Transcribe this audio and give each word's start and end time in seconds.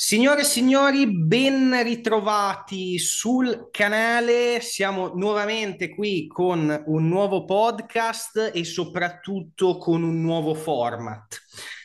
Signore 0.00 0.42
e 0.42 0.44
signori, 0.44 1.12
ben 1.12 1.82
ritrovati 1.82 3.00
sul 3.00 3.68
canale. 3.72 4.60
Siamo 4.60 5.14
nuovamente 5.16 5.88
qui 5.92 6.28
con 6.28 6.84
un 6.86 7.08
nuovo 7.08 7.44
podcast 7.44 8.52
e 8.54 8.62
soprattutto 8.62 9.76
con 9.76 10.04
un 10.04 10.20
nuovo 10.20 10.54
format. 10.54 11.40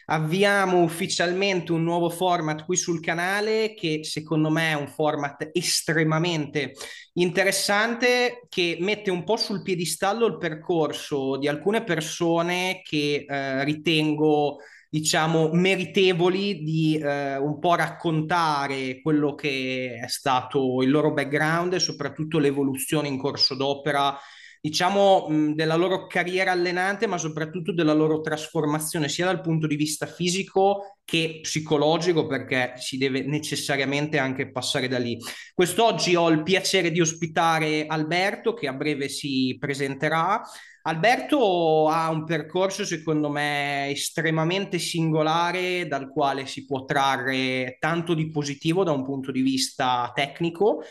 Avviamo 0.06 0.84
ufficialmente 0.84 1.72
un 1.72 1.82
nuovo 1.82 2.12
format 2.12 2.66
qui 2.66 2.78
sul 2.78 3.02
canale 3.02 3.74
che 3.74 4.04
secondo 4.04 4.52
me 4.52 4.70
è 4.70 4.76
un 4.76 4.90
format 4.90 5.50
estremamente 5.52 6.74
interessante 7.14 8.46
che 8.48 8.78
mette 8.80 9.10
un 9.10 9.24
po' 9.24 9.38
sul 9.38 9.64
piedistallo 9.64 10.28
il 10.28 10.38
percorso 10.38 11.38
di 11.38 11.48
alcune 11.48 11.84
persone 11.84 12.82
che 12.84 13.26
eh, 13.28 13.64
ritengo 13.64 14.58
diciamo, 14.94 15.50
meritevoli 15.54 16.62
di 16.62 17.00
eh, 17.00 17.36
un 17.38 17.58
po' 17.58 17.74
raccontare 17.74 19.02
quello 19.02 19.34
che 19.34 20.00
è 20.00 20.08
stato 20.08 20.84
il 20.84 20.92
loro 20.92 21.14
background 21.14 21.74
e 21.74 21.80
soprattutto 21.80 22.38
l'evoluzione 22.38 23.08
in 23.08 23.18
corso 23.18 23.56
d'opera, 23.56 24.16
diciamo, 24.62 25.26
mh, 25.28 25.56
della 25.56 25.74
loro 25.74 26.06
carriera 26.06 26.52
allenante, 26.52 27.08
ma 27.08 27.18
soprattutto 27.18 27.74
della 27.74 27.94
loro 27.94 28.22
trasformazione, 28.22 29.10
sia 29.10 29.26
dal 29.26 29.42
punto 29.42 29.66
di 29.66 29.76
vista 29.76 30.06
fisico 30.06 31.00
che 31.04 31.40
psicologico, 31.42 32.28
perché 32.28 32.74
si 32.76 33.00
deve 33.00 33.26
necessariamente 33.26 34.20
anche 34.20 34.52
passare 34.52 34.88
da 34.88 35.00
lì. 35.00 35.18
Quest'oggi 35.56 36.14
ho 36.14 36.30
il 36.30 36.44
piacere 36.44 36.92
di 36.92 37.02
ospitare 37.02 37.88
Alberto, 37.88 38.54
che 38.54 38.68
a 38.68 38.74
breve 38.74 39.10
si 39.10 39.58
presenterà. 39.60 40.40
Alberto 40.86 41.88
ha 41.88 42.10
un 42.10 42.26
percorso, 42.26 42.84
secondo 42.84 43.30
me, 43.30 43.90
estremamente 43.90 44.80
singolare 44.80 45.88
dal 45.88 46.10
quale 46.10 46.46
si 46.46 46.66
può 46.66 46.84
trarre 46.84 47.78
tanto 47.80 48.14
di 48.14 48.30
positivo 48.30 48.84
da 48.84 48.92
un 48.92 49.02
punto 49.02 49.32
di 49.32 49.42
vista 49.42 50.12
tecnico, 50.14 50.84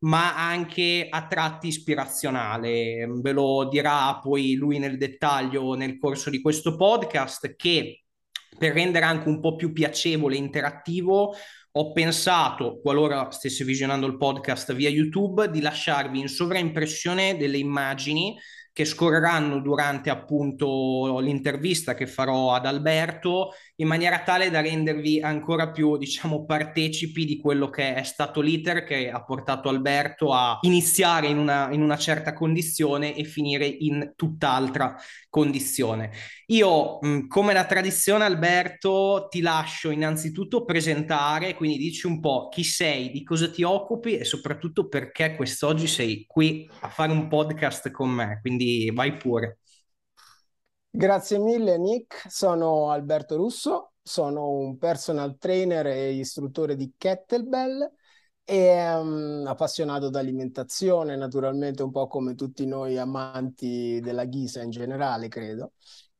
ma 0.00 0.36
anche 0.36 1.08
a 1.10 1.26
tratti 1.26 1.66
ispirazionale. 1.66 3.08
Ve 3.08 3.32
lo 3.32 3.66
dirà 3.68 4.20
poi 4.22 4.54
lui 4.54 4.78
nel 4.78 4.96
dettaglio 4.96 5.74
nel 5.74 5.98
corso 5.98 6.30
di 6.30 6.40
questo 6.40 6.76
podcast 6.76 7.56
che 7.56 8.04
per 8.56 8.72
rendere 8.72 9.04
anche 9.04 9.28
un 9.28 9.40
po' 9.40 9.56
più 9.56 9.72
piacevole 9.72 10.36
e 10.36 10.38
interattivo 10.38 11.34
ho 11.72 11.92
pensato, 11.92 12.78
qualora 12.80 13.30
stesse 13.32 13.64
visionando 13.64 14.06
il 14.06 14.16
podcast 14.16 14.72
via 14.74 14.88
YouTube, 14.88 15.50
di 15.50 15.60
lasciarvi 15.60 16.20
in 16.20 16.28
sovraimpressione 16.28 17.36
delle 17.36 17.58
immagini 17.58 18.36
che 18.80 18.86
scorreranno 18.86 19.60
durante 19.60 20.08
appunto 20.08 21.18
l'intervista 21.18 21.92
che 21.92 22.06
farò 22.06 22.54
ad 22.54 22.64
Alberto 22.64 23.52
in 23.80 23.86
maniera 23.86 24.22
tale 24.22 24.50
da 24.50 24.60
rendervi 24.60 25.20
ancora 25.20 25.70
più 25.70 25.96
diciamo 25.96 26.44
partecipi 26.44 27.24
di 27.24 27.38
quello 27.38 27.70
che 27.70 27.94
è 27.94 28.02
stato 28.02 28.40
l'iter 28.40 28.84
che 28.84 29.10
ha 29.10 29.24
portato 29.24 29.68
Alberto 29.68 30.32
a 30.32 30.58
iniziare 30.62 31.28
in 31.28 31.38
una, 31.38 31.72
in 31.72 31.82
una 31.82 31.96
certa 31.96 32.34
condizione 32.34 33.16
e 33.16 33.24
finire 33.24 33.66
in 33.66 34.12
tutt'altra 34.16 34.96
condizione. 35.30 36.10
Io 36.46 36.98
come 37.28 37.52
la 37.52 37.64
tradizione 37.64 38.24
Alberto 38.24 39.28
ti 39.30 39.40
lascio 39.40 39.90
innanzitutto 39.90 40.64
presentare, 40.64 41.54
quindi 41.54 41.78
dici 41.78 42.06
un 42.06 42.20
po' 42.20 42.48
chi 42.48 42.64
sei, 42.64 43.10
di 43.10 43.22
cosa 43.22 43.48
ti 43.50 43.62
occupi 43.62 44.18
e 44.18 44.24
soprattutto 44.24 44.88
perché 44.88 45.34
quest'oggi 45.36 45.86
sei 45.86 46.26
qui 46.26 46.68
a 46.80 46.88
fare 46.88 47.12
un 47.12 47.28
podcast 47.28 47.90
con 47.90 48.10
me. 48.10 48.40
Quindi 48.42 48.90
vai 48.92 49.16
pure. 49.16 49.60
Grazie 50.92 51.38
mille 51.38 51.78
Nick, 51.78 52.28
sono 52.28 52.90
Alberto 52.90 53.36
Russo, 53.36 53.92
sono 54.02 54.48
un 54.50 54.76
personal 54.76 55.38
trainer 55.38 55.86
e 55.86 56.10
istruttore 56.14 56.74
di 56.74 56.94
kettlebell 56.96 57.88
e 58.44 58.94
um, 58.96 59.44
appassionato 59.46 60.10
d'alimentazione, 60.10 61.14
naturalmente 61.14 61.84
un 61.84 61.92
po' 61.92 62.08
come 62.08 62.34
tutti 62.34 62.66
noi 62.66 62.98
amanti 62.98 64.00
della 64.02 64.24
ghisa 64.24 64.62
in 64.62 64.70
generale, 64.70 65.28
credo. 65.28 65.74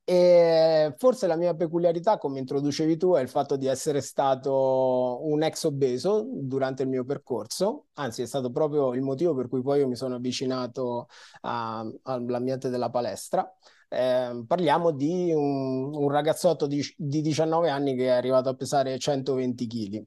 E 0.04 0.94
forse 0.98 1.26
la 1.26 1.36
mia 1.36 1.54
peculiarità, 1.54 2.16
come 2.18 2.38
introducevi 2.38 2.96
tu, 2.96 3.14
è 3.14 3.20
il 3.20 3.28
fatto 3.28 3.56
di 3.56 3.66
essere 3.66 4.00
stato 4.00 5.18
un 5.22 5.42
ex 5.42 5.64
obeso 5.64 6.24
durante 6.32 6.84
il 6.84 6.88
mio 6.88 7.04
percorso, 7.04 7.86
anzi 7.94 8.22
è 8.22 8.26
stato 8.26 8.50
proprio 8.52 8.94
il 8.94 9.02
motivo 9.02 9.34
per 9.34 9.48
cui 9.48 9.62
poi 9.62 9.80
io 9.80 9.88
mi 9.88 9.96
sono 9.96 10.14
avvicinato 10.14 11.08
all'ambiente 11.40 12.68
della 12.68 12.88
palestra. 12.88 13.52
Eh, 13.92 14.44
parliamo 14.46 14.92
di 14.92 15.32
un, 15.32 15.92
un 15.94 16.10
ragazzotto 16.10 16.66
di, 16.68 16.80
di 16.96 17.20
19 17.22 17.70
anni 17.70 17.96
che 17.96 18.06
è 18.06 18.10
arrivato 18.10 18.48
a 18.48 18.54
pesare 18.54 18.96
120 18.98 19.66
kg 19.66 20.04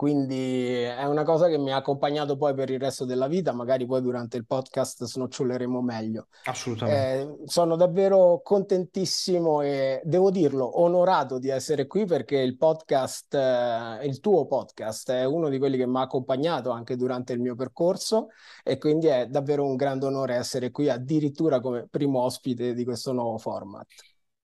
quindi 0.00 0.72
è 0.80 1.04
una 1.04 1.24
cosa 1.24 1.46
che 1.48 1.58
mi 1.58 1.72
ha 1.72 1.76
accompagnato 1.76 2.38
poi 2.38 2.54
per 2.54 2.70
il 2.70 2.80
resto 2.80 3.04
della 3.04 3.28
vita, 3.28 3.52
magari 3.52 3.84
poi 3.84 4.00
durante 4.00 4.38
il 4.38 4.46
podcast 4.46 5.04
snoccioleremo 5.04 5.82
meglio. 5.82 6.28
Assolutamente. 6.44 7.42
Eh, 7.42 7.44
sono 7.44 7.76
davvero 7.76 8.40
contentissimo 8.42 9.60
e 9.60 10.00
devo 10.02 10.30
dirlo, 10.30 10.80
onorato 10.80 11.38
di 11.38 11.50
essere 11.50 11.86
qui 11.86 12.06
perché 12.06 12.38
il 12.38 12.56
podcast, 12.56 13.34
eh, 13.34 14.06
il 14.06 14.20
tuo 14.20 14.46
podcast, 14.46 15.10
è 15.10 15.24
uno 15.26 15.50
di 15.50 15.58
quelli 15.58 15.76
che 15.76 15.86
mi 15.86 15.98
ha 15.98 16.00
accompagnato 16.00 16.70
anche 16.70 16.96
durante 16.96 17.34
il 17.34 17.40
mio 17.40 17.54
percorso 17.54 18.28
e 18.64 18.78
quindi 18.78 19.08
è 19.08 19.26
davvero 19.26 19.66
un 19.66 19.76
grande 19.76 20.06
onore 20.06 20.34
essere 20.34 20.70
qui 20.70 20.88
addirittura 20.88 21.60
come 21.60 21.86
primo 21.90 22.22
ospite 22.22 22.72
di 22.72 22.84
questo 22.84 23.12
nuovo 23.12 23.36
format. 23.36 23.86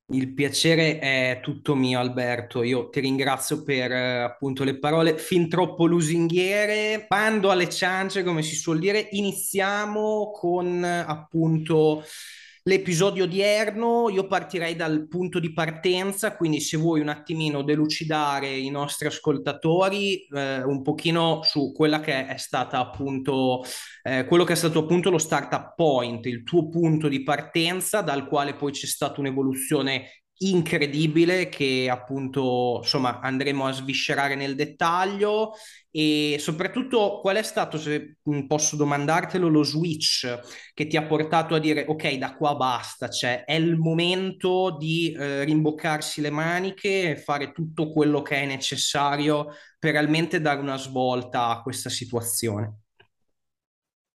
Il 0.09 0.33
piacere 0.35 1.01
è 1.01 1.41
tutto 1.43 1.75
mio, 1.75 1.99
Alberto. 1.99 2.63
Io 2.63 2.89
ti 2.91 3.01
ringrazio 3.01 3.65
per 3.65 3.91
eh, 3.91 4.21
appunto 4.23 4.63
le 4.63 4.79
parole 4.79 5.19
fin 5.19 5.49
troppo 5.49 5.85
lusinghiere. 5.87 7.07
Bando 7.09 7.51
alle 7.51 7.69
ciance, 7.69 8.23
come 8.23 8.43
si 8.43 8.55
suol 8.55 8.79
dire. 8.79 9.09
Iniziamo 9.11 10.31
con 10.31 10.85
appunto 10.85 12.05
l'episodio 12.67 13.25
odierno. 13.25 14.09
Io 14.11 14.27
partirei 14.27 14.77
dal 14.77 15.09
punto 15.09 15.39
di 15.39 15.53
partenza, 15.53 16.37
quindi 16.37 16.61
se 16.61 16.77
vuoi 16.77 17.01
un 17.01 17.09
attimino 17.09 17.63
delucidare 17.63 18.49
i 18.57 18.71
nostri 18.71 19.07
ascoltatori 19.07 20.27
eh, 20.27 20.63
un 20.63 20.83
pochino 20.83 21.41
su 21.43 21.73
quella 21.73 22.01
che 22.01 22.27
è 22.27 22.37
stata 22.37 22.79
appunto 22.79 23.63
eh, 24.03 24.25
quello 24.27 24.45
che 24.45 24.53
è 24.53 24.57
stato 24.57 24.81
appunto 24.81 25.11
lo 25.11 25.19
startup 25.19 25.75
point, 25.75 26.27
il 26.27 26.43
tuo 26.43 26.69
punto 26.69 27.09
di 27.09 27.23
partenza 27.23 28.03
dal 28.03 28.27
quale 28.27 28.55
poi 28.55 28.73
c'è 28.73 28.87
stata 28.87 29.21
un'evoluzione 29.21 30.26
incredibile 30.39 31.49
che 31.49 31.89
appunto 31.91 32.81
insomma 32.83 33.21
andremo 33.21 33.67
a 33.67 33.73
sviscerare 33.73 34.35
nel 34.35 34.55
dettaglio. 34.55 35.53
E 35.91 36.37
soprattutto 36.39 37.21
qual 37.23 37.37
è 37.37 37.43
stato 37.43 37.79
se 37.79 38.19
posso 38.47 38.77
domandartelo 38.77 39.49
lo 39.49 39.63
switch 39.63 40.41
che 40.75 40.87
ti 40.87 40.97
ha 40.99 41.07
portato 41.07 41.55
a 41.55 41.59
dire 41.59 41.87
ok 41.89 42.13
da 42.17 42.37
qua 42.37 42.55
basta 42.55 43.09
cioè 43.09 43.45
è 43.45 43.55
il 43.55 43.79
momento 43.79 44.77
di 44.79 45.13
eh, 45.13 45.45
rimboccarsi 45.45 46.21
le 46.21 46.29
maniche 46.29 47.13
e 47.13 47.17
fare 47.17 47.51
tutto 47.53 47.91
quello 47.93 48.21
che 48.21 48.37
è 48.43 48.45
necessario 48.45 49.55
per 49.79 49.93
realmente 49.93 50.39
dare 50.43 50.61
una 50.61 50.77
svolta 50.77 51.47
a 51.49 51.63
questa 51.63 51.89
situazione 51.89 52.81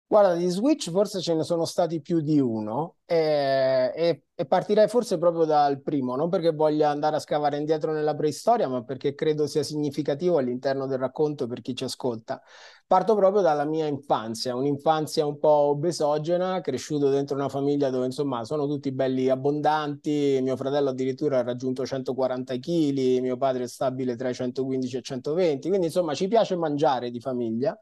Guarda, 0.10 0.36
di 0.36 0.48
Switch 0.48 0.90
forse 0.90 1.20
ce 1.20 1.34
ne 1.34 1.44
sono 1.44 1.66
stati 1.66 2.00
più 2.00 2.22
di 2.22 2.40
uno 2.40 2.96
e, 3.06 3.92
e, 3.94 4.24
e, 4.34 4.46
partirei 4.46 4.88
forse 4.88 5.18
proprio 5.18 5.44
dal 5.44 5.82
primo, 5.82 6.16
non 6.16 6.30
perché 6.30 6.54
voglia 6.54 6.90
andare 6.90 7.18
a 7.18 7.20
scavare 7.20 7.58
indietro 7.58 7.92
nella 7.92 8.16
preistoria, 8.16 8.70
ma 8.70 8.86
perché 8.86 9.16
credo 9.16 9.48
sia 9.48 9.64
significativo 9.64 10.38
all'interno 10.38 10.88
del 10.88 10.98
racconto 10.98 11.46
per 11.46 11.60
chi 11.60 11.76
ci 11.76 11.84
ascolta. 11.84 12.42
Parto 12.88 13.16
proprio 13.16 13.42
dalla 13.42 13.66
mia 13.66 13.86
infanzia, 13.86 14.56
un'infanzia 14.56 15.26
un 15.26 15.40
po' 15.40 15.50
obesogena, 15.50 16.62
cresciuto 16.62 17.10
dentro 17.10 17.36
una 17.36 17.50
famiglia 17.50 17.90
dove 17.90 18.06
insomma 18.06 18.46
sono 18.46 18.66
tutti 18.66 18.94
belli 18.94 19.28
abbondanti, 19.28 20.40
mio 20.42 20.56
fratello 20.56 20.92
addirittura 20.92 21.40
ha 21.40 21.44
raggiunto 21.44 21.86
140 21.86 22.56
kg, 22.56 23.20
mio 23.20 23.36
padre 23.36 23.64
è 23.64 23.68
stabile 23.68 24.16
tra 24.16 24.30
i 24.30 24.34
115 24.34 24.96
e 24.96 25.00
i 25.00 25.04
120, 25.04 25.68
quindi 25.68 25.88
insomma 25.88 26.14
ci 26.14 26.30
piace 26.30 26.56
mangiare 26.56 27.12
di 27.12 27.20
famiglia 27.20 27.78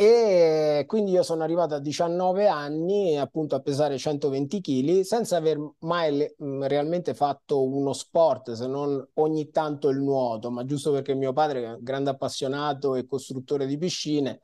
e 0.00 0.84
quindi 0.86 1.10
io 1.10 1.24
sono 1.24 1.42
arrivato 1.42 1.74
a 1.74 1.80
19 1.80 2.46
anni 2.46 3.18
appunto 3.18 3.56
a 3.56 3.60
pesare 3.60 3.98
120 3.98 4.60
kg 4.60 5.00
senza 5.00 5.36
aver 5.38 5.58
mai 5.80 6.24
realmente 6.60 7.14
fatto 7.14 7.64
uno 7.64 7.92
sport 7.92 8.52
se 8.52 8.68
non 8.68 9.04
ogni 9.14 9.50
tanto 9.50 9.88
il 9.88 9.98
nuoto 9.98 10.52
ma 10.52 10.64
giusto 10.64 10.92
perché 10.92 11.14
mio 11.14 11.32
padre 11.32 11.64
è 11.64 11.70
un 11.70 11.82
grande 11.82 12.10
appassionato 12.10 12.94
e 12.94 13.08
costruttore 13.08 13.66
di 13.66 13.76
piscine 13.76 14.38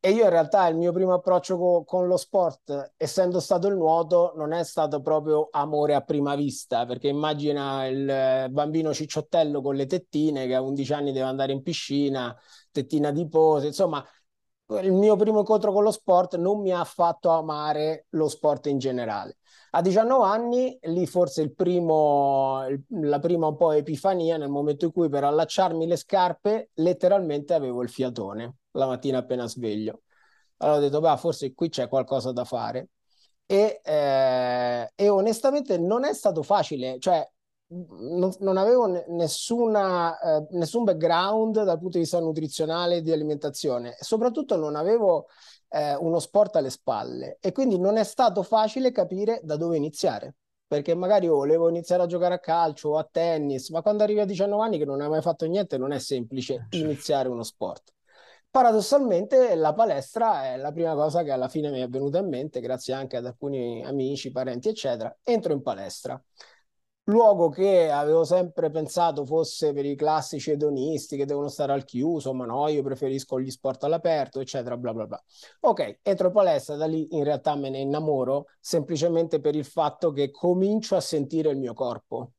e 0.00 0.10
io 0.10 0.24
in 0.24 0.30
realtà 0.30 0.66
il 0.66 0.76
mio 0.76 0.90
primo 0.90 1.14
approccio 1.14 1.56
co- 1.56 1.84
con 1.84 2.08
lo 2.08 2.16
sport 2.16 2.94
essendo 2.96 3.38
stato 3.38 3.68
il 3.68 3.76
nuoto 3.76 4.32
non 4.34 4.52
è 4.52 4.64
stato 4.64 5.00
proprio 5.02 5.46
amore 5.52 5.94
a 5.94 6.00
prima 6.00 6.34
vista 6.34 6.84
perché 6.84 7.06
immagina 7.06 7.86
il 7.86 8.48
bambino 8.50 8.92
cicciottello 8.92 9.62
con 9.62 9.76
le 9.76 9.86
tettine 9.86 10.48
che 10.48 10.56
a 10.56 10.62
11 10.62 10.92
anni 10.92 11.12
deve 11.12 11.26
andare 11.26 11.52
in 11.52 11.62
piscina 11.62 12.36
tettina 12.72 13.10
di 13.12 13.28
pose 13.28 13.68
insomma 13.68 14.04
il 14.82 14.92
mio 14.92 15.16
primo 15.16 15.40
incontro 15.40 15.72
con 15.72 15.82
lo 15.82 15.90
sport 15.90 16.36
non 16.36 16.60
mi 16.60 16.72
ha 16.72 16.84
fatto 16.84 17.30
amare 17.30 18.06
lo 18.10 18.28
sport 18.28 18.66
in 18.66 18.78
generale. 18.78 19.38
A 19.70 19.80
19 19.80 20.24
anni, 20.24 20.78
lì 20.82 21.06
forse 21.06 21.42
il 21.42 21.54
primo, 21.54 22.62
la 22.88 23.18
prima 23.18 23.46
un 23.46 23.56
po' 23.56 23.72
epifania 23.72 24.36
nel 24.36 24.48
momento 24.48 24.86
in 24.86 24.92
cui 24.92 25.08
per 25.08 25.24
allacciarmi 25.24 25.86
le 25.86 25.96
scarpe 25.96 26.70
letteralmente 26.74 27.54
avevo 27.54 27.82
il 27.82 27.90
fiatone 27.90 28.56
la 28.76 28.86
mattina 28.86 29.18
appena 29.18 29.46
sveglio. 29.46 30.02
Allora 30.58 30.78
ho 30.78 30.80
detto, 30.80 31.00
beh, 31.00 31.16
forse 31.16 31.54
qui 31.54 31.68
c'è 31.68 31.88
qualcosa 31.88 32.32
da 32.32 32.44
fare. 32.44 32.90
E, 33.46 33.80
eh, 33.82 34.92
e 34.94 35.08
onestamente 35.08 35.78
non 35.78 36.04
è 36.04 36.12
stato 36.14 36.42
facile, 36.42 36.98
cioè 36.98 37.28
non, 37.68 38.32
non 38.40 38.56
avevo 38.56 38.86
nessuna, 39.08 40.18
eh, 40.18 40.46
nessun 40.50 40.84
background 40.84 41.64
dal 41.64 41.78
punto 41.78 41.96
di 41.96 42.04
vista 42.04 42.20
nutrizionale 42.20 43.02
di 43.02 43.10
alimentazione. 43.10 43.96
E 43.98 44.04
soprattutto 44.04 44.56
non 44.56 44.76
avevo 44.76 45.26
eh, 45.68 45.94
uno 45.94 46.18
sport 46.20 46.56
alle 46.56 46.70
spalle. 46.70 47.38
E 47.40 47.52
quindi 47.52 47.78
non 47.78 47.96
è 47.96 48.04
stato 48.04 48.42
facile 48.42 48.92
capire 48.92 49.40
da 49.42 49.56
dove 49.56 49.76
iniziare. 49.76 50.36
Perché 50.66 50.94
magari 50.94 51.28
volevo 51.28 51.68
iniziare 51.68 52.02
a 52.02 52.06
giocare 52.06 52.34
a 52.34 52.40
calcio 52.40 52.90
o 52.90 52.98
a 52.98 53.08
tennis 53.08 53.70
ma 53.70 53.82
quando 53.82 54.02
arrivi 54.02 54.18
a 54.18 54.24
19 54.24 54.64
anni 54.64 54.78
che 54.78 54.84
non 54.84 55.00
hai 55.00 55.08
mai 55.08 55.22
fatto 55.22 55.46
niente 55.46 55.78
non 55.78 55.92
è 55.92 56.00
semplice 56.00 56.54
eh, 56.54 56.58
certo. 56.58 56.76
iniziare 56.76 57.28
uno 57.28 57.44
sport. 57.44 57.92
Paradossalmente 58.50 59.54
la 59.54 59.74
palestra 59.74 60.46
è 60.46 60.56
la 60.56 60.72
prima 60.72 60.94
cosa 60.94 61.22
che 61.22 61.30
alla 61.30 61.46
fine 61.46 61.70
mi 61.70 61.80
è 61.80 61.88
venuta 61.88 62.18
in 62.18 62.28
mente 62.28 62.58
grazie 62.60 62.94
anche 62.94 63.16
ad 63.16 63.26
alcuni 63.26 63.84
amici, 63.84 64.32
parenti 64.32 64.68
eccetera. 64.68 65.16
Entro 65.22 65.52
in 65.52 65.62
palestra 65.62 66.20
luogo 67.08 67.48
che 67.48 67.90
avevo 67.90 68.24
sempre 68.24 68.70
pensato 68.70 69.24
fosse 69.24 69.72
per 69.72 69.84
i 69.84 69.94
classici 69.94 70.50
edonisti 70.50 71.16
che 71.16 71.24
devono 71.24 71.48
stare 71.48 71.72
al 71.72 71.84
chiuso, 71.84 72.32
ma 72.34 72.44
no, 72.46 72.68
io 72.68 72.82
preferisco 72.82 73.40
gli 73.40 73.50
sport 73.50 73.84
all'aperto, 73.84 74.40
eccetera, 74.40 74.76
bla 74.76 74.92
bla 74.92 75.06
bla. 75.06 75.24
Ok, 75.60 76.00
entro 76.02 76.30
palestra, 76.30 76.76
da 76.76 76.86
lì 76.86 77.06
in 77.16 77.24
realtà 77.24 77.54
me 77.54 77.70
ne 77.70 77.78
innamoro 77.78 78.46
semplicemente 78.60 79.40
per 79.40 79.54
il 79.54 79.64
fatto 79.64 80.10
che 80.10 80.30
comincio 80.30 80.96
a 80.96 81.00
sentire 81.00 81.50
il 81.50 81.58
mio 81.58 81.74
corpo. 81.74 82.32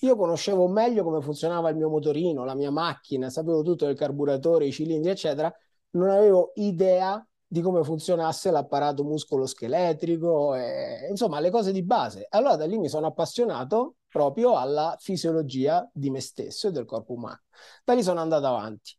Io 0.00 0.14
conoscevo 0.16 0.68
meglio 0.68 1.02
come 1.02 1.22
funzionava 1.22 1.70
il 1.70 1.76
mio 1.76 1.88
motorino, 1.88 2.44
la 2.44 2.54
mia 2.54 2.70
macchina, 2.70 3.30
sapevo 3.30 3.62
tutto 3.62 3.86
del 3.86 3.96
carburatore, 3.96 4.66
i 4.66 4.72
cilindri, 4.72 5.10
eccetera, 5.10 5.52
non 5.90 6.10
avevo 6.10 6.52
idea 6.56 7.26
di 7.46 7.60
come 7.60 7.84
funzionasse 7.84 8.50
l'apparato 8.50 9.04
muscolo-scheletrico, 9.04 10.54
e, 10.54 11.06
insomma 11.10 11.40
le 11.40 11.50
cose 11.50 11.72
di 11.72 11.82
base. 11.82 12.26
Allora 12.30 12.56
da 12.56 12.66
lì 12.66 12.78
mi 12.78 12.88
sono 12.88 13.06
appassionato 13.06 13.96
proprio 14.08 14.56
alla 14.56 14.96
fisiologia 14.98 15.88
di 15.92 16.10
me 16.10 16.20
stesso 16.20 16.68
e 16.68 16.72
del 16.72 16.84
corpo 16.84 17.12
umano. 17.14 17.42
Da 17.84 17.94
lì 17.94 18.02
sono 18.02 18.20
andato 18.20 18.46
avanti. 18.46 18.96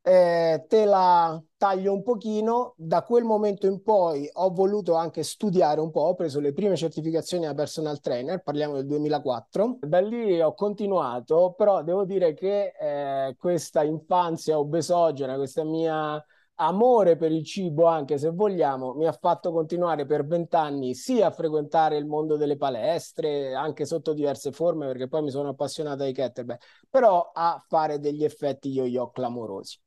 Eh, 0.00 0.64
te 0.68 0.84
la 0.86 1.42
taglio 1.58 1.92
un 1.92 2.02
pochino, 2.02 2.72
da 2.76 3.02
quel 3.02 3.24
momento 3.24 3.66
in 3.66 3.82
poi 3.82 4.26
ho 4.32 4.50
voluto 4.50 4.94
anche 4.94 5.22
studiare 5.22 5.80
un 5.80 5.90
po', 5.90 6.00
ho 6.00 6.14
preso 6.14 6.40
le 6.40 6.54
prime 6.54 6.76
certificazioni 6.76 7.44
da 7.44 7.52
personal 7.52 8.00
trainer, 8.00 8.42
parliamo 8.42 8.74
del 8.74 8.86
2004, 8.86 9.78
da 9.80 10.00
lì 10.00 10.40
ho 10.40 10.54
continuato, 10.54 11.52
però 11.56 11.82
devo 11.82 12.04
dire 12.04 12.32
che 12.32 12.72
eh, 12.78 13.36
questa 13.36 13.82
infanzia 13.82 14.58
obesogena, 14.58 15.34
questa 15.34 15.64
mia 15.64 16.24
amore 16.60 17.16
per 17.16 17.32
il 17.32 17.44
cibo, 17.44 17.86
anche 17.86 18.18
se 18.18 18.30
vogliamo, 18.30 18.94
mi 18.94 19.06
ha 19.06 19.12
fatto 19.12 19.52
continuare 19.52 20.06
per 20.06 20.26
vent'anni 20.26 20.94
sia 20.94 21.26
a 21.28 21.30
frequentare 21.30 21.96
il 21.96 22.06
mondo 22.06 22.36
delle 22.36 22.56
palestre, 22.56 23.54
anche 23.54 23.84
sotto 23.84 24.12
diverse 24.12 24.50
forme, 24.52 24.86
perché 24.86 25.08
poi 25.08 25.22
mi 25.22 25.30
sono 25.30 25.50
appassionato 25.50 26.02
ai 26.02 26.12
kettlebell, 26.12 26.58
però 26.88 27.30
a 27.32 27.62
fare 27.68 27.98
degli 28.00 28.24
effetti 28.24 28.70
yo-yo 28.70 29.10
clamorosi. 29.10 29.78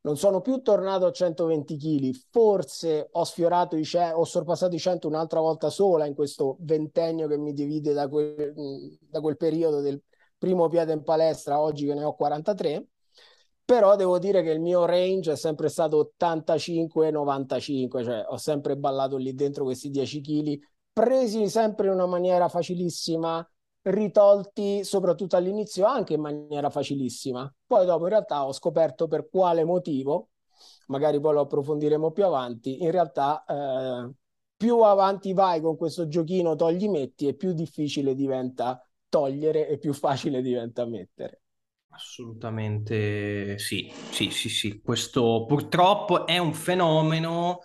Non 0.00 0.16
sono 0.16 0.40
più 0.40 0.62
tornato 0.62 1.06
a 1.06 1.12
120 1.12 1.76
kg, 1.76 2.10
forse 2.30 3.08
ho 3.10 3.24
sfiorato 3.24 3.76
i 3.76 3.84
100, 3.84 4.16
ho 4.16 4.24
sorpassato 4.24 4.74
i 4.74 4.78
100 4.78 5.08
un'altra 5.08 5.40
volta 5.40 5.70
sola 5.70 6.06
in 6.06 6.14
questo 6.14 6.56
ventennio 6.60 7.26
che 7.26 7.36
mi 7.36 7.52
divide 7.52 7.92
da 7.92 8.08
quel, 8.08 8.54
da 9.00 9.20
quel 9.20 9.36
periodo 9.36 9.80
del 9.80 10.00
primo 10.36 10.68
piede 10.68 10.92
in 10.92 11.02
palestra, 11.02 11.60
oggi 11.60 11.86
che 11.86 11.94
ne 11.94 12.04
ho 12.04 12.14
43 12.14 12.86
però 13.68 13.96
devo 13.96 14.18
dire 14.18 14.42
che 14.42 14.48
il 14.48 14.60
mio 14.60 14.86
range 14.86 15.32
è 15.32 15.36
sempre 15.36 15.68
stato 15.68 16.14
85-95, 16.18 18.02
cioè 18.02 18.24
ho 18.26 18.38
sempre 18.38 18.78
ballato 18.78 19.18
lì 19.18 19.34
dentro 19.34 19.64
questi 19.64 19.90
10 19.90 20.22
kg, 20.22 20.58
presi 20.90 21.50
sempre 21.50 21.88
in 21.88 21.92
una 21.92 22.06
maniera 22.06 22.48
facilissima, 22.48 23.46
ritolti 23.82 24.84
soprattutto 24.84 25.36
all'inizio 25.36 25.84
anche 25.84 26.14
in 26.14 26.22
maniera 26.22 26.70
facilissima. 26.70 27.54
Poi 27.66 27.84
dopo 27.84 28.04
in 28.04 28.08
realtà 28.08 28.46
ho 28.46 28.52
scoperto 28.52 29.06
per 29.06 29.28
quale 29.28 29.64
motivo, 29.64 30.30
magari 30.86 31.20
poi 31.20 31.34
lo 31.34 31.40
approfondiremo 31.40 32.10
più 32.10 32.24
avanti, 32.24 32.82
in 32.82 32.90
realtà 32.90 33.44
eh, 33.44 34.10
più 34.56 34.80
avanti 34.80 35.34
vai 35.34 35.60
con 35.60 35.76
questo 35.76 36.08
giochino 36.08 36.54
togli 36.56 36.88
metti 36.88 37.26
e 37.26 37.34
più 37.34 37.52
difficile 37.52 38.14
diventa 38.14 38.82
togliere 39.10 39.68
e 39.68 39.76
più 39.76 39.92
facile 39.92 40.40
diventa 40.40 40.86
mettere. 40.86 41.42
Assolutamente 41.98 43.58
sì, 43.58 43.92
sì, 44.10 44.30
sì, 44.30 44.48
sì. 44.48 44.80
Questo 44.80 45.44
purtroppo 45.46 46.26
è 46.26 46.38
un 46.38 46.54
fenomeno 46.54 47.60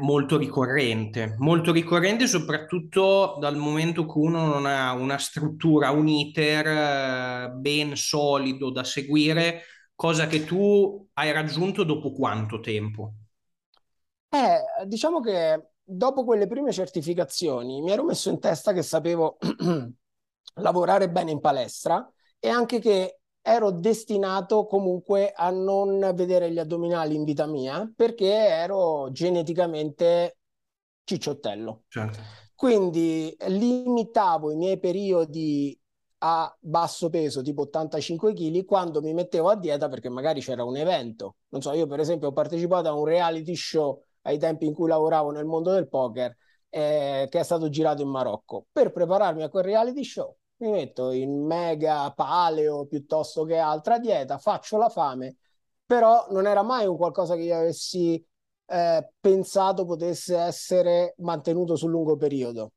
molto 0.00 0.36
ricorrente, 0.38 1.34
molto 1.38 1.72
ricorrente 1.72 2.26
soprattutto 2.26 3.36
dal 3.40 3.56
momento 3.56 4.06
che 4.06 4.18
uno 4.18 4.46
non 4.46 4.66
ha 4.66 4.92
una 4.92 5.18
struttura, 5.18 5.90
un 5.90 6.08
iter 6.08 6.66
eh, 6.66 7.50
ben 7.54 7.96
solido 7.96 8.70
da 8.70 8.84
seguire, 8.84 9.62
cosa 9.94 10.26
che 10.26 10.44
tu 10.44 11.08
hai 11.14 11.32
raggiunto 11.32 11.84
dopo 11.84 12.12
quanto 12.12 12.60
tempo? 12.60 13.14
Eh, 14.30 14.86
diciamo 14.86 15.20
che 15.20 15.70
dopo 15.82 16.24
quelle 16.24 16.46
prime 16.46 16.70
certificazioni 16.72 17.80
mi 17.80 17.90
ero 17.92 18.04
messo 18.04 18.28
in 18.28 18.38
testa 18.40 18.72
che 18.72 18.82
sapevo 18.82 19.38
lavorare 20.56 21.08
bene 21.10 21.30
in 21.30 21.40
palestra 21.40 22.10
e 22.38 22.48
anche 22.48 22.78
che 22.78 23.20
ero 23.40 23.70
destinato 23.70 24.66
comunque 24.66 25.32
a 25.34 25.50
non 25.50 26.12
vedere 26.14 26.50
gli 26.50 26.58
addominali 26.58 27.14
in 27.14 27.24
vita 27.24 27.46
mia 27.46 27.90
perché 27.94 28.26
ero 28.26 29.10
geneticamente 29.10 30.38
cicciottello. 31.04 31.84
Certo. 31.88 32.18
Quindi 32.54 33.34
limitavo 33.46 34.50
i 34.50 34.56
miei 34.56 34.78
periodi 34.78 35.78
a 36.18 36.54
basso 36.60 37.08
peso, 37.08 37.42
tipo 37.42 37.62
85 37.62 38.34
kg, 38.34 38.64
quando 38.64 39.00
mi 39.00 39.14
mettevo 39.14 39.48
a 39.48 39.56
dieta 39.56 39.88
perché 39.88 40.08
magari 40.08 40.40
c'era 40.40 40.64
un 40.64 40.76
evento. 40.76 41.36
Non 41.50 41.62
so, 41.62 41.72
io 41.72 41.86
per 41.86 42.00
esempio 42.00 42.28
ho 42.28 42.32
partecipato 42.32 42.88
a 42.88 42.92
un 42.92 43.04
reality 43.04 43.54
show 43.54 44.02
ai 44.22 44.38
tempi 44.38 44.66
in 44.66 44.74
cui 44.74 44.88
lavoravo 44.88 45.30
nel 45.30 45.44
mondo 45.44 45.70
del 45.70 45.88
poker 45.88 46.36
eh, 46.68 47.28
che 47.30 47.40
è 47.40 47.42
stato 47.44 47.68
girato 47.68 48.02
in 48.02 48.08
Marocco. 48.08 48.66
Per 48.72 48.92
prepararmi 48.92 49.42
a 49.42 49.48
quel 49.48 49.64
reality 49.64 50.04
show 50.04 50.36
mi 50.58 50.70
metto 50.70 51.10
in 51.12 51.44
mega 51.44 52.12
paleo 52.12 52.86
piuttosto 52.86 53.44
che 53.44 53.58
altra 53.58 53.98
dieta, 53.98 54.38
faccio 54.38 54.76
la 54.76 54.88
fame, 54.88 55.36
però 55.84 56.26
non 56.30 56.46
era 56.46 56.62
mai 56.62 56.86
un 56.86 56.96
qualcosa 56.96 57.34
che 57.34 57.42
io 57.42 57.56
avessi 57.56 58.22
eh, 58.66 59.10
pensato 59.20 59.84
potesse 59.84 60.36
essere 60.36 61.14
mantenuto 61.18 61.76
sul 61.76 61.90
lungo 61.90 62.16
periodo. 62.16 62.72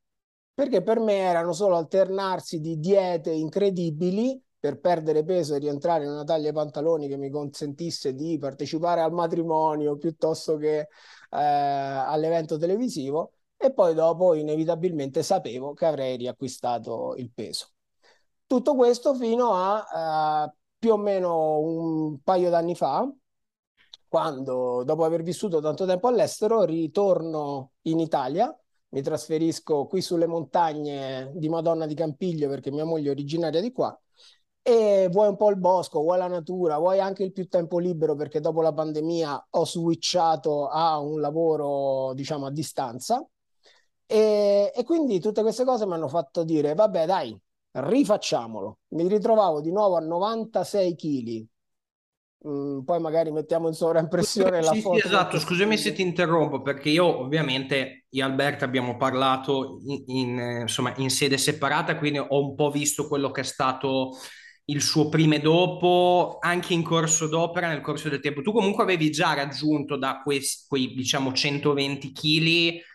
Perché 0.54 0.84
per 0.84 1.00
me 1.00 1.18
erano 1.18 1.54
solo 1.54 1.76
alternarsi 1.76 2.60
di 2.60 2.78
diete 2.80 3.32
incredibili 3.32 4.42
per 4.60 4.80
perdere 4.80 5.24
peso 5.24 5.56
e 5.56 5.60
rientrare 5.60 6.04
in 6.04 6.12
una 6.12 6.24
taglia 6.24 6.50
di 6.50 6.56
pantaloni 6.56 7.08
che 7.08 7.18
mi 7.18 7.32
consentisse 7.32 8.14
di 8.14 8.38
partecipare 8.38 9.02
al 9.02 9.12
matrimonio 9.12 9.98
piuttosto 9.98 10.58
che 10.58 10.80
eh, 10.82 10.88
all'evento 11.32 12.58
televisivo 12.58 13.32
e 13.64 13.72
poi 13.74 13.94
dopo 13.94 14.34
inevitabilmente 14.34 15.22
sapevo 15.22 15.74
che 15.74 15.86
avrei 15.86 16.18
riacquistato 16.18 17.14
il 17.18 17.32
peso. 17.32 17.70
Tutto 18.48 18.76
questo 18.76 19.14
fino 19.14 19.54
a 19.54 20.46
uh, 20.48 20.54
più 20.78 20.94
o 20.94 20.98
meno 20.98 21.60
un 21.60 22.22
paio 22.24 22.50
d'anni 22.50 22.76
fa, 22.76 23.08
quando 24.08 24.84
dopo 24.84 25.04
aver 25.06 25.22
vissuto 25.22 25.62
tanto 25.62 25.86
tempo 25.86 26.08
all'estero 26.08 26.64
ritorno 26.64 27.74
in 27.84 28.00
Italia, 28.00 28.54
mi 28.90 29.02
trasferisco 29.02 29.86
qui 29.86 30.02
sulle 30.02 30.28
montagne 30.28 31.32
di 31.36 31.48
Madonna 31.48 31.86
di 31.86 31.94
Campiglio 31.94 32.50
perché 32.50 32.72
mia 32.72 32.84
moglie 32.84 33.10
è 33.10 33.12
originaria 33.12 33.62
di 33.62 33.72
qua 33.72 33.98
e 34.64 35.08
vuoi 35.12 35.30
un 35.30 35.38
po' 35.38 35.50
il 35.50 35.58
bosco, 35.58 36.02
vuoi 36.02 36.18
la 36.18 36.28
natura, 36.28 36.78
vuoi 36.78 37.00
anche 37.00 37.24
il 37.24 37.32
più 37.32 37.48
tempo 37.48 37.80
libero 37.80 38.16
perché 38.16 38.40
dopo 38.40 38.62
la 38.62 38.74
pandemia 38.74 39.48
ho 39.52 39.66
switchato 39.66 40.68
a 40.68 41.00
un 41.00 41.20
lavoro 41.20 42.14
diciamo 42.14 42.48
a 42.48 42.52
distanza 42.52 43.26
e, 44.12 44.74
e 44.76 44.84
quindi 44.84 45.22
tutte 45.22 45.42
queste 45.42 45.64
cose 45.64 45.86
mi 45.86 45.94
hanno 45.94 46.10
fatto 46.10 46.44
dire, 46.44 46.74
vabbè 46.74 47.06
dai, 47.06 47.40
rifacciamolo. 47.72 48.80
Mi 48.90 49.08
ritrovavo 49.08 49.62
di 49.62 49.72
nuovo 49.72 49.96
a 49.96 50.02
96 50.02 50.96
kg. 50.96 51.46
Mm, 52.46 52.80
poi 52.82 53.00
magari 53.00 53.32
mettiamo 53.32 53.70
in 53.70 53.74
sovraimpressione 53.74 54.62
la 54.62 54.74
foto. 54.74 55.00
Sì, 55.00 55.08
esatto, 55.08 55.40
scusami 55.40 55.78
se 55.78 55.94
ti 55.94 56.02
interrompo 56.02 56.62
perché 56.62 56.90
io 56.90 57.20
ovviamente 57.20 58.08
io 58.10 58.26
e 58.26 58.28
Alberto 58.28 58.66
abbiamo 58.66 58.98
parlato 58.98 59.80
in, 59.86 60.04
in, 60.08 60.58
insomma, 60.62 60.94
in 60.98 61.10
sede 61.10 61.38
separata, 61.38 61.98
quindi 61.98 62.20
ho 62.20 62.50
un 62.50 62.54
po' 62.56 62.70
visto 62.70 63.08
quello 63.08 63.32
che 63.32 63.42
è 63.42 63.46
stato 63.46 64.18
il 64.66 64.82
suo 64.82 65.08
prima 65.08 65.36
e 65.36 65.40
dopo, 65.40 66.38
anche 66.42 66.74
in 66.74 66.84
corso 66.84 67.28
d'opera, 67.28 67.70
nel 67.70 67.82
corso 67.82 68.10
del 68.10 68.20
tempo. 68.20 68.42
Tu 68.42 68.52
comunque 68.52 68.84
avevi 68.84 69.10
già 69.10 69.34
raggiunto 69.34 69.98
da 69.98 70.20
questi, 70.22 70.66
quei, 70.68 70.94
diciamo, 70.94 71.32
120 71.32 72.12
kg 72.12 72.90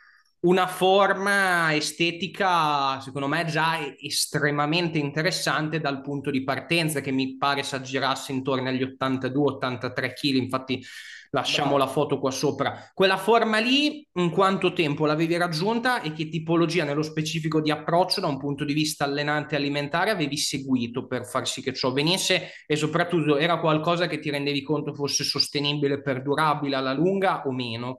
una 0.47 0.69
forma 0.69 1.75
estetica, 1.75 3.01
secondo 3.01 3.27
me, 3.27 3.45
già 3.47 3.79
estremamente 3.99 4.97
interessante 4.99 5.81
dal 5.81 6.01
punto 6.01 6.31
di 6.31 6.45
partenza, 6.45 7.01
che 7.01 7.11
mi 7.11 7.37
pare 7.37 7.65
si 7.65 7.75
aggirasse 7.75 8.31
intorno 8.31 8.69
agli 8.69 8.83
82-83 8.83 10.13
kg. 10.13 10.35
Infatti, 10.37 10.85
lasciamo 11.31 11.77
la 11.77 11.89
foto 11.89 12.21
qua 12.21 12.31
sopra. 12.31 12.91
Quella 12.95 13.17
forma 13.17 13.59
lì, 13.59 14.07
in 14.15 14.31
quanto 14.31 14.73
tempo 14.73 15.05
l'avevi 15.05 15.37
raggiunta 15.37 16.01
e 16.01 16.13
che 16.13 16.29
tipologia 16.29 16.85
nello 16.85 17.03
specifico 17.03 17.61
di 17.61 17.73
approccio 17.73 18.21
da 18.21 18.29
un 18.29 18.39
punto 18.39 18.65
di 18.65 18.73
vista 18.73 19.05
allenante 19.05 19.55
e 19.55 19.59
alimentare 19.59 20.11
avevi 20.11 20.37
seguito 20.37 21.07
per 21.07 21.27
far 21.27 21.49
sì 21.49 21.61
che 21.61 21.75
ciò 21.75 21.93
venisse 21.93 22.53
e 22.67 22.77
soprattutto 22.77 23.37
era 23.37 23.59
qualcosa 23.59 24.07
che 24.07 24.21
ti 24.21 24.31
rendevi 24.31 24.63
conto 24.63 24.95
fosse 24.95 25.25
sostenibile, 25.25 26.01
perdurabile 26.01 26.77
alla 26.77 26.93
lunga 26.93 27.43
o 27.47 27.53
meno? 27.53 27.99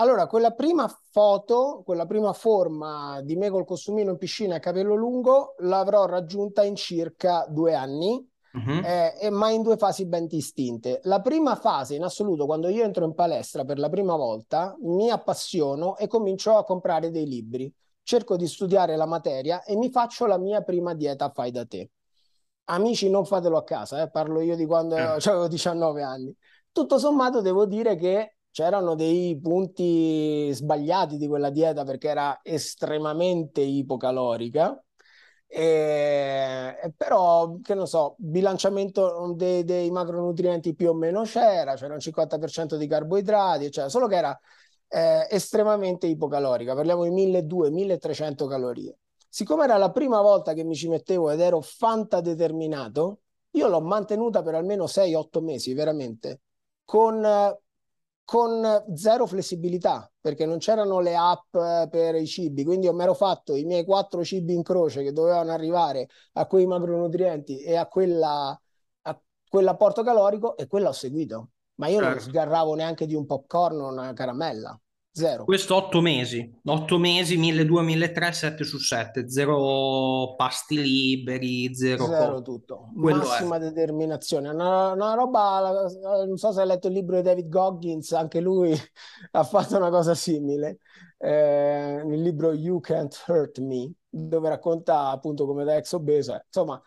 Allora, 0.00 0.28
quella 0.28 0.52
prima 0.52 0.88
foto, 1.10 1.82
quella 1.84 2.06
prima 2.06 2.32
forma 2.32 3.20
di 3.22 3.34
me 3.34 3.50
col 3.50 3.64
costumino 3.64 4.12
in 4.12 4.16
piscina 4.16 4.54
e 4.54 4.60
capello 4.60 4.94
lungo 4.94 5.54
l'avrò 5.58 6.06
raggiunta 6.06 6.62
in 6.62 6.76
circa 6.76 7.44
due 7.48 7.74
anni, 7.74 8.24
uh-huh. 8.52 8.80
eh, 8.84 9.28
ma 9.30 9.50
in 9.50 9.62
due 9.62 9.76
fasi 9.76 10.06
ben 10.06 10.28
distinte. 10.28 11.00
La 11.02 11.20
prima 11.20 11.56
fase 11.56 11.96
in 11.96 12.04
assoluto, 12.04 12.46
quando 12.46 12.68
io 12.68 12.84
entro 12.84 13.04
in 13.06 13.14
palestra 13.14 13.64
per 13.64 13.80
la 13.80 13.88
prima 13.88 14.14
volta, 14.14 14.76
mi 14.82 15.10
appassiono 15.10 15.96
e 15.96 16.06
comincio 16.06 16.56
a 16.56 16.62
comprare 16.62 17.10
dei 17.10 17.26
libri. 17.26 17.72
Cerco 18.00 18.36
di 18.36 18.46
studiare 18.46 18.94
la 18.94 19.06
materia 19.06 19.64
e 19.64 19.74
mi 19.74 19.90
faccio 19.90 20.26
la 20.26 20.38
mia 20.38 20.62
prima 20.62 20.94
dieta 20.94 21.28
fai 21.30 21.50
da 21.50 21.66
te. 21.66 21.90
Amici, 22.66 23.10
non 23.10 23.24
fatelo 23.24 23.56
a 23.56 23.64
casa, 23.64 24.00
eh, 24.00 24.10
parlo 24.10 24.42
io 24.42 24.54
di 24.54 24.64
quando 24.64 24.94
eh. 24.94 25.00
avevo 25.26 25.48
19 25.48 26.02
anni. 26.02 26.32
Tutto 26.70 26.98
sommato 27.00 27.40
devo 27.40 27.66
dire 27.66 27.96
che 27.96 28.34
c'erano 28.58 28.96
dei 28.96 29.38
punti 29.40 30.52
sbagliati 30.52 31.16
di 31.16 31.28
quella 31.28 31.48
dieta 31.48 31.84
perché 31.84 32.08
era 32.08 32.40
estremamente 32.42 33.60
ipocalorica. 33.60 34.82
E, 35.46 36.92
però, 36.96 37.58
che 37.62 37.74
non 37.74 37.86
so, 37.86 38.16
bilanciamento 38.18 39.32
dei, 39.36 39.62
dei, 39.62 39.92
macronutrienti 39.92 40.74
più 40.74 40.88
o 40.88 40.94
meno 40.94 41.22
c'era, 41.22 41.74
c'era 41.76 41.94
un 41.94 42.00
50% 42.00 42.74
di 42.76 42.88
carboidrati, 42.88 43.70
cioè, 43.70 43.88
solo 43.88 44.08
che 44.08 44.16
era 44.16 44.36
eh, 44.88 45.28
estremamente 45.30 46.08
ipocalorica, 46.08 46.74
parliamo 46.74 47.04
di 47.04 47.10
1200-1300 47.10 48.48
calorie. 48.48 48.98
Siccome 49.28 49.64
era 49.64 49.76
la 49.76 49.92
prima 49.92 50.20
volta 50.20 50.52
che 50.52 50.64
mi 50.64 50.74
ci 50.74 50.88
mettevo 50.88 51.30
ed 51.30 51.38
ero 51.38 51.60
fantadeterminato, 51.60 53.20
io 53.50 53.68
l'ho 53.68 53.80
mantenuta 53.80 54.42
per 54.42 54.56
almeno 54.56 54.86
6-8 54.88 55.40
mesi, 55.44 55.74
veramente, 55.74 56.40
con 56.84 57.24
con 58.28 58.84
zero 58.94 59.24
flessibilità 59.26 60.12
perché 60.20 60.44
non 60.44 60.58
c'erano 60.58 61.00
le 61.00 61.16
app 61.16 61.54
eh, 61.54 61.88
per 61.90 62.14
i 62.14 62.26
cibi, 62.26 62.62
quindi 62.62 62.86
mi 62.92 63.02
ero 63.02 63.14
fatto 63.14 63.54
i 63.54 63.64
miei 63.64 63.86
quattro 63.86 64.22
cibi 64.22 64.52
in 64.52 64.62
croce 64.62 65.02
che 65.02 65.12
dovevano 65.12 65.50
arrivare 65.50 66.10
a 66.34 66.46
quei 66.46 66.66
macronutrienti 66.66 67.62
e 67.62 67.74
a, 67.74 67.86
quella, 67.86 68.50
a 69.02 69.20
quell'apporto 69.48 70.02
calorico 70.02 70.58
e 70.58 70.66
quella 70.66 70.90
ho 70.90 70.92
seguito, 70.92 71.52
ma 71.76 71.86
io 71.86 72.00
certo. 72.00 72.10
non 72.10 72.20
sgarravo 72.20 72.74
neanche 72.74 73.06
di 73.06 73.14
un 73.14 73.24
popcorn 73.24 73.80
o 73.80 73.88
una 73.88 74.12
caramella. 74.12 74.78
Zero. 75.10 75.44
Questo 75.44 75.74
otto 75.74 76.00
mesi, 76.00 76.60
otto 76.64 76.98
mesi, 76.98 77.36
1200-1300, 77.38 78.30
7 78.30 78.64
su 78.64 78.78
7, 78.78 79.28
zero 79.28 80.34
pasti 80.36 80.80
liberi, 80.80 81.74
zero... 81.74 82.06
Zero 82.06 82.42
tutto, 82.42 82.90
Quello 82.96 83.18
massima 83.18 83.56
è. 83.56 83.58
determinazione. 83.58 84.48
Una, 84.50 84.92
una, 84.92 85.14
roba, 85.14 85.88
non 86.24 86.36
so 86.36 86.52
se 86.52 86.60
hai 86.60 86.68
letto 86.68 86.86
il 86.86 86.92
libro 86.92 87.16
di 87.16 87.22
David 87.22 87.48
Goggins, 87.48 88.12
anche 88.12 88.40
lui 88.40 88.72
ha 89.32 89.42
fatto 89.42 89.76
una 89.76 89.90
cosa 89.90 90.14
simile, 90.14 90.78
eh, 91.18 92.00
nel 92.04 92.22
libro 92.22 92.52
You 92.52 92.78
Can't 92.78 93.24
Hurt 93.26 93.58
Me, 93.58 93.90
dove 94.08 94.48
racconta 94.48 95.08
appunto 95.10 95.46
come 95.46 95.64
da 95.64 95.76
ex 95.76 95.92
obeso, 95.92 96.40
insomma 96.46 96.80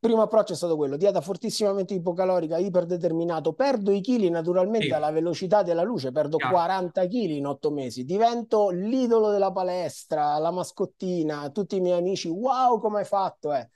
primo 0.00 0.22
approccio 0.22 0.54
è 0.54 0.56
stato 0.56 0.76
quello, 0.76 0.96
dieta 0.96 1.20
fortissimamente 1.20 1.92
ipocalorica, 1.92 2.56
iperdeterminato, 2.56 3.52
perdo 3.52 3.92
i 3.92 4.00
chili 4.00 4.30
naturalmente 4.30 4.86
sì. 4.86 4.92
alla 4.92 5.10
velocità 5.10 5.62
della 5.62 5.82
luce, 5.82 6.10
perdo 6.10 6.38
yeah. 6.38 6.48
40 6.48 7.04
chili 7.06 7.36
in 7.36 7.46
otto 7.46 7.70
mesi, 7.70 8.04
divento 8.04 8.70
l'idolo 8.70 9.30
della 9.30 9.52
palestra, 9.52 10.38
la 10.38 10.50
mascottina, 10.50 11.50
tutti 11.50 11.76
i 11.76 11.80
miei 11.80 11.98
amici, 11.98 12.28
wow 12.28 12.80
come 12.80 13.00
hai 13.00 13.04
fatto, 13.04 13.52
eh. 13.52 13.68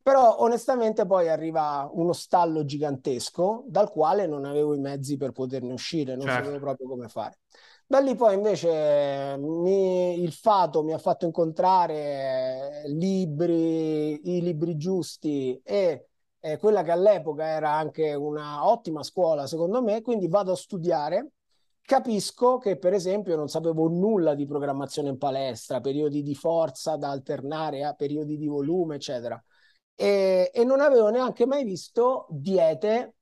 Però 0.00 0.36
onestamente 0.40 1.06
poi 1.06 1.28
arriva 1.28 1.88
uno 1.90 2.12
stallo 2.12 2.64
gigantesco 2.64 3.64
dal 3.66 3.90
quale 3.90 4.26
non 4.26 4.44
avevo 4.44 4.74
i 4.74 4.78
mezzi 4.78 5.16
per 5.16 5.32
poterne 5.32 5.72
uscire, 5.72 6.14
non 6.14 6.26
certo. 6.26 6.44
sapevo 6.44 6.58
proprio 6.60 6.88
come 6.88 7.08
fare. 7.08 7.38
Da 7.86 8.00
lì 8.00 8.14
poi 8.16 8.34
invece 8.34 9.36
mi, 9.38 10.20
il 10.20 10.32
fato 10.32 10.82
mi 10.82 10.92
ha 10.94 10.98
fatto 10.98 11.26
incontrare 11.26 12.82
libri, 12.86 14.36
i 14.36 14.40
libri 14.40 14.76
giusti 14.76 15.60
e 15.62 16.08
eh, 16.40 16.58
quella 16.58 16.82
che 16.82 16.90
all'epoca 16.90 17.44
era 17.44 17.72
anche 17.72 18.14
una 18.14 18.66
ottima 18.66 19.02
scuola 19.02 19.46
secondo 19.46 19.82
me, 19.82 20.00
quindi 20.00 20.28
vado 20.28 20.52
a 20.52 20.56
studiare, 20.56 21.32
capisco 21.82 22.56
che 22.58 22.78
per 22.78 22.94
esempio 22.94 23.36
non 23.36 23.48
sapevo 23.48 23.86
nulla 23.88 24.34
di 24.34 24.46
programmazione 24.46 25.10
in 25.10 25.18
palestra, 25.18 25.80
periodi 25.80 26.22
di 26.22 26.34
forza 26.34 26.96
da 26.96 27.10
alternare 27.10 27.84
a 27.84 27.92
periodi 27.92 28.38
di 28.38 28.46
volume, 28.46 28.96
eccetera. 28.96 29.42
E, 29.94 30.50
e 30.52 30.64
non 30.64 30.80
avevo 30.80 31.10
neanche 31.10 31.46
mai 31.46 31.64
visto 31.64 32.26
diete 32.30 33.14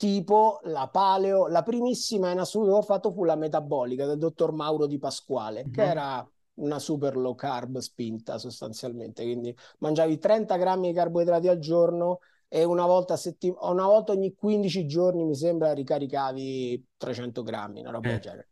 tipo 0.00 0.60
la 0.62 0.88
paleo, 0.88 1.46
la 1.46 1.62
primissima 1.62 2.30
in 2.30 2.38
assoluto 2.38 2.70
che 2.70 2.78
ho 2.78 2.82
fatto 2.82 3.12
fu 3.12 3.22
la 3.22 3.36
metabolica 3.36 4.06
del 4.06 4.16
dottor 4.16 4.50
Mauro 4.50 4.86
Di 4.86 4.96
Pasquale, 4.96 5.62
mm-hmm. 5.62 5.72
che 5.74 5.82
mhm. 5.82 5.90
era 5.90 6.30
una 6.54 6.78
super 6.78 7.18
low 7.18 7.34
carb 7.34 7.76
spinta 7.80 8.38
sostanzialmente, 8.38 9.22
quindi 9.24 9.54
mangiavi 9.80 10.16
30 10.16 10.56
grammi 10.56 10.88
di 10.88 10.94
carboidrati 10.94 11.48
al 11.48 11.58
giorno 11.58 12.20
e 12.48 12.64
una 12.64 12.86
volta, 12.86 13.18
settim- 13.18 13.58
una 13.60 13.84
volta 13.84 14.12
ogni 14.12 14.32
15 14.32 14.86
giorni 14.86 15.22
mi 15.22 15.34
sembra 15.34 15.74
ricaricavi 15.74 16.82
300 16.96 17.42
grammi, 17.42 17.80
una 17.80 17.90
roba 17.90 18.08
eh. 18.08 18.12
del 18.12 18.20
genere. 18.20 18.49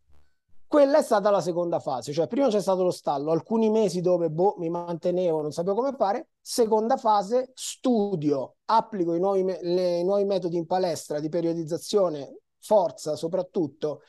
Quella 0.68 0.98
è 0.98 1.02
stata 1.02 1.30
la 1.30 1.40
seconda 1.40 1.80
fase, 1.80 2.12
cioè 2.12 2.26
prima 2.26 2.48
c'è 2.48 2.60
stato 2.60 2.82
lo 2.82 2.90
stallo, 2.90 3.32
alcuni 3.32 3.70
mesi 3.70 4.02
dove 4.02 4.28
boh, 4.28 4.56
mi 4.58 4.68
mantenevo, 4.68 5.40
non 5.40 5.50
sapevo 5.50 5.76
come 5.76 5.96
fare. 5.96 6.28
Seconda 6.42 6.98
fase, 6.98 7.52
studio, 7.54 8.56
applico 8.66 9.14
i 9.14 9.18
nuovi, 9.18 9.44
le, 9.44 9.98
i 10.00 10.04
nuovi 10.04 10.25
metodi 10.25 10.58
in 10.58 10.66
palestra 10.66 11.20
di 11.20 11.30
periodizzazione, 11.30 12.40
forza 12.60 13.16
soprattutto, 13.16 14.02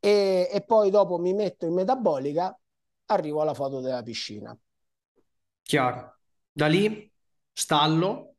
e, 0.00 0.48
e 0.50 0.62
poi 0.62 0.90
dopo 0.90 1.16
mi 1.18 1.32
metto 1.32 1.66
in 1.66 1.74
metabolica, 1.74 2.58
arrivo 3.06 3.40
alla 3.40 3.54
foto 3.54 3.80
della 3.80 4.02
piscina. 4.02 4.58
Chiaro. 5.62 6.16
Da 6.50 6.66
lì, 6.66 7.08
stallo. 7.52 8.34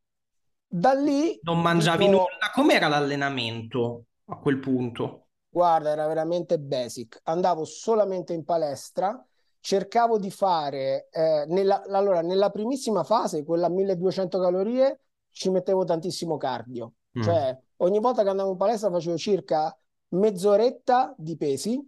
Da 0.67 0.91
lì... 0.91 1.39
Non 1.43 1.61
mangiavi 1.61 2.05
dico... 2.05 2.17
nulla. 2.17 2.51
Com'era 2.53 2.89
l'allenamento 2.89 4.03
a 4.25 4.37
quel 4.37 4.59
punto? 4.59 5.20
Guarda, 5.53 5.89
era 5.89 6.07
veramente 6.07 6.57
basic. 6.59 7.19
Andavo 7.23 7.65
solamente 7.65 8.31
in 8.31 8.45
palestra, 8.45 9.21
cercavo 9.59 10.17
di 10.17 10.31
fare, 10.31 11.09
eh, 11.11 11.43
nella, 11.49 11.83
allora, 11.89 12.21
nella 12.21 12.49
primissima 12.51 13.03
fase, 13.03 13.43
quella 13.43 13.67
a 13.67 13.69
1200 13.69 14.39
calorie, 14.39 15.01
ci 15.29 15.49
mettevo 15.49 15.83
tantissimo 15.83 16.37
cardio. 16.37 16.93
Mm. 17.19 17.21
Cioè, 17.21 17.59
ogni 17.77 17.99
volta 17.99 18.23
che 18.23 18.29
andavo 18.29 18.51
in 18.51 18.57
palestra 18.57 18.89
facevo 18.89 19.17
circa 19.17 19.77
mezz'oretta 20.11 21.13
di 21.17 21.35
pesi, 21.35 21.85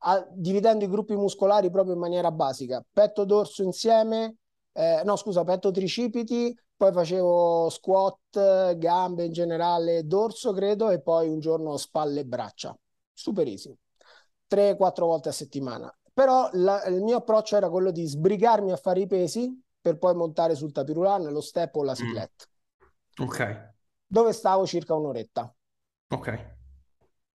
a, 0.00 0.26
dividendo 0.30 0.84
i 0.84 0.88
gruppi 0.88 1.16
muscolari 1.16 1.70
proprio 1.70 1.94
in 1.94 2.00
maniera 2.00 2.30
basica. 2.30 2.84
Petto 2.92 3.24
dorso 3.24 3.62
insieme, 3.62 4.36
eh, 4.74 5.00
no 5.02 5.16
scusa, 5.16 5.44
petto 5.44 5.70
tricipiti, 5.70 6.54
poi 6.76 6.92
facevo 6.92 7.70
squat, 7.70 8.76
gambe 8.76 9.24
in 9.24 9.32
generale, 9.32 10.06
dorso 10.06 10.52
credo, 10.52 10.90
e 10.90 11.00
poi 11.00 11.28
un 11.28 11.40
giorno 11.40 11.78
spalle 11.78 12.20
e 12.20 12.26
braccia 12.26 12.78
super 13.18 13.48
easy, 13.48 13.76
3-4 14.48 15.00
volte 15.00 15.30
a 15.30 15.32
settimana. 15.32 15.92
Però 16.12 16.48
la, 16.52 16.84
il 16.84 17.02
mio 17.02 17.16
approccio 17.16 17.56
era 17.56 17.68
quello 17.68 17.90
di 17.90 18.06
sbrigarmi 18.06 18.70
a 18.70 18.76
fare 18.76 19.00
i 19.00 19.06
pesi 19.06 19.60
per 19.80 19.98
poi 19.98 20.14
montare 20.14 20.54
sul 20.54 20.72
tapirulan, 20.72 21.24
lo 21.24 21.40
step 21.40 21.74
o 21.74 21.82
la 21.82 21.94
cyclette. 21.94 22.46
Mm. 23.20 23.24
Ok. 23.24 23.72
Dove 24.06 24.32
stavo 24.32 24.66
circa 24.66 24.94
un'oretta. 24.94 25.52
Ok. 26.10 26.56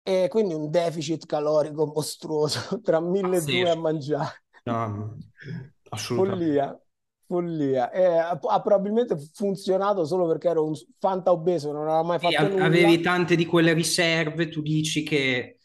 E 0.04 0.28
quindi 0.30 0.54
un 0.54 0.70
deficit 0.70 1.26
calorico 1.26 1.86
mostruoso 1.88 2.80
tra 2.82 3.00
mille 3.00 3.38
e 3.38 3.42
due 3.42 3.70
a 3.70 3.76
mangiare. 3.76 4.44
No, 4.64 5.18
assolutamente. 5.90 6.46
Follia 6.46 6.82
follia. 7.32 7.90
Eh, 7.92 8.04
ha, 8.04 8.38
ha, 8.42 8.62
probabilmente 8.62 9.16
funzionato 9.34 10.04
solo 10.04 10.28
perché 10.28 10.50
ero 10.50 10.66
un 10.66 10.74
fanta 11.00 11.32
obeso, 11.32 11.72
non 11.72 11.84
aveva 11.88 12.04
mai 12.04 12.20
fatto 12.20 12.44
sì, 12.44 12.50
nulla. 12.50 12.66
Avevi 12.66 13.00
tante 13.00 13.36
di 13.36 13.46
quelle 13.46 13.72
riserve, 13.72 14.50
tu 14.50 14.62
dici 14.62 15.04
che 15.04 15.58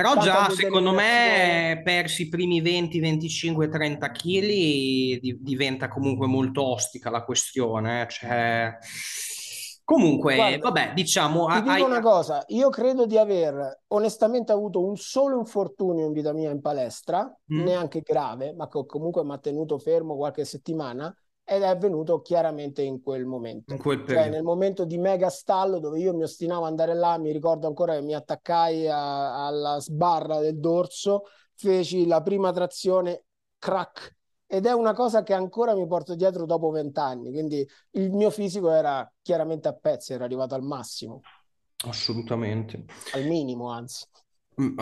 Però 0.00 0.16
già 0.20 0.48
secondo 0.50 0.92
me 0.92 1.80
persi 1.82 2.22
i 2.22 2.28
primi 2.28 2.60
20, 2.60 3.00
25, 3.00 3.68
30 3.68 4.10
kg 4.12 5.18
diventa 5.40 5.88
comunque 5.88 6.28
molto 6.28 6.64
ostica 6.64 7.10
la 7.10 7.24
questione. 7.24 8.02
Eh. 8.02 8.08
Cioè... 8.08 8.76
Comunque, 9.82 10.34
Guarda, 10.34 10.58
vabbè, 10.58 10.92
diciamo... 10.92 11.46
Ti 11.46 11.62
dico 11.62 11.72
hai... 11.72 11.80
una 11.80 12.00
cosa, 12.00 12.44
io 12.48 12.68
credo 12.68 13.06
di 13.06 13.16
aver 13.16 13.84
onestamente 13.88 14.52
avuto 14.52 14.84
un 14.84 14.98
solo 14.98 15.38
infortunio 15.38 16.04
in 16.04 16.12
vita 16.12 16.34
mia 16.34 16.50
in 16.50 16.60
palestra, 16.60 17.24
mm. 17.24 17.62
neanche 17.62 18.02
grave, 18.02 18.52
ma 18.52 18.68
che 18.68 18.84
comunque 18.84 19.24
mi 19.24 19.32
ha 19.32 19.38
tenuto 19.38 19.78
fermo 19.78 20.14
qualche 20.14 20.44
settimana, 20.44 21.10
ed 21.48 21.62
è 21.62 21.66
avvenuto 21.66 22.20
chiaramente 22.20 22.82
in 22.82 23.00
quel 23.00 23.24
momento. 23.24 23.72
In 23.72 23.80
quel 23.80 24.04
cioè 24.06 24.28
nel 24.28 24.42
momento 24.42 24.84
di 24.84 24.98
mega 24.98 25.30
stallo 25.30 25.78
dove 25.78 25.98
io 25.98 26.14
mi 26.14 26.22
ostinavo 26.22 26.64
ad 26.64 26.70
andare 26.70 26.94
là, 26.94 27.16
mi 27.16 27.32
ricordo 27.32 27.66
ancora 27.66 27.94
che 27.94 28.02
mi 28.02 28.14
attaccai 28.14 28.86
a, 28.86 29.46
alla 29.46 29.80
sbarra 29.80 30.40
del 30.40 30.58
dorso, 30.58 31.22
feci 31.54 32.06
la 32.06 32.20
prima 32.20 32.52
trazione, 32.52 33.24
crack, 33.58 34.14
ed 34.46 34.66
è 34.66 34.72
una 34.72 34.92
cosa 34.92 35.22
che 35.22 35.32
ancora 35.32 35.74
mi 35.74 35.86
porto 35.86 36.14
dietro 36.14 36.44
dopo 36.44 36.68
vent'anni, 36.70 37.30
quindi 37.30 37.66
il 37.92 38.12
mio 38.12 38.28
fisico 38.28 38.70
era 38.70 39.10
chiaramente 39.22 39.68
a 39.68 39.72
pezzi, 39.72 40.12
era 40.12 40.24
arrivato 40.24 40.54
al 40.54 40.62
massimo. 40.62 41.22
Assolutamente. 41.86 42.84
Al 43.14 43.24
minimo, 43.24 43.70
anzi. 43.70 44.04
Mm, 44.60 44.76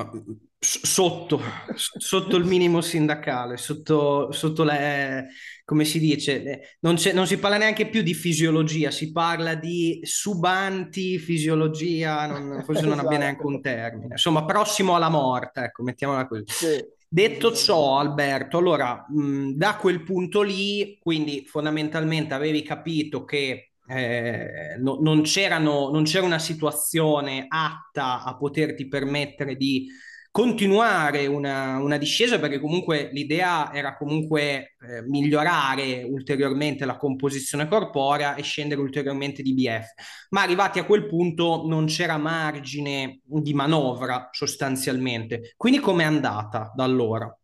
sotto, 0.58 1.38
sotto 1.74 2.36
il 2.36 2.44
minimo 2.44 2.80
sindacale, 2.80 3.58
sotto, 3.58 4.32
sotto 4.32 4.64
le, 4.64 5.28
come 5.66 5.84
si 5.84 5.98
dice, 5.98 6.78
non, 6.80 6.96
non, 7.12 7.26
si 7.26 7.38
parla 7.38 7.58
neanche 7.58 7.88
più 7.88 8.00
di 8.00 8.14
fisiologia, 8.14 8.90
si 8.90 9.12
parla 9.12 9.54
di 9.54 10.00
subanti 10.02 11.18
fisiologia, 11.18 12.26
non, 12.26 12.62
forse 12.64 12.82
non 12.82 12.92
esatto. 12.92 13.06
abbia 13.06 13.18
neanche 13.18 13.44
un 13.44 13.60
termine, 13.60 14.12
insomma, 14.12 14.46
prossimo 14.46 14.96
alla 14.96 15.10
morte, 15.10 15.60
ecco, 15.60 15.82
mettiamola 15.82 16.26
così. 16.26 16.44
Sì. 16.46 16.94
Detto 17.08 17.54
ciò, 17.54 17.98
Alberto, 17.98 18.58
allora, 18.58 19.04
mh, 19.08 19.50
da 19.50 19.76
quel 19.76 20.02
punto 20.02 20.40
lì, 20.40 20.98
quindi 21.00 21.44
fondamentalmente 21.46 22.32
avevi 22.34 22.62
capito 22.62 23.24
che 23.24 23.72
eh, 23.88 24.76
no, 24.78 24.98
non, 25.00 25.22
non 25.22 26.04
c'era 26.04 26.24
una 26.24 26.38
situazione 26.38 27.46
atta 27.48 28.22
a 28.22 28.36
poterti 28.36 28.88
permettere 28.88 29.56
di 29.56 29.88
continuare 30.36 31.24
una, 31.24 31.78
una, 31.78 31.96
discesa 31.96 32.38
perché 32.38 32.60
comunque 32.60 33.08
l'idea 33.10 33.72
era 33.72 33.96
comunque 33.96 34.74
eh, 34.86 35.00
migliorare 35.06 36.02
ulteriormente 36.02 36.84
la 36.84 36.98
composizione 36.98 37.66
corporea 37.66 38.34
e 38.34 38.42
scendere 38.42 38.82
ulteriormente 38.82 39.42
di 39.42 39.54
BF 39.54 39.86
ma 40.30 40.42
arrivati 40.42 40.78
a 40.78 40.84
quel 40.84 41.06
punto 41.06 41.66
non 41.66 41.86
c'era 41.86 42.18
margine 42.18 43.20
di 43.24 43.54
manovra 43.54 44.28
sostanzialmente 44.30 45.54
quindi 45.56 45.80
com'è 45.80 46.04
andata 46.04 46.70
da 46.74 46.84
allora? 46.84 47.34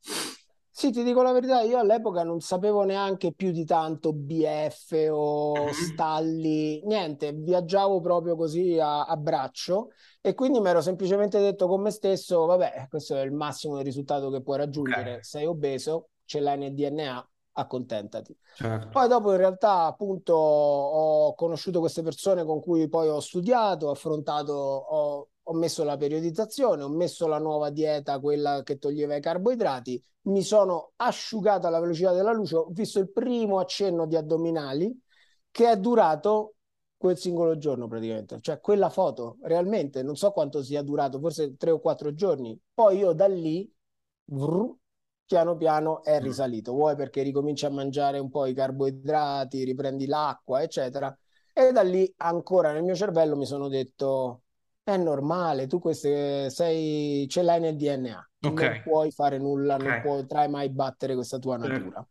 Sì, 0.82 0.90
ti 0.90 1.04
dico 1.04 1.22
la 1.22 1.30
verità, 1.30 1.60
io 1.60 1.78
all'epoca 1.78 2.24
non 2.24 2.40
sapevo 2.40 2.82
neanche 2.82 3.32
più 3.32 3.52
di 3.52 3.64
tanto 3.64 4.12
BF 4.12 5.10
o 5.12 5.52
mm-hmm. 5.54 5.68
stalli, 5.70 6.82
niente, 6.86 7.32
viaggiavo 7.32 8.00
proprio 8.00 8.34
così 8.34 8.80
a, 8.80 9.04
a 9.04 9.16
braccio 9.16 9.90
e 10.20 10.34
quindi 10.34 10.58
mi 10.58 10.70
ero 10.70 10.80
semplicemente 10.80 11.38
detto 11.38 11.68
con 11.68 11.82
me 11.82 11.92
stesso, 11.92 12.46
vabbè, 12.46 12.86
questo 12.88 13.14
è 13.14 13.20
il 13.20 13.30
massimo 13.30 13.76
del 13.76 13.84
risultato 13.84 14.28
che 14.30 14.42
puoi 14.42 14.58
raggiungere, 14.58 15.10
okay. 15.10 15.22
sei 15.22 15.46
obeso, 15.46 16.08
ce 16.24 16.40
l'hai 16.40 16.58
nel 16.58 16.74
DNA, 16.74 17.30
accontentati. 17.52 18.36
Certo. 18.56 18.88
Poi 18.88 19.06
dopo 19.06 19.30
in 19.30 19.36
realtà 19.36 19.84
appunto 19.84 20.34
ho 20.34 21.32
conosciuto 21.36 21.78
queste 21.78 22.02
persone 22.02 22.44
con 22.44 22.60
cui 22.60 22.88
poi 22.88 23.06
ho 23.06 23.20
studiato, 23.20 23.86
ho 23.86 23.90
affrontato, 23.92 24.52
ho 24.52 25.28
ho 25.44 25.52
messo 25.54 25.84
la 25.84 25.96
periodizzazione, 25.96 26.82
ho 26.82 26.88
messo 26.88 27.26
la 27.26 27.38
nuova 27.38 27.70
dieta, 27.70 28.20
quella 28.20 28.62
che 28.62 28.78
toglieva 28.78 29.16
i 29.16 29.20
carboidrati, 29.20 30.02
mi 30.22 30.42
sono 30.42 30.92
asciugato 30.96 31.66
alla 31.66 31.80
velocità 31.80 32.12
della 32.12 32.32
luce, 32.32 32.56
ho 32.56 32.68
visto 32.70 32.98
il 33.00 33.10
primo 33.10 33.58
accenno 33.58 34.06
di 34.06 34.16
addominali 34.16 34.96
che 35.50 35.70
è 35.70 35.76
durato 35.76 36.54
quel 36.96 37.18
singolo 37.18 37.58
giorno 37.58 37.88
praticamente, 37.88 38.40
cioè 38.40 38.60
quella 38.60 38.88
foto 38.88 39.38
realmente 39.42 40.04
non 40.04 40.14
so 40.14 40.30
quanto 40.30 40.62
sia 40.62 40.82
durato, 40.82 41.18
forse 41.18 41.56
tre 41.56 41.72
o 41.72 41.80
quattro 41.80 42.14
giorni. 42.14 42.58
Poi 42.72 42.98
io 42.98 43.12
da 43.12 43.26
lì 43.26 43.68
vrr, 44.26 44.72
piano 45.26 45.56
piano 45.56 46.04
è 46.04 46.20
mm. 46.20 46.22
risalito, 46.22 46.72
vuoi 46.72 46.94
perché 46.94 47.22
ricominci 47.22 47.66
a 47.66 47.70
mangiare 47.70 48.20
un 48.20 48.30
po' 48.30 48.46
i 48.46 48.54
carboidrati, 48.54 49.64
riprendi 49.64 50.06
l'acqua, 50.06 50.62
eccetera. 50.62 51.16
E 51.52 51.72
da 51.72 51.82
lì 51.82 52.10
ancora 52.18 52.72
nel 52.72 52.84
mio 52.84 52.94
cervello 52.94 53.36
mi 53.36 53.46
sono 53.46 53.68
detto 53.68 54.41
è 54.84 54.96
normale, 54.96 55.66
tu 55.66 55.78
queste 55.78 56.50
sei, 56.50 57.26
ce 57.28 57.42
l'hai 57.42 57.60
nel 57.60 57.76
DNA, 57.76 58.30
okay. 58.40 58.68
non 58.68 58.82
puoi 58.82 59.10
fare 59.12 59.38
nulla, 59.38 59.76
okay. 59.76 59.86
non 59.86 60.00
potrai 60.00 60.48
mai 60.48 60.70
battere 60.70 61.14
questa 61.14 61.38
tua 61.38 61.58
certo. 61.58 61.72
natura. 61.72 62.06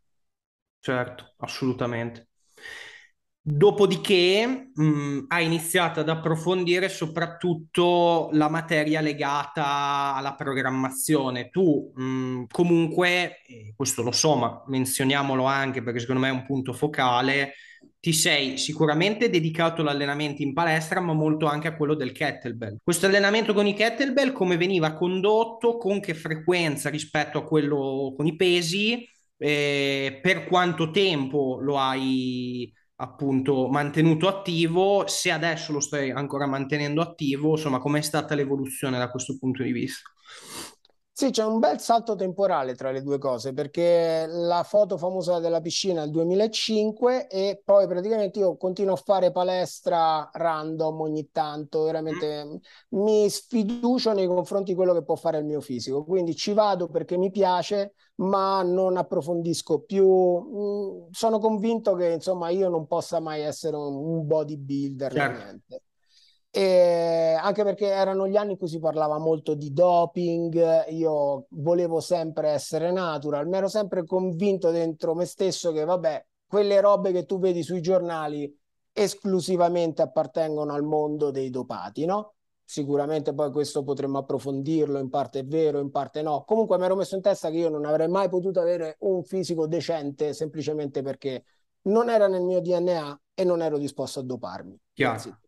Certo, 0.79 1.33
assolutamente. 1.37 2.27
Dopodiché 3.43 4.71
mh, 4.73 5.25
hai 5.27 5.45
iniziato 5.45 5.99
ad 5.99 6.09
approfondire 6.09 6.89
soprattutto 6.89 8.29
la 8.33 8.49
materia 8.49 9.01
legata 9.01 10.13
alla 10.13 10.35
programmazione. 10.35 11.49
Tu 11.49 11.91
mh, 11.93 12.43
comunque, 12.51 13.37
questo 13.75 14.03
lo 14.03 14.11
so, 14.11 14.35
ma 14.35 14.63
menzioniamolo 14.67 15.43
anche 15.45 15.81
perché 15.81 15.99
secondo 15.99 16.21
me 16.21 16.29
è 16.29 16.31
un 16.31 16.45
punto 16.45 16.71
focale, 16.71 17.53
ti 18.01 18.13
sei 18.13 18.57
sicuramente 18.57 19.29
dedicato 19.29 19.81
all'allenamento 19.81 20.41
in 20.41 20.53
palestra, 20.53 20.99
ma 20.99 21.13
molto 21.13 21.45
anche 21.45 21.67
a 21.67 21.75
quello 21.75 21.93
del 21.93 22.11
kettlebell. 22.11 22.77
Questo 22.83 23.05
allenamento 23.05 23.53
con 23.53 23.67
i 23.67 23.75
kettlebell 23.75 24.31
come 24.31 24.57
veniva 24.57 24.93
condotto, 24.95 25.77
con 25.77 25.99
che 25.99 26.15
frequenza 26.15 26.89
rispetto 26.89 27.37
a 27.37 27.43
quello 27.43 28.11
con 28.17 28.25
i 28.25 28.35
pesi, 28.35 29.07
eh, 29.37 30.19
per 30.19 30.45
quanto 30.45 30.89
tempo 30.89 31.59
lo 31.61 31.77
hai 31.77 32.73
appunto 32.95 33.67
mantenuto 33.69 34.27
attivo, 34.27 35.05
se 35.07 35.29
adesso 35.29 35.71
lo 35.71 35.79
stai 35.79 36.09
ancora 36.09 36.47
mantenendo 36.47 37.01
attivo, 37.01 37.51
insomma, 37.51 37.77
com'è 37.77 38.01
stata 38.01 38.33
l'evoluzione 38.33 38.97
da 38.97 39.11
questo 39.11 39.37
punto 39.37 39.61
di 39.61 39.71
vista? 39.71 40.09
Sì, 41.13 41.29
c'è 41.29 41.43
un 41.43 41.59
bel 41.59 41.79
salto 41.79 42.15
temporale 42.15 42.73
tra 42.73 42.89
le 42.89 43.03
due 43.03 43.19
cose, 43.19 43.53
perché 43.53 44.25
la 44.27 44.63
foto 44.63 44.97
famosa 44.97 45.39
della 45.39 45.61
piscina 45.61 46.01
è 46.01 46.05
il 46.05 46.11
2005 46.11 47.27
e 47.27 47.61
poi 47.63 47.85
praticamente 47.85 48.39
io 48.39 48.55
continuo 48.57 48.93
a 48.93 48.97
fare 48.97 49.31
palestra 49.31 50.27
random 50.33 51.01
ogni 51.01 51.29
tanto, 51.31 51.83
veramente 51.83 52.43
mm. 52.45 52.55
mi 52.99 53.29
sfiducio 53.29 54.13
nei 54.13 54.25
confronti 54.25 54.71
di 54.71 54.75
quello 54.77 54.93
che 54.93 55.03
può 55.03 55.15
fare 55.15 55.37
il 55.37 55.45
mio 55.45 55.61
fisico, 55.61 56.03
quindi 56.05 56.33
ci 56.35 56.53
vado 56.53 56.87
perché 56.87 57.17
mi 57.17 57.29
piace, 57.29 57.93
ma 58.15 58.63
non 58.63 58.97
approfondisco 58.97 59.81
più. 59.81 60.07
Mm, 60.07 61.09
sono 61.11 61.37
convinto 61.39 61.93
che 61.93 62.07
insomma 62.07 62.49
io 62.49 62.69
non 62.69 62.87
possa 62.87 63.19
mai 63.19 63.41
essere 63.41 63.75
un 63.75 64.25
bodybuilder, 64.25 65.11
certo. 65.11 65.43
niente. 65.43 65.83
E 66.53 67.37
anche 67.39 67.63
perché 67.63 67.87
erano 67.87 68.27
gli 68.27 68.35
anni 68.35 68.51
in 68.51 68.57
cui 68.57 68.67
si 68.67 68.79
parlava 68.79 69.17
molto 69.17 69.53
di 69.53 69.71
doping, 69.71 70.89
io 70.89 71.45
volevo 71.51 72.01
sempre 72.01 72.49
essere 72.49 72.91
natural, 72.91 73.47
mi 73.47 73.55
ero 73.55 73.69
sempre 73.69 74.05
convinto 74.05 74.69
dentro 74.69 75.15
me 75.15 75.23
stesso 75.23 75.71
che 75.71 75.85
vabbè, 75.85 76.25
quelle 76.45 76.81
robe 76.81 77.13
che 77.13 77.25
tu 77.25 77.39
vedi 77.39 77.63
sui 77.63 77.79
giornali 77.79 78.53
esclusivamente 78.91 80.01
appartengono 80.01 80.73
al 80.73 80.83
mondo 80.83 81.31
dei 81.31 81.49
dopati, 81.49 82.03
no? 82.03 82.33
Sicuramente 82.65 83.33
poi 83.33 83.49
questo 83.51 83.83
potremmo 83.83 84.17
approfondirlo, 84.17 84.99
in 84.99 85.09
parte 85.09 85.39
è 85.39 85.45
vero, 85.45 85.79
in 85.79 85.89
parte 85.89 86.21
no. 86.21 86.43
Comunque 86.45 86.77
mi 86.77 86.83
ero 86.83 86.95
messo 86.95 87.15
in 87.15 87.21
testa 87.21 87.49
che 87.49 87.57
io 87.57 87.69
non 87.69 87.85
avrei 87.85 88.09
mai 88.09 88.27
potuto 88.27 88.59
avere 88.59 88.97
un 88.99 89.23
fisico 89.23 89.67
decente 89.67 90.33
semplicemente 90.33 91.01
perché 91.01 91.43
non 91.83 92.09
era 92.09 92.27
nel 92.27 92.43
mio 92.43 92.59
DNA 92.59 93.21
e 93.33 93.43
non 93.45 93.61
ero 93.61 93.77
disposto 93.77 94.19
a 94.19 94.23
doparmi. 94.23 94.77
Chiaro. 94.93 95.39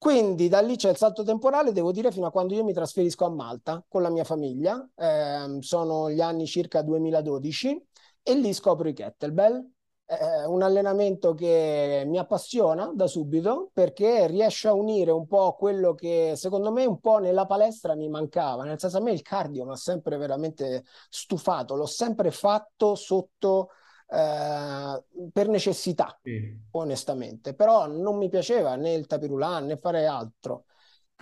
Quindi 0.00 0.48
da 0.48 0.60
lì 0.62 0.76
c'è 0.76 0.88
il 0.88 0.96
salto 0.96 1.22
temporale, 1.24 1.72
devo 1.72 1.92
dire, 1.92 2.10
fino 2.10 2.24
a 2.26 2.30
quando 2.30 2.54
io 2.54 2.64
mi 2.64 2.72
trasferisco 2.72 3.26
a 3.26 3.28
Malta 3.28 3.84
con 3.86 4.00
la 4.00 4.08
mia 4.08 4.24
famiglia, 4.24 4.82
eh, 4.96 5.58
sono 5.60 6.10
gli 6.10 6.22
anni 6.22 6.46
circa 6.46 6.80
2012 6.80 7.86
e 8.22 8.34
lì 8.34 8.54
scopro 8.54 8.88
i 8.88 8.94
kettlebell, 8.94 9.62
eh, 10.06 10.46
un 10.46 10.62
allenamento 10.62 11.34
che 11.34 12.04
mi 12.06 12.16
appassiona 12.16 12.90
da 12.94 13.06
subito 13.06 13.68
perché 13.74 14.26
riesce 14.26 14.68
a 14.68 14.72
unire 14.72 15.10
un 15.10 15.26
po' 15.26 15.54
quello 15.54 15.92
che 15.92 16.32
secondo 16.34 16.72
me 16.72 16.86
un 16.86 16.98
po' 16.98 17.18
nella 17.18 17.44
palestra 17.44 17.94
mi 17.94 18.08
mancava, 18.08 18.64
nel 18.64 18.78
senso 18.78 18.96
a 18.96 19.00
me 19.02 19.12
il 19.12 19.20
cardio 19.20 19.66
mi 19.66 19.72
ha 19.72 19.76
sempre 19.76 20.16
veramente 20.16 20.84
stufato, 21.10 21.74
l'ho 21.74 21.84
sempre 21.84 22.30
fatto 22.30 22.94
sotto 22.94 23.68
eh, 24.10 25.30
per 25.32 25.48
necessità, 25.48 26.18
sì. 26.22 26.58
onestamente, 26.72 27.54
però 27.54 27.86
non 27.86 28.16
mi 28.16 28.28
piaceva 28.28 28.74
né 28.76 28.92
il 28.92 29.06
tapirulan 29.06 29.66
né 29.66 29.76
fare 29.76 30.06
altro. 30.06 30.64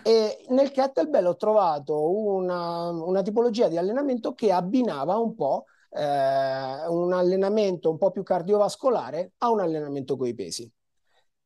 E 0.02 0.44
nel 0.50 0.70
kettlebell 0.70 1.26
ho 1.26 1.36
trovato 1.36 2.10
una, 2.10 2.90
una 2.90 3.22
tipologia 3.22 3.68
di 3.68 3.76
allenamento 3.76 4.32
che 4.32 4.52
abbinava 4.52 5.16
un 5.16 5.34
po' 5.34 5.64
eh, 5.90 6.86
un 6.88 7.12
allenamento 7.12 7.90
un 7.90 7.98
po' 7.98 8.10
più 8.10 8.22
cardiovascolare 8.22 9.32
a 9.38 9.50
un 9.50 9.60
allenamento 9.60 10.16
coi 10.16 10.34
pesi. 10.34 10.70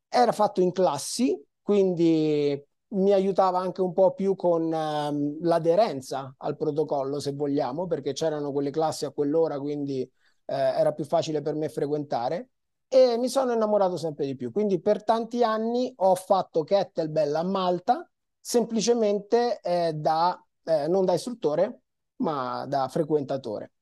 Era 0.09 0.33
fatto 0.33 0.61
in 0.61 0.73
classi, 0.73 1.41
quindi 1.63 2.63
mi 2.89 3.13
aiutava 3.13 3.59
anche 3.59 3.81
un 3.81 3.93
po' 3.93 4.13
più 4.13 4.37
con 4.37 4.65
um, 4.65 5.39
l'aderenza 5.41 6.35
al 6.39 6.57
protocollo, 6.57 7.19
se 7.19 7.33
vogliamo, 7.33 7.87
perché 7.87 8.13
c'erano 8.13 8.53
quelle 8.53 8.71
classi 8.71 9.07
a 9.07 9.11
quell'ora, 9.11 9.59
quindi 9.59 10.09
eh, 10.53 10.79
era 10.79 10.93
più 10.93 11.05
facile 11.05 11.41
per 11.41 11.55
me 11.55 11.69
frequentare 11.71 12.51
e 12.87 13.17
mi 13.17 13.29
sono 13.29 13.53
innamorato 13.55 13.97
sempre 13.97 14.27
di 14.27 14.37
più. 14.37 14.53
Quindi 14.53 14.81
per 14.81 15.03
tanti 15.03 15.43
anni 15.43 15.93
ho 15.97 16.15
fatto 16.15 16.62
kettlebell 16.62 17.35
a 17.35 17.43
Malta, 17.43 18.09
semplicemente 18.38 19.61
eh, 19.62 19.95
da, 19.95 20.38
eh, 20.65 20.88
non 20.88 21.07
da 21.07 21.15
istruttore, 21.15 21.81
ma 22.17 22.67
da 22.67 22.88
frequentatore. 22.88 23.73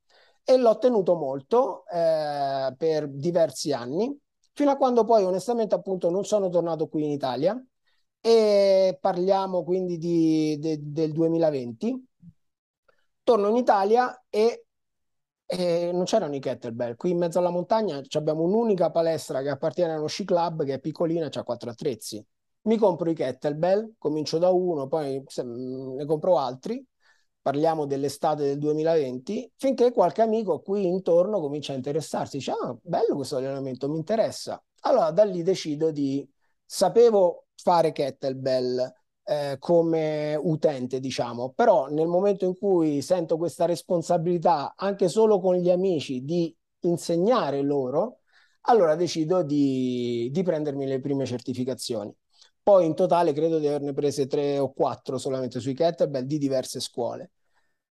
E 0.44 0.56
l'ho 0.56 0.78
tenuto 0.78 1.16
molto 1.16 1.84
eh, 1.86 2.72
per 2.76 3.08
diversi 3.08 3.72
anni, 3.72 4.16
fino 4.52 4.70
a 4.70 4.76
quando 4.76 5.04
poi 5.04 5.24
onestamente 5.24 5.74
appunto 5.74 6.08
non 6.08 6.24
sono 6.24 6.48
tornato 6.48 6.86
qui 6.88 7.04
in 7.04 7.10
Italia 7.10 7.60
e 8.20 8.96
parliamo 9.00 9.64
quindi 9.64 9.98
di, 9.98 10.56
de, 10.60 10.78
del 10.80 11.12
2020. 11.12 12.06
Torno 13.24 13.48
in 13.48 13.56
Italia 13.56 14.24
e 14.28 14.66
e 15.52 15.90
non 15.92 16.04
c'erano 16.04 16.36
i 16.36 16.38
kettlebell. 16.38 16.94
Qui 16.94 17.10
in 17.10 17.18
mezzo 17.18 17.40
alla 17.40 17.50
montagna 17.50 18.00
abbiamo 18.12 18.42
un'unica 18.44 18.90
palestra 18.90 19.42
che 19.42 19.48
appartiene 19.48 19.94
a 19.94 19.98
uno 19.98 20.06
sci 20.06 20.24
club 20.24 20.64
che 20.64 20.74
è 20.74 20.78
piccolina 20.78 21.28
ha 21.32 21.42
quattro 21.42 21.70
attrezzi. 21.70 22.24
Mi 22.62 22.76
compro 22.76 23.10
i 23.10 23.14
kettlebell, 23.14 23.94
comincio 23.98 24.38
da 24.38 24.50
uno, 24.50 24.86
poi 24.86 25.20
mm, 25.42 25.96
ne 25.96 26.04
compro 26.06 26.38
altri. 26.38 26.84
Parliamo 27.42 27.86
dell'estate 27.86 28.44
del 28.44 28.58
2020, 28.58 29.50
finché 29.56 29.90
qualche 29.92 30.22
amico 30.22 30.60
qui 30.60 30.86
intorno 30.86 31.40
comincia 31.40 31.72
a 31.72 31.76
interessarsi. 31.76 32.36
Dice: 32.36 32.52
Ah, 32.52 32.76
bello 32.80 33.16
questo 33.16 33.36
allenamento, 33.36 33.88
mi 33.88 33.96
interessa. 33.96 34.62
Allora 34.82 35.10
da 35.10 35.24
lì 35.24 35.42
decido 35.42 35.90
di. 35.90 36.28
Sapevo 36.64 37.46
fare 37.56 37.90
kettlebell, 37.90 38.92
eh, 39.30 39.58
come 39.60 40.34
utente, 40.34 40.98
diciamo, 40.98 41.52
però 41.54 41.86
nel 41.86 42.08
momento 42.08 42.44
in 42.46 42.58
cui 42.58 43.00
sento 43.00 43.36
questa 43.36 43.64
responsabilità 43.64 44.74
anche 44.76 45.08
solo 45.08 45.38
con 45.38 45.54
gli 45.54 45.70
amici 45.70 46.24
di 46.24 46.52
insegnare 46.80 47.62
loro, 47.62 48.22
allora 48.62 48.96
decido 48.96 49.44
di, 49.44 50.28
di 50.32 50.42
prendermi 50.42 50.84
le 50.84 50.98
prime 50.98 51.26
certificazioni. 51.26 52.12
Poi 52.60 52.86
in 52.86 52.96
totale 52.96 53.32
credo 53.32 53.60
di 53.60 53.68
averne 53.68 53.92
prese 53.92 54.26
tre 54.26 54.58
o 54.58 54.72
quattro 54.72 55.16
solamente 55.16 55.60
sui 55.60 55.74
kettlebell 55.74 56.24
di 56.24 56.36
diverse 56.38 56.80
scuole. 56.80 57.30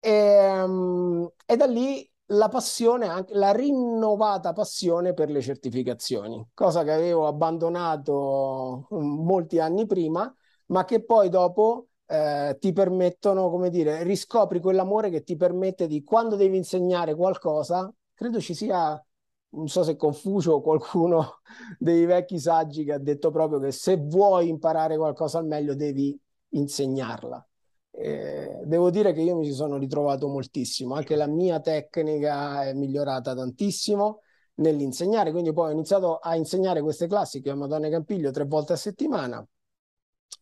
E, 0.01 0.63
um, 0.63 1.31
e 1.45 1.57
da 1.57 1.67
lì 1.67 2.11
la 2.31 2.49
passione, 2.49 3.09
anche 3.09 3.35
la 3.35 3.53
rinnovata 3.53 4.55
passione 4.55 5.13
per 5.13 5.29
le 5.31 5.43
certificazioni, 5.43 6.49
cosa 6.55 6.83
che 6.83 6.93
avevo 6.93 7.27
abbandonato 7.27 8.89
mm, 8.95 9.25
molti 9.25 9.59
anni 9.59 9.85
prima 9.87 10.35
ma 10.67 10.85
che 10.85 11.05
poi 11.05 11.29
dopo 11.29 11.89
eh, 12.07 12.57
ti 12.61 12.73
permettono, 12.73 13.51
come 13.51 13.71
dire, 13.71 14.03
riscopri 14.03 14.61
quell'amore 14.61 15.11
che 15.11 15.23
ti 15.23 15.37
permette 15.37 15.87
di, 15.87 16.03
quando 16.03 16.37
devi 16.37 16.57
insegnare 16.57 17.15
qualcosa, 17.15 17.93
credo 18.15 18.41
ci 18.41 18.55
sia, 18.55 19.03
non 19.51 19.69
so 19.69 19.83
se 19.83 19.97
Confucio 19.97 20.53
o 20.53 20.61
qualcuno 20.61 21.41
dei 21.79 22.05
vecchi 22.07 22.39
saggi 22.39 22.85
che 22.85 22.93
ha 22.93 22.99
detto 22.99 23.31
proprio 23.31 23.59
che 23.59 23.73
se 23.73 23.97
vuoi 23.97 24.49
imparare 24.49 24.97
qualcosa 24.97 25.39
al 25.39 25.47
meglio 25.47 25.75
devi 25.75 26.19
insegnarla. 26.51 27.47
Eh, 27.91 28.61
devo 28.65 28.91
dire 28.91 29.13
che 29.13 29.23
io 29.23 29.37
mi 29.37 29.47
ci 29.47 29.53
sono 29.53 29.79
ritrovato 29.79 30.29
moltissimo, 30.29 30.95
anche 30.95 31.17
la 31.17 31.27
mia 31.27 31.61
tecnica 31.61 32.65
è 32.65 32.75
migliorata 32.75 33.35
tantissimo 33.35 34.21
nell'insegnare, 34.57 35.31
quindi 35.33 35.53
poi 35.53 35.71
ho 35.71 35.73
iniziato 35.73 36.17
a 36.17 36.37
insegnare 36.37 36.83
queste 36.83 37.07
classi 37.07 37.41
che 37.41 37.51
a 37.51 37.55
Madonna 37.55 37.89
Campiglio 37.89 38.31
tre 38.31 38.45
volte 38.45 38.75
a 38.75 38.77
settimana 38.77 39.47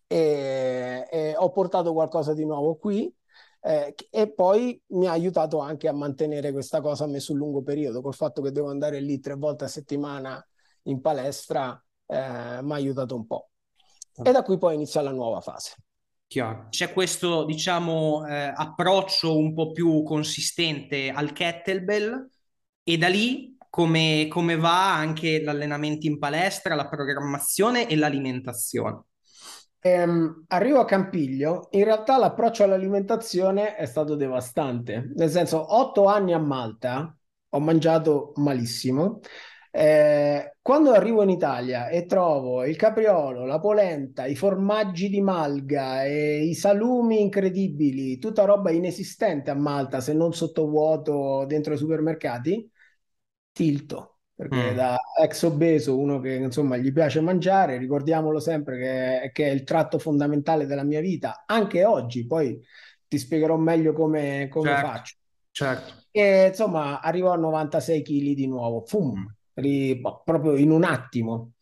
e, 0.07 1.07
e 1.11 1.35
ho 1.37 1.51
portato 1.51 1.93
qualcosa 1.93 2.35
di 2.35 2.45
nuovo 2.45 2.77
qui 2.77 3.13
eh, 3.67 3.95
e 4.11 4.31
poi 4.31 4.79
mi 4.89 5.07
ha 5.07 5.13
aiutato 5.13 5.59
anche 5.59 5.89
a 5.89 5.93
mantenere 5.93 6.53
questa 6.53 6.83
cosa 6.83 7.05
a 7.05 7.07
me 7.07 7.19
sul 7.19 7.39
lungo 7.39 7.63
periodo, 7.63 8.03
col 8.03 8.15
fatto 8.15 8.43
che 8.43 8.53
devo 8.53 8.69
andare 8.69 9.01
lì 9.01 9.19
tre 9.21 9.35
volte 9.35 9.65
a 9.65 9.69
settimana 9.69 10.47
in 10.83 11.01
palestra, 11.01 11.83
eh, 12.07 12.61
mi 12.61 12.73
ha 12.73 12.75
aiutato 12.75 13.17
un 13.17 13.27
po'. 13.27 13.49
E 14.23 14.31
da 14.31 14.43
qui 14.43 14.59
poi 14.59 14.75
inizia 14.75 15.01
la 15.01 15.13
nuova 15.13 15.41
fase. 15.41 15.77
Chiaro. 16.27 16.67
C'è 16.69 16.93
questo, 16.93 17.45
diciamo, 17.45 18.27
eh, 18.27 18.53
approccio 18.55 19.37
un 19.37 19.55
po' 19.55 19.73
più 19.73 20.03
consistente 20.03 21.11
al 21.11 21.33
kettlebell 21.33 22.29
e 22.83 22.99
da 22.99 23.09
lì 23.09 23.57
come, 23.71 24.27
come 24.29 24.57
va 24.57 24.95
anche 24.95 25.43
l'allenamento 25.43 26.07
in 26.07 26.19
palestra, 26.19 26.75
la 26.75 26.89
programmazione 26.89 27.89
e 27.89 27.97
l'alimentazione. 27.97 29.05
Ehm, 29.87 30.45
arrivo 30.49 30.81
a 30.81 30.87
Campiglio, 30.87 31.69
in 31.73 31.85
realtà 31.85 32.17
l'approccio 32.17 32.65
all'alimentazione 32.65 33.77
è 33.77 33.85
stato 33.85 34.15
devastante, 34.15 35.11
nel 35.15 35.29
senso 35.29 35.75
otto 35.77 36.07
anni 36.07 36.33
a 36.33 36.39
Malta 36.39 37.15
ho 37.51 37.61
mangiato 37.61 38.33
malissimo. 38.37 39.21
Eh, 39.71 40.57
quando 40.63 40.93
arrivo 40.93 41.23
in 41.23 41.29
Italia 41.31 41.89
e 41.89 42.07
trovo 42.07 42.65
il 42.65 42.77
capriolo, 42.77 43.45
la 43.45 43.59
polenta, 43.61 44.25
i 44.25 44.37
formaggi 44.37 45.09
di 45.11 45.21
malga 45.21 46.05
e 46.05 46.45
i 46.45 46.55
salumi 46.55 47.21
incredibili, 47.21 48.19
tutta 48.19 48.45
roba 48.45 48.71
inesistente 48.71 49.51
a 49.51 49.55
Malta 49.55 50.01
se 50.01 50.15
non 50.15 50.33
sottovuoto 50.33 51.45
dentro 51.47 51.75
i 51.75 51.77
supermercati, 51.77 52.71
tilto 53.53 54.14
perché 54.35 54.73
mm. 54.73 54.75
da 54.75 54.99
ex 55.21 55.43
obeso, 55.43 55.97
uno 55.97 56.19
che 56.19 56.35
insomma 56.35 56.77
gli 56.77 56.93
piace 56.93 57.21
mangiare, 57.21 57.79
ricordiamolo 57.79 58.41
sempre 58.41 58.79
che, 58.79 59.31
che, 59.33 59.47
è 59.47 59.51
il 59.51 59.63
tratto 59.63 59.99
fondamentale 59.99 60.67
della 60.67 60.83
mia 60.83 61.01
vita, 61.01 61.45
anche 61.47 61.85
oggi, 61.85 62.27
poi 62.27 62.61
ti 63.07 63.17
spiegherò 63.17 63.57
meglio 63.57 63.93
come, 63.93 64.49
come 64.51 64.71
certo, 64.71 64.87
faccio. 64.87 65.15
Certo. 65.53 65.93
E 66.11 66.47
insomma 66.49 67.01
arrivo 67.01 67.31
a 67.31 67.37
96 67.37 68.03
kg 68.03 68.35
di 68.35 68.47
nuovo, 68.49 68.83
fum, 68.85 69.21
mm. 69.21 69.27
ri, 69.55 70.01
boh, 70.01 70.23
proprio 70.25 70.57
in 70.57 70.73
un 70.73 70.83
attimo. 70.83 71.53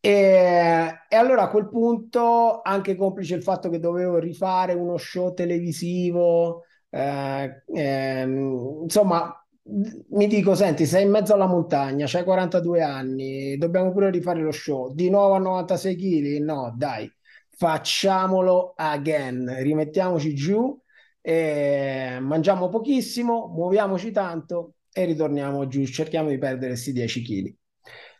E, 0.00 1.00
e, 1.08 1.16
allora 1.16 1.42
a 1.42 1.50
quel 1.50 1.68
punto, 1.68 2.62
anche 2.62 2.96
complice 2.96 3.34
il 3.34 3.42
fatto 3.42 3.68
che 3.68 3.78
dovevo 3.78 4.18
rifare 4.18 4.72
uno 4.72 4.96
show 4.96 5.34
televisivo, 5.34 6.62
eh, 6.88 7.62
eh, 7.74 8.22
insomma 8.22 9.45
mi 9.68 10.26
dico, 10.28 10.54
senti, 10.54 10.86
sei 10.86 11.04
in 11.04 11.10
mezzo 11.10 11.34
alla 11.34 11.46
montagna, 11.46 12.06
c'hai 12.06 12.22
42 12.22 12.82
anni, 12.82 13.56
dobbiamo 13.56 13.90
pure 13.92 14.10
rifare 14.10 14.40
lo 14.40 14.52
show, 14.52 14.94
di 14.94 15.10
nuovo 15.10 15.34
a 15.34 15.38
96 15.38 15.96
kg? 15.96 16.44
No, 16.44 16.72
dai, 16.76 17.12
facciamolo 17.50 18.74
again, 18.76 19.56
rimettiamoci 19.58 20.34
giù, 20.34 20.78
eh, 21.20 22.18
mangiamo 22.20 22.68
pochissimo, 22.68 23.48
muoviamoci 23.48 24.12
tanto 24.12 24.74
e 24.92 25.04
ritorniamo 25.04 25.66
giù, 25.66 25.84
cerchiamo 25.84 26.28
di 26.28 26.38
perdere 26.38 26.72
questi 26.72 26.92
10 26.92 27.22
kg. 27.22 27.54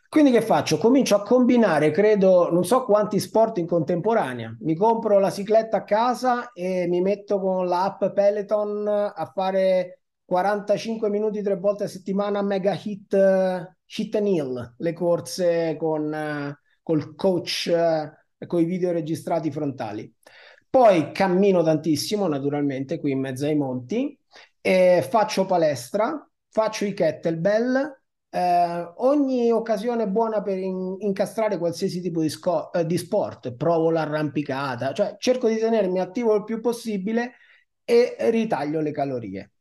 Quindi 0.09 0.31
che 0.31 0.41
faccio? 0.41 0.77
Comincio 0.77 1.15
a 1.15 1.21
combinare, 1.21 1.91
credo, 1.91 2.49
non 2.51 2.63
so 2.65 2.85
quanti 2.85 3.19
sport 3.19 3.57
in 3.57 3.67
contemporanea. 3.67 4.55
Mi 4.61 4.75
compro 4.75 5.19
la 5.19 5.29
cicletta 5.29 5.77
a 5.77 5.83
casa 5.83 6.51
e 6.53 6.87
mi 6.87 7.01
metto 7.01 7.39
con 7.39 7.67
l'app 7.67 8.05
Peloton 8.13 8.87
a 8.87 9.31
fare 9.33 9.99
45 10.27 11.09
minuti 11.09 11.41
tre 11.41 11.55
volte 11.55 11.85
a 11.85 11.87
settimana 11.87 12.41
mega 12.41 12.73
hit, 12.73 13.13
uh, 13.13 13.65
hit 13.85 14.13
and 14.13 14.27
heal, 14.27 14.73
le 14.77 14.91
corse 14.91 15.77
con 15.79 16.11
uh, 16.11 16.53
col 16.83 17.15
coach 17.15 17.71
uh, 17.73 18.45
con 18.45 18.59
i 18.59 18.65
video 18.65 18.91
registrati 18.91 19.49
frontali. 19.51 20.13
Poi 20.69 21.13
cammino 21.13 21.63
tantissimo, 21.63 22.27
naturalmente, 22.27 22.99
qui 22.99 23.11
in 23.11 23.21
mezzo 23.21 23.45
ai 23.45 23.55
monti, 23.55 24.19
faccio 24.61 25.45
palestra, 25.45 26.29
faccio 26.49 26.83
i 26.83 26.93
kettlebell. 26.93 28.01
Eh, 28.29 28.93
ogni 28.97 29.49
occasione 29.49 30.09
buona 30.09 30.41
per 30.41 30.57
in- 30.57 30.97
incastrare 30.99 31.57
qualsiasi 31.57 32.01
tipo 32.01 32.19
di, 32.19 32.27
sco- 32.27 32.73
eh, 32.73 32.85
di 32.85 32.97
sport, 32.97 33.55
provo 33.55 33.89
l'arrampicata, 33.91 34.91
cioè 34.91 35.15
cerco 35.17 35.47
di 35.47 35.57
tenermi 35.57 36.01
attivo 36.01 36.35
il 36.35 36.43
più 36.43 36.59
possibile 36.59 37.35
e 37.85 38.17
ritaglio 38.29 38.81
le 38.81 38.91
calorie 38.91 39.51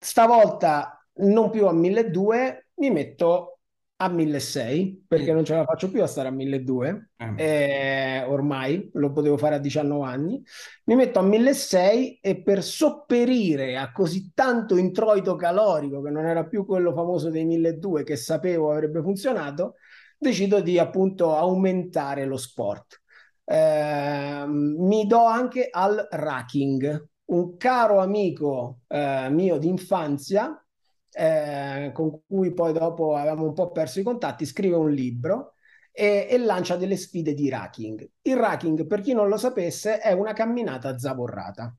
stavolta 0.00 1.06
non 1.22 1.50
più 1.50 1.66
a 1.66 1.72
1200, 1.72 2.64
mi 2.76 2.90
metto 2.90 3.58
a 4.02 4.08
1600 4.08 5.02
perché 5.06 5.30
mm. 5.30 5.34
non 5.34 5.44
ce 5.44 5.54
la 5.54 5.64
faccio 5.64 5.90
più 5.90 6.02
a 6.02 6.06
stare 6.06 6.28
a 6.28 6.30
1200 6.30 7.06
mm. 7.22 7.34
eh, 7.36 8.24
ormai 8.26 8.88
lo 8.94 9.12
potevo 9.12 9.36
fare 9.36 9.56
a 9.56 9.58
19 9.58 10.06
anni 10.06 10.42
mi 10.84 10.94
metto 10.94 11.18
a 11.18 11.22
1600 11.22 12.18
e 12.22 12.42
per 12.42 12.62
sopperire 12.62 13.76
a 13.76 13.92
così 13.92 14.32
tanto 14.32 14.76
introito 14.76 15.36
calorico 15.36 16.00
che 16.00 16.10
non 16.10 16.24
era 16.24 16.46
più 16.46 16.64
quello 16.64 16.94
famoso 16.94 17.28
dei 17.28 17.44
1200 17.44 18.02
che 18.02 18.16
sapevo 18.16 18.72
avrebbe 18.72 19.02
funzionato 19.02 19.74
decido 20.16 20.60
di 20.60 20.78
appunto 20.78 21.36
aumentare 21.36 22.24
lo 22.24 22.38
sport 22.38 23.02
eh, 23.44 24.44
mi 24.46 25.06
do 25.06 25.24
anche 25.26 25.68
al 25.70 26.06
racking 26.10 27.08
un 27.30 27.56
caro 27.56 28.00
amico 28.00 28.80
eh, 28.88 29.28
mio 29.30 29.58
di 29.58 29.68
infanzia, 29.68 30.64
eh, 31.12 31.90
con 31.92 32.22
cui 32.26 32.52
poi 32.52 32.72
dopo 32.72 33.16
avevamo 33.16 33.44
un 33.44 33.52
po' 33.52 33.70
perso 33.70 34.00
i 34.00 34.04
contatti, 34.04 34.46
scrive 34.46 34.76
un 34.76 34.90
libro 34.90 35.54
e, 35.92 36.26
e, 36.30 36.38
lancia 36.38 36.76
delle 36.76 36.96
sfide 36.96 37.34
di 37.34 37.48
racking. 37.48 38.08
Il 38.22 38.36
racking, 38.36 38.86
per 38.86 39.00
chi 39.00 39.12
non 39.12 39.28
lo 39.28 39.36
sapesse, 39.36 39.98
è 39.98 40.12
una 40.12 40.32
camminata 40.32 40.98
zavorrata. 40.98 41.74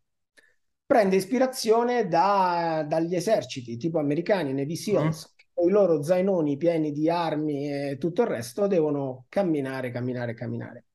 Prende 0.86 1.16
ispirazione 1.16 2.08
da, 2.08 2.86
dagli 2.88 3.16
eserciti, 3.16 3.78
tipo 3.78 4.00
americani, 4.00 4.54
Navy 4.54 4.76
SEALs, 4.76 5.34
mm. 5.34 5.46
con 5.54 5.70
i 5.70 5.72
loro 5.72 6.04
zainoni 6.04 6.58
pieni 6.58 6.92
di 6.92 7.10
armi 7.10 7.72
e 7.72 7.98
tutto 7.98 8.24
il 8.24 8.28
resto 8.28 8.68
devono 8.68 9.26
camminare, 9.30 9.90
camminare, 9.92 10.34
camminare. 10.34 10.86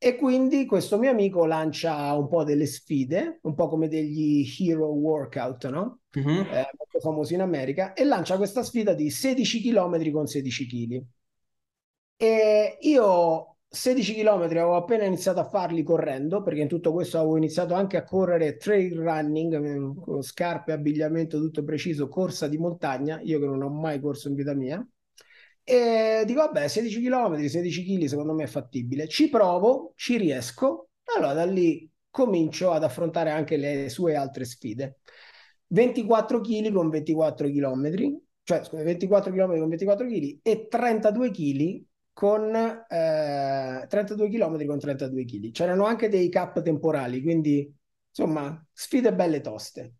E 0.00 0.14
quindi 0.14 0.64
questo 0.64 0.96
mio 0.96 1.10
amico 1.10 1.44
lancia 1.44 2.14
un 2.14 2.28
po' 2.28 2.44
delle 2.44 2.66
sfide, 2.66 3.40
un 3.42 3.54
po' 3.54 3.66
come 3.66 3.88
degli 3.88 4.46
hero 4.60 4.86
workout, 4.86 5.68
no? 5.68 6.02
Mm-hmm. 6.16 6.40
Eh, 6.40 6.70
molto 6.78 7.00
famosi 7.00 7.34
in 7.34 7.40
America, 7.40 7.94
e 7.94 8.04
lancia 8.04 8.36
questa 8.36 8.62
sfida 8.62 8.94
di 8.94 9.10
16 9.10 9.60
km 9.60 10.10
con 10.12 10.26
16 10.28 10.66
kg. 10.68 11.04
E 12.16 12.78
io 12.80 13.56
16 13.68 14.14
km 14.14 14.42
avevo 14.42 14.76
appena 14.76 15.04
iniziato 15.04 15.40
a 15.40 15.48
farli 15.48 15.82
correndo, 15.82 16.42
perché 16.42 16.60
in 16.60 16.68
tutto 16.68 16.92
questo 16.92 17.18
avevo 17.18 17.36
iniziato 17.36 17.74
anche 17.74 17.96
a 17.96 18.04
correre 18.04 18.56
trail 18.56 18.96
running, 19.00 19.54
eh, 19.54 20.00
con 20.00 20.22
scarpe, 20.22 20.72
abbigliamento 20.72 21.38
tutto 21.38 21.64
preciso, 21.64 22.08
corsa 22.08 22.46
di 22.46 22.56
montagna, 22.56 23.20
io 23.20 23.40
che 23.40 23.46
non 23.46 23.62
ho 23.62 23.68
mai 23.68 24.00
corso 24.00 24.28
in 24.28 24.34
vita 24.36 24.54
mia. 24.54 24.86
E 25.70 26.22
dico, 26.24 26.40
vabbè, 26.40 26.66
16 26.66 27.02
km, 27.02 27.44
16 27.44 27.84
kg 27.84 28.04
secondo 28.06 28.32
me 28.32 28.44
è 28.44 28.46
fattibile. 28.46 29.06
Ci 29.06 29.28
provo, 29.28 29.92
ci 29.96 30.16
riesco. 30.16 30.88
Allora 31.14 31.34
da 31.34 31.44
lì 31.44 31.86
comincio 32.08 32.70
ad 32.70 32.84
affrontare 32.84 33.30
anche 33.30 33.58
le 33.58 33.90
sue 33.90 34.14
altre 34.16 34.46
sfide. 34.46 35.00
24 35.66 36.40
kg 36.40 36.72
con 36.72 36.88
24 36.88 37.48
km, 37.48 38.18
cioè 38.44 38.62
24 38.82 39.30
km 39.30 39.58
con 39.58 39.68
24 39.68 40.06
kg 40.06 40.38
e 40.42 40.68
32 40.68 41.30
kg 41.30 41.84
con 42.14 42.54
eh, 42.88 43.86
32 43.86 44.28
km 44.30 44.64
con 44.64 44.78
32 44.78 45.24
kg. 45.26 45.50
C'erano 45.50 45.84
anche 45.84 46.08
dei 46.08 46.30
cap 46.30 46.62
temporali, 46.62 47.20
quindi 47.20 47.70
insomma, 48.08 48.66
sfide 48.72 49.12
belle 49.14 49.42
toste. 49.42 49.96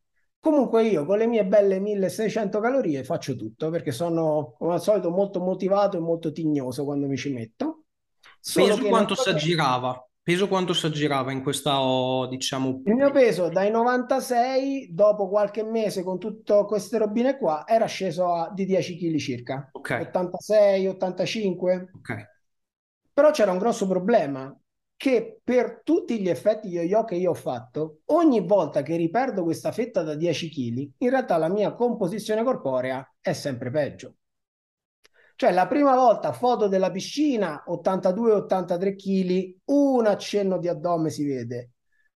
Comunque 0.49 0.85
io 0.85 1.05
con 1.05 1.19
le 1.19 1.27
mie 1.27 1.45
belle 1.45 1.79
1600 1.79 2.59
calorie 2.59 3.05
faccio 3.05 3.37
tutto 3.37 3.69
perché 3.69 3.93
sono 3.93 4.55
come 4.57 4.73
al 4.73 4.81
solito 4.81 5.11
molto 5.11 5.41
motivato 5.41 5.99
e 5.99 6.01
molto 6.01 6.33
tignoso 6.33 6.87
quando 6.87 7.07
mi 7.07 7.19
ci 7.19 7.31
metto. 7.31 7.83
Peso 8.55 8.79
quanto 8.87 9.15
si 9.15 9.29
aggirava? 9.29 10.09
Peso 10.23 10.49
quanto 10.49 10.73
si 10.73 10.87
aggirava 10.87 11.33
in 11.33 11.43
questa, 11.43 11.77
diciamo... 12.31 12.81
Il 12.87 12.95
mio 12.95 13.11
peso 13.11 13.51
dai 13.51 13.71
96, 13.71 14.95
dopo 14.95 15.29
qualche 15.29 15.63
mese 15.63 16.03
con 16.03 16.19
tutte 16.19 16.65
queste 16.67 16.97
robine 16.97 17.37
qua, 17.37 17.67
era 17.67 17.85
sceso 17.85 18.33
a, 18.33 18.51
di 18.51 18.65
10 18.65 18.97
kg 18.97 19.17
circa. 19.19 19.69
Okay. 19.71 20.01
86, 20.01 20.87
85. 20.87 21.91
Ok. 21.95 22.27
Però 23.13 23.31
c'era 23.33 23.53
un 23.53 23.59
grosso 23.59 23.87
problema, 23.87 24.51
che 24.99 25.39
per 25.45 25.83
tutti 25.85 26.21
gli 26.21 26.29
effetti 26.29 26.67
yo-yo 26.67 27.05
che 27.05 27.15
io 27.15 27.31
ho 27.31 27.35
fatto, 27.35 28.01
ogni 28.07 28.45
volta 28.45 28.83
che 28.83 28.97
riperdo 28.97 29.45
questa 29.45 29.71
fetta 29.71 30.03
da 30.03 30.17
10 30.17 30.51
kg, 30.51 30.91
in 30.99 31.11
realtà 31.11 31.37
la 31.37 31.49
mia 31.49 31.73
composizione 31.73 32.43
corporea 32.43 33.09
è 33.21 33.33
sempre 33.33 33.71
peggio. 33.71 34.17
Cioè, 35.37 35.53
la 35.53 35.69
prima 35.69 35.95
volta, 35.95 36.33
foto 36.33 36.67
della 36.67 36.91
piscina, 36.91 37.63
82-83 37.69 38.97
kg, 38.97 39.59
un 39.67 40.07
accenno 40.07 40.59
di 40.59 40.67
addome 40.67 41.11
si 41.11 41.25
vede. 41.25 41.71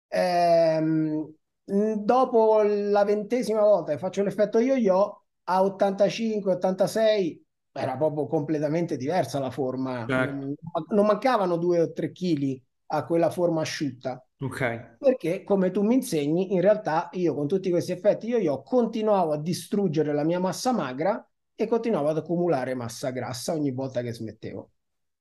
Ehm, 0.08 1.32
dopo 1.64 2.62
la 2.62 3.04
ventesima 3.04 3.60
volta 3.60 3.92
che 3.92 3.98
faccio 3.98 4.24
l'effetto 4.24 4.58
yo-yo, 4.58 5.22
a 5.44 5.62
85-86 5.62 7.40
era 7.70 7.96
proprio 7.96 8.26
completamente 8.26 8.96
diversa 8.96 9.38
la 9.38 9.50
forma. 9.50 10.04
Certo. 10.08 10.54
Non, 10.88 11.06
mancavano 11.06 11.56
2 11.56 11.80
o 11.80 11.92
3 11.92 12.10
kg 12.10 12.60
a 12.92 13.04
quella 13.04 13.30
forma 13.30 13.62
asciutta. 13.62 14.24
Ok. 14.40 14.96
Perché, 14.98 15.44
come 15.44 15.70
tu 15.70 15.82
mi 15.82 15.94
insegni, 15.94 16.52
in 16.52 16.60
realtà 16.60 17.08
io 17.12 17.34
con 17.34 17.48
tutti 17.48 17.70
questi 17.70 17.92
effetti 17.92 18.26
yo-yo 18.28 18.62
continuavo 18.62 19.32
a 19.32 19.40
distruggere 19.40 20.12
la 20.12 20.24
mia 20.24 20.38
massa 20.38 20.72
magra 20.72 21.26
e 21.54 21.66
continuavo 21.66 22.08
ad 22.08 22.18
accumulare 22.18 22.74
massa 22.74 23.10
grassa 23.10 23.54
ogni 23.54 23.72
volta 23.72 24.02
che 24.02 24.12
smettevo. 24.12 24.70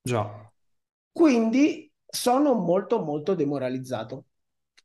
Già. 0.02 0.52
Quindi 1.12 1.90
sono 2.06 2.54
molto 2.56 3.02
molto 3.02 3.36
demoralizzato 3.36 4.26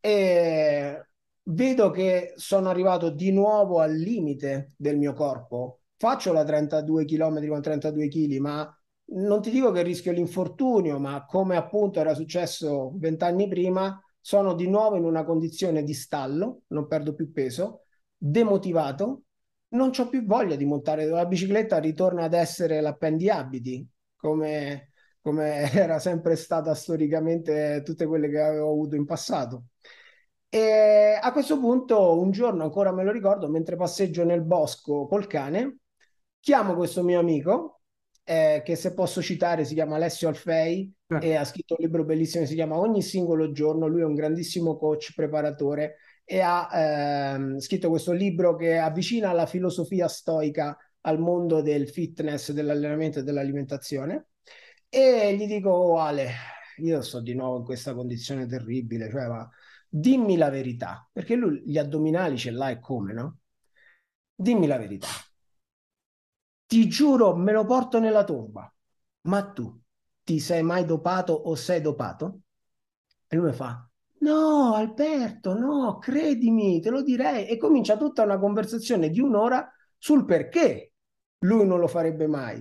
e 0.00 1.06
vedo 1.42 1.90
che 1.90 2.34
sono 2.36 2.68
arrivato 2.68 3.10
di 3.10 3.32
nuovo 3.32 3.80
al 3.80 3.94
limite 3.94 4.72
del 4.76 4.96
mio 4.96 5.12
corpo. 5.12 5.80
Faccio 5.96 6.32
la 6.32 6.44
32 6.44 7.04
km 7.04 7.48
con 7.48 7.62
32 7.62 8.08
kg, 8.08 8.36
ma 8.38 8.80
non 9.08 9.40
ti 9.40 9.50
dico 9.50 9.70
che 9.72 9.82
rischio 9.82 10.12
l'infortunio, 10.12 10.98
ma 10.98 11.24
come 11.26 11.56
appunto 11.56 12.00
era 12.00 12.14
successo 12.14 12.92
vent'anni 12.96 13.48
prima, 13.48 14.00
sono 14.20 14.54
di 14.54 14.68
nuovo 14.68 14.96
in 14.96 15.04
una 15.04 15.24
condizione 15.24 15.82
di 15.84 15.94
stallo, 15.94 16.62
non 16.68 16.86
perdo 16.86 17.14
più 17.14 17.30
peso, 17.32 17.82
demotivato 18.16 19.22
non 19.68 19.90
ho 19.96 20.08
più 20.08 20.24
voglia 20.24 20.56
di 20.56 20.64
montare 20.64 21.06
la 21.06 21.26
bicicletta, 21.26 21.78
ritorna 21.78 22.24
ad 22.24 22.34
essere 22.34 22.80
l'appendiabiti, 22.80 23.86
come, 24.16 24.92
come 25.20 25.70
era 25.72 25.98
sempre 25.98 26.36
stata 26.36 26.74
storicamente 26.74 27.82
tutte 27.84 28.06
quelle 28.06 28.28
che 28.28 28.40
avevo 28.40 28.70
avuto 28.70 28.96
in 28.96 29.04
passato. 29.04 29.66
E 30.48 31.18
a 31.20 31.32
questo 31.32 31.58
punto, 31.58 32.20
un 32.20 32.30
giorno 32.30 32.62
ancora 32.64 32.92
me 32.92 33.04
lo 33.04 33.10
ricordo, 33.12 33.48
mentre 33.48 33.76
passeggio 33.76 34.24
nel 34.24 34.42
bosco 34.42 35.06
col 35.06 35.26
cane, 35.26 35.78
chiamo 36.40 36.74
questo 36.74 37.02
mio 37.02 37.18
amico, 37.18 37.75
eh, 38.28 38.62
che 38.64 38.74
se 38.74 38.92
posso 38.92 39.22
citare 39.22 39.64
si 39.64 39.74
chiama 39.74 39.94
Alessio 39.94 40.26
Alfei 40.26 40.92
eh. 41.06 41.28
e 41.28 41.34
ha 41.36 41.44
scritto 41.44 41.76
un 41.78 41.84
libro 41.84 42.04
bellissimo 42.04 42.42
che 42.42 42.48
si 42.48 42.56
chiama 42.56 42.76
Ogni 42.76 43.00
singolo 43.00 43.52
giorno. 43.52 43.86
Lui 43.86 44.00
è 44.00 44.04
un 44.04 44.14
grandissimo 44.14 44.76
coach, 44.76 45.14
preparatore 45.14 45.98
e 46.24 46.40
ha 46.40 46.68
ehm, 46.72 47.60
scritto 47.60 47.88
questo 47.88 48.10
libro 48.10 48.56
che 48.56 48.78
avvicina 48.78 49.32
la 49.32 49.46
filosofia 49.46 50.08
stoica 50.08 50.76
al 51.02 51.20
mondo 51.20 51.62
del 51.62 51.88
fitness, 51.88 52.50
dell'allenamento 52.50 53.20
e 53.20 53.22
dell'alimentazione. 53.22 54.30
E 54.88 55.36
gli 55.36 55.46
dico, 55.46 55.70
oh, 55.70 55.98
Ale, 55.98 56.30
io 56.78 57.00
sto 57.02 57.20
di 57.20 57.34
nuovo 57.34 57.58
in 57.58 57.64
questa 57.64 57.94
condizione 57.94 58.46
terribile, 58.46 59.08
cioè, 59.08 59.28
ma 59.28 59.48
dimmi 59.88 60.36
la 60.36 60.50
verità, 60.50 61.08
perché 61.12 61.36
lui 61.36 61.62
gli 61.64 61.78
addominali 61.78 62.36
ce 62.36 62.50
l'ha 62.50 62.70
e 62.70 62.80
come, 62.80 63.12
no? 63.12 63.38
Dimmi 64.34 64.66
la 64.66 64.78
verità. 64.78 65.06
Ti 66.66 66.88
giuro, 66.88 67.36
me 67.36 67.52
lo 67.52 67.64
porto 67.64 67.98
nella 67.98 68.24
tomba. 68.24 68.72
Ma 69.22 69.50
tu 69.50 69.80
ti 70.22 70.40
sei 70.40 70.62
mai 70.62 70.84
dopato 70.84 71.32
o 71.32 71.54
sei 71.54 71.80
dopato? 71.80 72.40
E 73.28 73.36
lui 73.36 73.46
mi 73.46 73.52
fa, 73.52 73.88
No, 74.18 74.74
Alberto, 74.74 75.54
no, 75.54 75.98
credimi, 75.98 76.80
te 76.80 76.90
lo 76.90 77.02
direi. 77.02 77.46
E 77.46 77.58
comincia 77.58 77.96
tutta 77.96 78.22
una 78.22 78.38
conversazione 78.38 79.10
di 79.10 79.20
un'ora 79.20 79.70
sul 79.98 80.24
perché 80.24 80.92
lui 81.40 81.66
non 81.66 81.78
lo 81.78 81.86
farebbe 81.86 82.26
mai. 82.26 82.56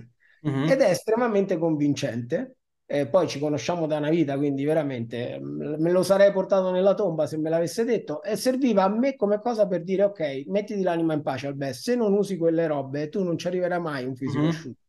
Mm-hmm. 0.46 0.68
Ed 0.68 0.80
è 0.80 0.90
estremamente 0.90 1.56
convincente. 1.58 2.55
Eh, 2.88 3.08
poi 3.08 3.26
ci 3.26 3.40
conosciamo 3.40 3.88
da 3.88 3.96
una 3.96 4.10
vita, 4.10 4.36
quindi 4.36 4.64
veramente 4.64 5.40
mm, 5.40 5.74
me 5.78 5.90
lo 5.90 6.04
sarei 6.04 6.30
portato 6.30 6.70
nella 6.70 6.94
tomba 6.94 7.26
se 7.26 7.36
me 7.36 7.50
l'avesse 7.50 7.84
detto. 7.84 8.22
E 8.22 8.36
serviva 8.36 8.84
a 8.84 8.88
me 8.88 9.16
come 9.16 9.40
cosa 9.40 9.66
per 9.66 9.82
dire: 9.82 10.04
Ok, 10.04 10.44
mettiti 10.46 10.82
l'anima 10.82 11.12
in 11.12 11.22
pace, 11.22 11.48
Alberto. 11.48 11.78
Se 11.78 11.96
non 11.96 12.12
usi 12.12 12.36
quelle 12.36 12.66
robe, 12.66 13.08
tu 13.08 13.24
non 13.24 13.36
ci 13.36 13.48
arriverai 13.48 13.80
mai 13.80 14.04
un 14.04 14.14
fisico 14.14 14.42
mm-hmm. 14.42 14.50
asciutto. 14.50 14.80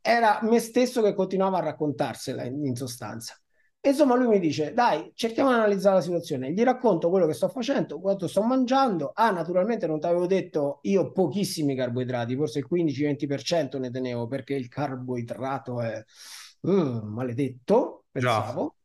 Era 0.00 0.38
me 0.42 0.60
stesso 0.60 1.02
che 1.02 1.14
continuava 1.14 1.58
a 1.58 1.62
raccontarsela 1.62 2.44
in, 2.44 2.64
in 2.64 2.76
sostanza. 2.76 3.36
Insomma, 3.82 4.14
lui 4.14 4.26
mi 4.26 4.38
dice: 4.38 4.74
Dai, 4.74 5.10
cerchiamo 5.14 5.48
di 5.48 5.56
analizzare 5.56 5.96
la 5.96 6.02
situazione. 6.02 6.52
Gli 6.52 6.62
racconto 6.62 7.08
quello 7.08 7.26
che 7.26 7.32
sto 7.32 7.48
facendo, 7.48 7.98
quanto 7.98 8.28
sto 8.28 8.42
mangiando. 8.42 9.12
Ah, 9.14 9.30
naturalmente 9.30 9.86
non 9.86 9.98
ti 9.98 10.06
avevo 10.06 10.26
detto 10.26 10.80
io 10.82 11.12
pochissimi 11.12 11.74
carboidrati, 11.74 12.36
forse 12.36 12.58
il 12.58 12.66
15-20% 12.66 13.78
ne 13.78 13.90
tenevo 13.90 14.26
perché 14.26 14.54
il 14.54 14.68
carboidrato 14.68 15.80
è 15.80 16.04
uh, 16.60 17.00
maledetto, 17.06 18.04
pensavo. 18.10 18.76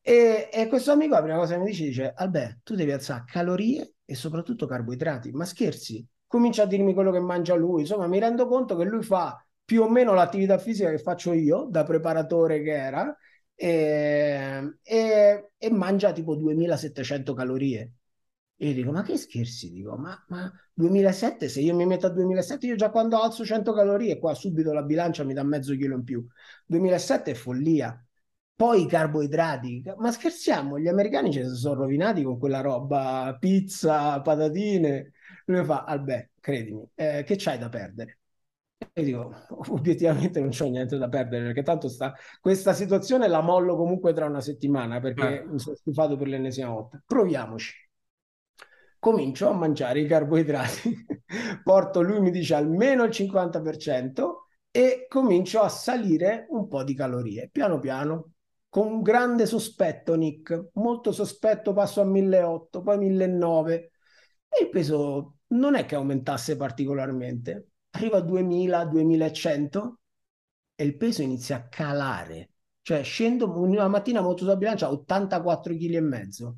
E, 0.00 0.50
e, 0.52 0.68
questo 0.68 0.92
amico 0.92 1.14
la 1.14 1.22
prima 1.22 1.38
cosa 1.38 1.54
che 1.54 1.60
mi 1.60 1.66
dice 1.66 1.84
dice: 1.84 2.14
Vabbè, 2.16 2.58
tu 2.62 2.76
devi 2.76 2.92
alzare 2.92 3.24
calorie 3.26 3.94
e 4.04 4.14
soprattutto 4.14 4.66
carboidrati. 4.66 5.32
Ma 5.32 5.44
scherzi? 5.44 6.06
Comincia 6.28 6.62
a 6.62 6.66
dirmi 6.66 6.94
quello 6.94 7.10
che 7.10 7.18
mangia 7.18 7.56
lui. 7.56 7.80
Insomma, 7.80 8.06
mi 8.06 8.20
rendo 8.20 8.46
conto 8.46 8.76
che 8.76 8.84
lui 8.84 9.02
fa 9.02 9.44
più 9.64 9.82
o 9.82 9.88
meno 9.90 10.14
l'attività 10.14 10.58
fisica 10.58 10.90
che 10.90 10.98
faccio 10.98 11.32
io, 11.32 11.66
da 11.68 11.82
preparatore 11.82 12.62
che 12.62 12.70
era 12.70 13.16
e, 13.56 14.78
e, 14.82 15.50
e 15.58 15.70
mangia 15.70 16.12
tipo 16.12 16.36
2700 16.36 17.34
calorie. 17.34 17.92
E 18.58 18.68
io 18.68 18.74
dico, 18.74 18.90
ma 18.92 19.02
che 19.02 19.16
scherzi? 19.16 19.70
Dico, 19.70 19.96
ma, 19.96 20.24
ma 20.28 20.50
2007, 20.72 21.48
se 21.48 21.60
io 21.60 21.74
mi 21.74 21.84
metto 21.86 22.06
a 22.06 22.10
2007, 22.10 22.66
io 22.66 22.76
già 22.76 22.90
quando 22.90 23.20
alzo 23.20 23.44
100 23.44 23.72
calorie, 23.74 24.18
qua 24.18 24.34
subito 24.34 24.72
la 24.72 24.82
bilancia 24.82 25.24
mi 25.24 25.34
dà 25.34 25.42
mezzo 25.42 25.74
chilo 25.74 25.94
in 25.96 26.04
più. 26.04 26.26
2007 26.66 27.32
è 27.32 27.34
follia. 27.34 28.00
Poi 28.54 28.82
i 28.82 28.86
carboidrati, 28.86 29.82
ma 29.98 30.10
scherziamo, 30.10 30.78
gli 30.78 30.88
americani 30.88 31.30
ci 31.30 31.44
sono 31.54 31.74
rovinati 31.82 32.22
con 32.22 32.38
quella 32.38 32.62
roba, 32.62 33.36
pizza, 33.38 34.18
patatine. 34.22 35.12
Lui 35.44 35.62
fa, 35.64 35.84
vabbè, 35.86 36.30
credimi, 36.40 36.88
eh, 36.94 37.22
che 37.24 37.36
c'hai 37.36 37.58
da 37.58 37.68
perdere? 37.68 38.20
E 38.92 39.02
dico, 39.02 39.34
obiettivamente 39.70 40.40
non 40.40 40.50
c'ho 40.50 40.68
niente 40.68 40.98
da 40.98 41.08
perdere 41.08 41.44
perché 41.46 41.62
tanto 41.62 41.88
sta, 41.88 42.14
questa 42.40 42.72
situazione 42.72 43.28
la 43.28 43.40
mollo 43.40 43.76
comunque 43.76 44.12
tra 44.12 44.26
una 44.26 44.40
settimana 44.40 45.00
perché 45.00 45.42
eh. 45.42 45.46
mi 45.46 45.58
sono 45.58 45.76
stufato 45.76 46.16
per 46.16 46.28
l'ennesima 46.28 46.70
volta. 46.70 47.02
Proviamoci. 47.04 47.74
Comincio 48.98 49.48
a 49.48 49.52
mangiare 49.52 50.00
i 50.00 50.06
carboidrati, 50.06 51.06
porto 51.62 52.02
lui 52.02 52.20
mi 52.20 52.30
dice 52.30 52.54
almeno 52.54 53.04
il 53.04 53.10
50% 53.10 54.46
e 54.70 55.06
comincio 55.08 55.60
a 55.60 55.68
salire 55.68 56.46
un 56.50 56.66
po' 56.66 56.82
di 56.82 56.94
calorie, 56.94 57.48
piano 57.52 57.78
piano, 57.78 58.32
con 58.68 58.88
un 58.88 59.02
grande 59.02 59.46
sospetto, 59.46 60.14
Nick, 60.16 60.70
molto 60.74 61.12
sospetto, 61.12 61.72
passo 61.72 62.00
a 62.00 62.04
1800, 62.04 62.82
poi 62.82 62.98
1900 62.98 63.90
e 64.48 64.62
il 64.62 64.68
peso 64.70 65.36
non 65.48 65.76
è 65.76 65.86
che 65.86 65.94
aumentasse 65.94 66.56
particolarmente 66.56 67.68
arrivo 67.96 68.16
a 68.16 68.20
2000, 68.20 68.84
2100 68.84 69.98
e 70.74 70.84
il 70.84 70.96
peso 70.96 71.22
inizia 71.22 71.56
a 71.56 71.68
calare. 71.68 72.50
Cioè 72.82 73.02
scendo 73.02 73.50
una 73.58 73.88
mattina 73.88 74.20
molto 74.20 74.44
sulla 74.44 74.56
bilancia 74.56 74.86
a 74.86 74.92
84 74.92 75.74
kg 75.74 75.94
e 75.94 76.00
mezzo. 76.00 76.56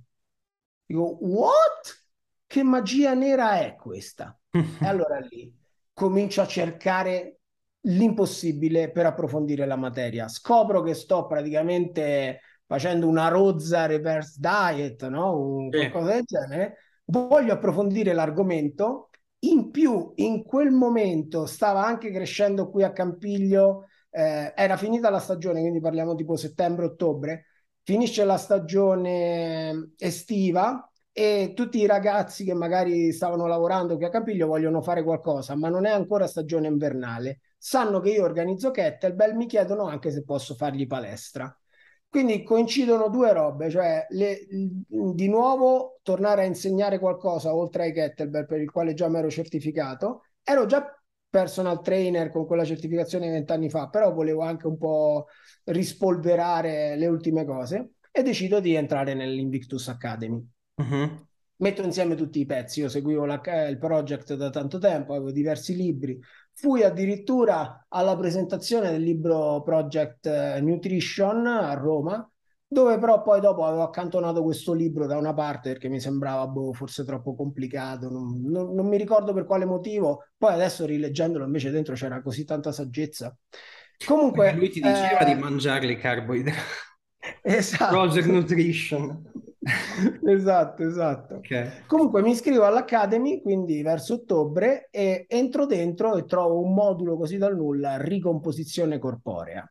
Dico, 0.85 1.17
what? 1.21 2.05
Che 2.47 2.63
magia 2.63 3.15
nera 3.15 3.61
è 3.61 3.77
questa? 3.77 4.39
e 4.51 4.87
allora 4.87 5.19
lì 5.21 5.55
comincio 5.93 6.43
a 6.43 6.47
cercare 6.47 7.41
l'impossibile 7.83 8.91
per 8.91 9.07
approfondire 9.07 9.65
la 9.65 9.77
materia. 9.77 10.29
Scopro 10.29 10.83
che 10.83 10.95
sto 10.95 11.27
praticamente 11.27 12.41
facendo 12.67 13.09
una 13.09 13.29
rozza 13.29 13.87
reverse 13.87 14.39
diet, 14.39 15.07
no? 15.09 15.39
Un, 15.39 15.71
qualcosa 15.71 16.13
del 16.13 16.25
genere. 16.25 16.77
Voglio 17.05 17.55
approfondire 17.55 18.13
l'argomento 18.13 19.09
in 19.41 19.71
più, 19.71 20.13
in 20.17 20.43
quel 20.43 20.71
momento 20.71 21.47
stava 21.47 21.85
anche 21.85 22.11
crescendo 22.11 22.71
qui 22.71 22.83
a 22.83 22.93
Campiglio, 22.93 23.87
eh, 24.11 24.53
era 24.57 24.77
finita 24.77 25.11
la 25.11 25.19
stagione, 25.19 25.61
quindi 25.61 25.81
parliamo 25.81 26.15
tipo 26.15 26.37
settembre-ottobre, 26.37 27.47
finisce 27.83 28.25
la 28.25 28.37
stagione 28.37 29.93
estiva 29.97 30.91
e 31.13 31.53
tutti 31.55 31.79
i 31.79 31.87
ragazzi 31.87 32.45
che 32.45 32.55
magari 32.55 33.13
stavano 33.13 33.47
lavorando 33.47 33.97
qui 33.97 34.05
a 34.05 34.09
Campiglio 34.11 34.47
vogliono 34.47 34.83
fare 34.83 35.03
qualcosa, 35.03 35.57
ma 35.57 35.69
non 35.69 35.85
è 35.87 35.91
ancora 35.91 36.27
stagione 36.27 36.69
invernale. 36.69 37.41
Sanno 37.57 38.01
che 38.01 38.11
io 38.11 38.25
organizzo 38.25 38.71
kettlebell, 38.71 39.35
mi 39.35 39.47
chiedono 39.47 39.87
anche 39.89 40.11
se 40.13 40.23
posso 40.25 40.55
fargli 40.55 40.87
palestra. 40.87 41.58
Quindi 42.11 42.43
coincidono 42.43 43.09
due 43.09 43.33
robe, 43.33 43.69
cioè 43.69 44.07
le, 44.11 44.47
di 44.49 45.29
nuovo 45.29 45.99
tornare 46.03 46.43
a 46.43 46.47
insegnare 46.47 46.99
qualcosa 46.99 47.55
oltre 47.55 47.85
ai 47.85 47.93
kettlebell 47.93 48.47
per 48.47 48.61
il 48.61 48.71
quale 48.71 48.95
già 48.95 49.09
mi 49.09 49.19
ero 49.19 49.31
certificato. 49.31 50.23
Ero 50.43 50.65
già 50.67 50.91
personal 51.29 51.83
trainer 51.83 52.31
con 52.31 52.47
quella 52.47 52.65
certificazione 52.65 53.31
vent'anni 53.31 53.69
fa, 53.69 53.89
però 53.89 54.13
volevo 54.15 54.41
anche 54.41 54.67
un 54.67 54.79
po' 54.79 55.27
rispolverare 55.65 56.97
le 56.97 57.07
ultime 57.07 57.45
cose 57.45 57.91
e 58.11 58.23
decido 58.23 58.61
di 58.61 58.75
entrare 58.75 59.13
nell'Invictus 59.13 59.89
Academy. 59.89 60.43
Uh-huh 60.77 61.27
metto 61.59 61.83
insieme 61.83 62.15
tutti 62.15 62.41
i 62.41 62.47
pezzi. 62.47 62.81
Io 62.81 62.89
seguivo 62.89 63.25
la, 63.25 63.41
il 63.69 63.79
project 63.79 64.35
da 64.35 64.51
tanto 64.51 64.79
tempo, 64.79 65.15
avevo 65.15 65.31
diversi 65.31 65.75
libri. 65.75 66.19
Fui 66.61 66.83
addirittura 66.83 67.87
alla 67.87 68.17
presentazione 68.17 68.91
del 68.91 69.01
libro 69.01 69.63
Project 69.63 70.27
eh, 70.27 70.61
Nutrition 70.61 71.47
a 71.47 71.73
Roma, 71.75 72.29
dove 72.67 72.99
però 72.99 73.23
poi 73.23 73.41
dopo 73.41 73.65
avevo 73.65 73.85
accantonato 73.85 74.43
questo 74.43 74.73
libro 74.73 75.07
da 75.07 75.17
una 75.17 75.33
parte 75.33 75.71
perché 75.71 75.89
mi 75.89 76.01
sembrava 76.01 76.49
boh, 76.49 76.73
forse 76.73 77.05
troppo 77.05 77.37
complicato, 77.37 78.11
non, 78.11 78.43
non, 78.43 78.75
non, 78.75 78.89
mi 78.89 78.97
ricordo 78.97 79.33
per 79.33 79.45
quale 79.45 79.67
motivo, 79.67 80.31
poi 80.37 80.53
adesso 80.53 80.85
rileggendolo 80.85 81.45
invece 81.45 81.71
dentro 81.71 81.95
c'era 81.95 82.21
così 82.21 82.45
tanta 82.45 82.73
saggezza. 82.73 83.33
Comunque... 84.05 84.53
Lui 84.55 84.71
ti 84.71 84.81
diceva 84.81 85.21
eh... 85.21 85.33
di 85.33 85.41
mangiare 85.41 85.87
i 85.87 85.97
carboidrati. 85.97 86.59
Esatto. 87.41 87.95
Project 87.95 88.27
Nutrition. 88.27 89.31
esatto, 90.27 90.83
esatto. 90.83 91.35
Okay. 91.37 91.85
Comunque 91.87 92.23
mi 92.23 92.31
iscrivo 92.31 92.65
all'Academy, 92.65 93.41
quindi 93.43 93.83
verso 93.83 94.15
ottobre, 94.15 94.89
e 94.91 95.27
entro 95.29 95.67
dentro 95.67 96.17
e 96.17 96.25
trovo 96.25 96.61
un 96.61 96.75
modulo 96.75 97.17
così 97.17 97.37
dal 97.37 97.57
nulla, 97.57 97.97
ricomposizione 98.01 98.99
corporea, 98.99 99.71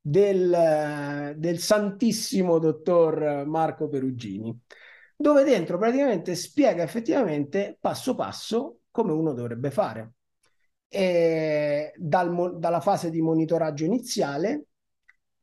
del, 0.00 1.34
del 1.36 1.58
santissimo 1.58 2.58
dottor 2.58 3.44
Marco 3.46 3.88
Perugini, 3.88 4.56
dove 5.16 5.44
dentro 5.44 5.78
praticamente 5.78 6.34
spiega 6.34 6.82
effettivamente 6.82 7.76
passo 7.80 8.14
passo 8.14 8.80
come 8.90 9.12
uno 9.12 9.32
dovrebbe 9.32 9.70
fare. 9.70 10.12
Dal, 10.88 12.58
dalla 12.58 12.80
fase 12.80 13.10
di 13.10 13.20
monitoraggio 13.20 13.84
iniziale 13.84 14.66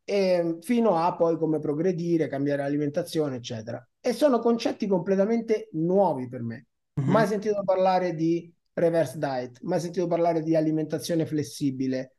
e 0.03 0.57
fino 0.61 0.95
a 0.95 1.15
poi 1.15 1.37
come 1.37 1.59
progredire, 1.59 2.27
cambiare 2.27 2.63
l'alimentazione, 2.63 3.37
eccetera. 3.37 3.85
E 3.99 4.13
sono 4.13 4.39
concetti 4.39 4.87
completamente 4.87 5.69
nuovi 5.73 6.27
per 6.27 6.41
me. 6.41 6.67
Mm-hmm. 6.99 7.09
Mai 7.09 7.27
sentito 7.27 7.63
parlare 7.63 8.13
di 8.13 8.51
reverse 8.73 9.17
diet, 9.17 9.59
mai 9.61 9.79
sentito 9.79 10.07
parlare 10.07 10.41
di 10.41 10.55
alimentazione 10.55 11.25
flessibile, 11.25 12.15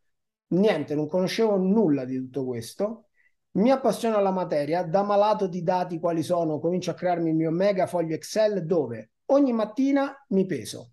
niente, 0.49 0.95
non 0.95 1.09
conoscevo 1.09 1.57
nulla 1.57 2.05
di 2.05 2.17
tutto 2.17 2.45
questo. 2.45 3.09
Mi 3.53 3.71
appassiona 3.71 4.19
la 4.21 4.33
materia, 4.33 4.83
da 4.83 5.03
malato 5.03 5.47
di 5.47 5.63
dati 5.63 6.01
quali 6.01 6.23
sono, 6.23 6.59
comincio 6.59 6.91
a 6.91 6.95
crearmi 6.95 7.31
il 7.31 7.37
mio 7.37 7.51
mega 7.51 7.87
foglio 7.87 8.15
Excel 8.15 8.65
dove 8.67 9.11
ogni 9.27 9.53
mattina 9.53 10.13
mi 10.29 10.45
peso. 10.45 10.91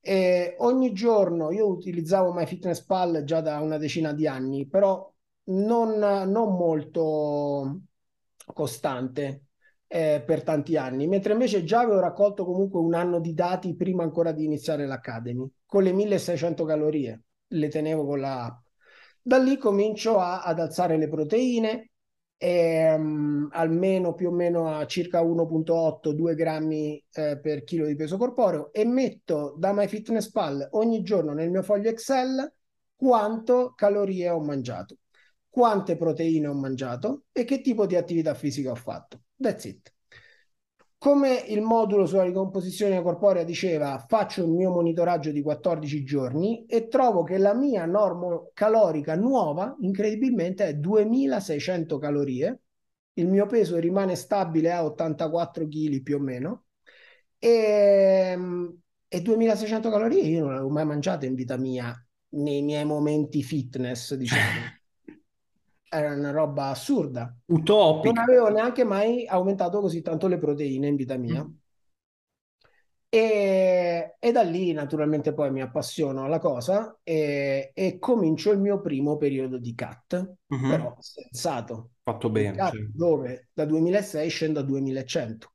E 0.00 0.54
ogni 0.58 0.92
giorno 0.92 1.50
io 1.50 1.66
utilizzavo 1.66 2.32
MyFitnessPal 2.32 3.24
già 3.24 3.40
da 3.40 3.60
una 3.60 3.76
decina 3.76 4.12
di 4.12 4.26
anni, 4.26 4.66
però 4.66 5.12
non, 5.46 5.98
non 5.98 6.56
molto 6.56 7.80
costante 8.52 9.46
eh, 9.88 10.22
per 10.24 10.42
tanti 10.42 10.76
anni, 10.76 11.06
mentre 11.06 11.32
invece 11.32 11.64
già 11.64 11.80
avevo 11.80 12.00
raccolto 12.00 12.44
comunque 12.44 12.80
un 12.80 12.94
anno 12.94 13.20
di 13.20 13.34
dati 13.34 13.74
prima 13.76 14.02
ancora 14.02 14.32
di 14.32 14.44
iniziare 14.44 14.86
l'Academy, 14.86 15.48
con 15.64 15.82
le 15.82 15.92
1600 15.92 16.64
calorie, 16.64 17.22
le 17.48 17.68
tenevo 17.68 18.04
con 18.04 18.20
la 18.20 18.44
app. 18.46 18.64
Da 19.22 19.38
lì 19.38 19.56
comincio 19.58 20.18
a, 20.18 20.42
ad 20.42 20.60
alzare 20.60 20.96
le 20.96 21.08
proteine, 21.08 21.90
ehm, 22.38 23.48
almeno 23.52 24.14
più 24.14 24.28
o 24.28 24.32
meno 24.32 24.68
a 24.68 24.86
circa 24.86 25.22
1.8-2 25.22 26.34
grammi 26.34 27.02
eh, 27.12 27.38
per 27.40 27.64
chilo 27.64 27.86
di 27.86 27.96
peso 27.96 28.16
corporeo 28.16 28.72
e 28.72 28.84
metto 28.84 29.54
da 29.58 29.72
MyFitnessPal 29.72 30.68
ogni 30.72 31.02
giorno 31.02 31.32
nel 31.32 31.50
mio 31.50 31.62
foglio 31.62 31.88
Excel 31.88 32.52
quanto 32.94 33.72
calorie 33.74 34.28
ho 34.28 34.40
mangiato 34.40 34.98
quante 35.56 35.96
proteine 35.96 36.48
ho 36.48 36.52
mangiato 36.52 37.22
e 37.32 37.44
che 37.44 37.62
tipo 37.62 37.86
di 37.86 37.96
attività 37.96 38.34
fisica 38.34 38.72
ho 38.72 38.74
fatto. 38.74 39.22
That's 39.38 39.64
it. 39.64 39.90
Come 40.98 41.44
il 41.46 41.62
modulo 41.62 42.04
sulla 42.04 42.24
ricomposizione 42.24 43.00
corporea 43.00 43.42
diceva, 43.42 44.04
faccio 44.06 44.42
il 44.42 44.50
mio 44.50 44.70
monitoraggio 44.70 45.30
di 45.30 45.40
14 45.40 46.04
giorni 46.04 46.66
e 46.66 46.88
trovo 46.88 47.22
che 47.22 47.38
la 47.38 47.54
mia 47.54 47.86
norma 47.86 48.38
calorica 48.52 49.16
nuova, 49.16 49.74
incredibilmente, 49.80 50.66
è 50.66 50.74
2600 50.74 51.96
calorie. 51.96 52.60
Il 53.14 53.28
mio 53.28 53.46
peso 53.46 53.78
rimane 53.78 54.14
stabile 54.14 54.70
a 54.72 54.84
84 54.84 55.66
kg 55.66 56.02
più 56.02 56.16
o 56.16 56.20
meno. 56.20 56.64
E, 57.38 58.38
e 59.08 59.20
2600 59.22 59.88
calorie 59.88 60.20
io 60.20 60.40
non 60.40 60.50
le 60.50 60.56
avevo 60.56 60.70
mai 60.70 60.84
mangiate 60.84 61.24
in 61.24 61.34
vita 61.34 61.56
mia 61.56 61.98
nei 62.32 62.60
miei 62.60 62.84
momenti 62.84 63.42
fitness, 63.42 64.12
diciamo. 64.14 64.74
era 65.88 66.14
una 66.14 66.30
roba 66.30 66.68
assurda. 66.68 67.34
Utopica. 67.46 68.12
Non 68.12 68.22
avevo 68.22 68.48
neanche 68.48 68.84
mai 68.84 69.26
aumentato 69.26 69.80
così 69.80 70.02
tanto 70.02 70.26
le 70.26 70.38
proteine 70.38 70.88
in 70.88 70.96
vita 70.96 71.16
mia. 71.16 71.44
Mm. 71.44 71.52
E, 73.08 74.16
e, 74.18 74.32
da 74.32 74.42
lì 74.42 74.72
naturalmente 74.72 75.32
poi 75.32 75.50
mi 75.50 75.62
appassiono 75.62 76.24
alla 76.24 76.38
cosa 76.38 76.98
e, 77.02 77.70
e 77.72 77.98
comincio 77.98 78.50
il 78.50 78.58
mio 78.58 78.80
primo 78.80 79.16
periodo 79.16 79.58
di 79.58 79.74
CAT, 79.74 80.34
mm-hmm. 80.54 80.70
però 80.70 80.96
sensato. 80.98 81.90
Fatto 82.02 82.28
bene. 82.28 82.56
CAT, 82.56 82.72
sì. 82.72 82.90
Dove 82.92 83.48
da 83.52 83.64
2006 83.64 84.28
scendo 84.28 84.60
a 84.60 84.62
2100. 84.62 85.52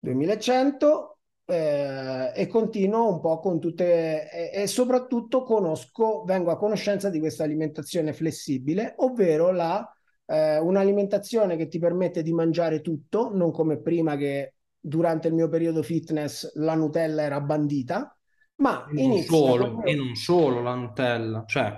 2100 0.00 1.11
eh, 1.52 2.32
e 2.34 2.46
continuo 2.46 3.12
un 3.12 3.20
po' 3.20 3.38
con 3.38 3.60
tutte 3.60 4.30
e, 4.30 4.62
e, 4.62 4.66
soprattutto 4.66 5.42
conosco, 5.42 6.24
vengo 6.24 6.50
a 6.50 6.56
conoscenza 6.56 7.10
di 7.10 7.18
questa 7.18 7.44
alimentazione 7.44 8.14
flessibile, 8.14 8.94
ovvero 8.98 9.50
la, 9.52 9.86
eh, 10.26 10.58
un'alimentazione 10.58 11.56
che 11.56 11.68
ti 11.68 11.78
permette 11.78 12.22
di 12.22 12.32
mangiare 12.32 12.80
tutto, 12.80 13.30
non 13.34 13.52
come 13.52 13.80
prima 13.80 14.16
che 14.16 14.54
durante 14.80 15.28
il 15.28 15.34
mio 15.34 15.48
periodo 15.48 15.82
fitness 15.82 16.54
la 16.54 16.74
Nutella 16.74 17.22
era 17.22 17.40
bandita, 17.40 18.16
ma 18.56 18.86
e 18.86 19.06
non 19.06 19.18
solo, 19.18 19.82
e 19.82 19.94
non 19.94 20.14
solo 20.14 20.62
la 20.62 20.74
Nutella, 20.74 21.44
cioè 21.46 21.74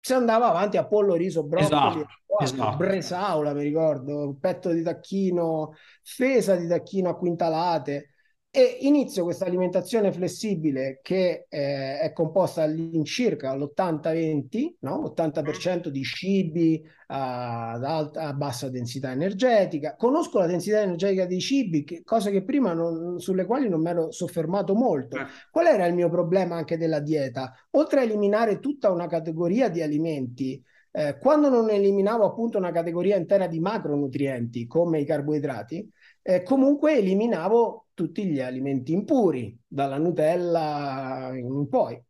si 0.00 0.12
andava 0.12 0.48
avanti 0.48 0.76
a 0.76 0.86
pollo, 0.86 1.14
riso, 1.14 1.44
broccoli, 1.44 2.00
esatto, 2.00 2.06
esatto. 2.40 2.76
bresaola, 2.76 3.54
mi 3.54 3.62
ricordo, 3.62 4.36
petto 4.38 4.70
di 4.70 4.82
tacchino, 4.82 5.74
fesa 6.02 6.56
di 6.56 6.66
tacchino 6.68 7.08
a 7.08 7.16
quintalate. 7.16 8.10
e 8.50 8.78
inizio 8.80 9.24
questa 9.24 9.44
alimentazione 9.44 10.10
flessibile 10.10 11.00
che 11.02 11.46
eh, 11.48 11.98
è 12.00 12.12
composta 12.12 12.62
all'incirca 12.62 13.50
all'80-20, 13.50 14.76
no? 14.80 15.14
80% 15.14 15.88
di 15.88 16.02
cibi 16.02 16.82
ad 17.10 17.84
alta, 17.84 18.22
a 18.22 18.32
bassa 18.34 18.68
densità 18.68 19.10
energetica. 19.12 19.96
Conosco 19.96 20.38
la 20.38 20.46
densità 20.46 20.80
energetica 20.80 21.26
dei 21.26 21.40
cibi, 21.40 21.84
che, 21.84 22.02
cose 22.04 22.30
che 22.30 22.42
prima 22.42 22.72
non, 22.72 23.18
sulle 23.18 23.44
quali 23.44 23.68
non 23.68 23.80
mi 23.80 23.90
ero 23.90 24.10
soffermato 24.10 24.74
molto. 24.74 25.18
Eh. 25.18 25.26
Qual 25.50 25.66
era 25.66 25.86
il 25.86 25.94
mio 25.94 26.08
problema 26.08 26.56
anche 26.56 26.76
della 26.78 27.00
dieta? 27.00 27.52
Oltre 27.72 28.00
a 28.00 28.02
eliminare 28.02 28.58
tutta 28.60 28.90
una 28.90 29.06
categoria 29.06 29.68
di 29.68 29.82
alimenti, 29.82 30.62
eh, 30.98 31.16
quando 31.16 31.48
non 31.48 31.70
eliminavo 31.70 32.24
appunto 32.24 32.58
una 32.58 32.72
categoria 32.72 33.14
intera 33.14 33.46
di 33.46 33.60
macronutrienti 33.60 34.66
come 34.66 34.98
i 34.98 35.04
carboidrati, 35.04 35.88
eh, 36.22 36.42
comunque 36.42 36.96
eliminavo 36.96 37.86
tutti 37.94 38.26
gli 38.26 38.40
alimenti 38.40 38.92
impuri, 38.92 39.56
dalla 39.64 39.96
Nutella 39.96 41.30
in 41.34 41.68
poi. 41.68 42.02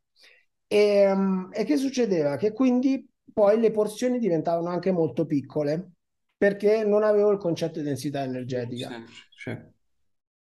E, 0.67 1.11
um, 1.11 1.51
e 1.53 1.65
che 1.65 1.77
succedeva? 1.77 2.37
Che 2.37 2.53
quindi 2.53 3.07
poi 3.31 3.61
le 3.61 3.71
porzioni 3.71 4.19
diventavano 4.19 4.69
anche 4.69 4.91
molto 4.91 5.27
piccole 5.27 5.91
perché 6.35 6.83
non 6.83 7.03
avevo 7.03 7.31
il 7.31 7.39
concetto 7.39 7.81
di 7.81 7.85
densità 7.85 8.23
energetica. 8.23 8.89
Sì, 8.89 9.51
sì. 9.51 9.59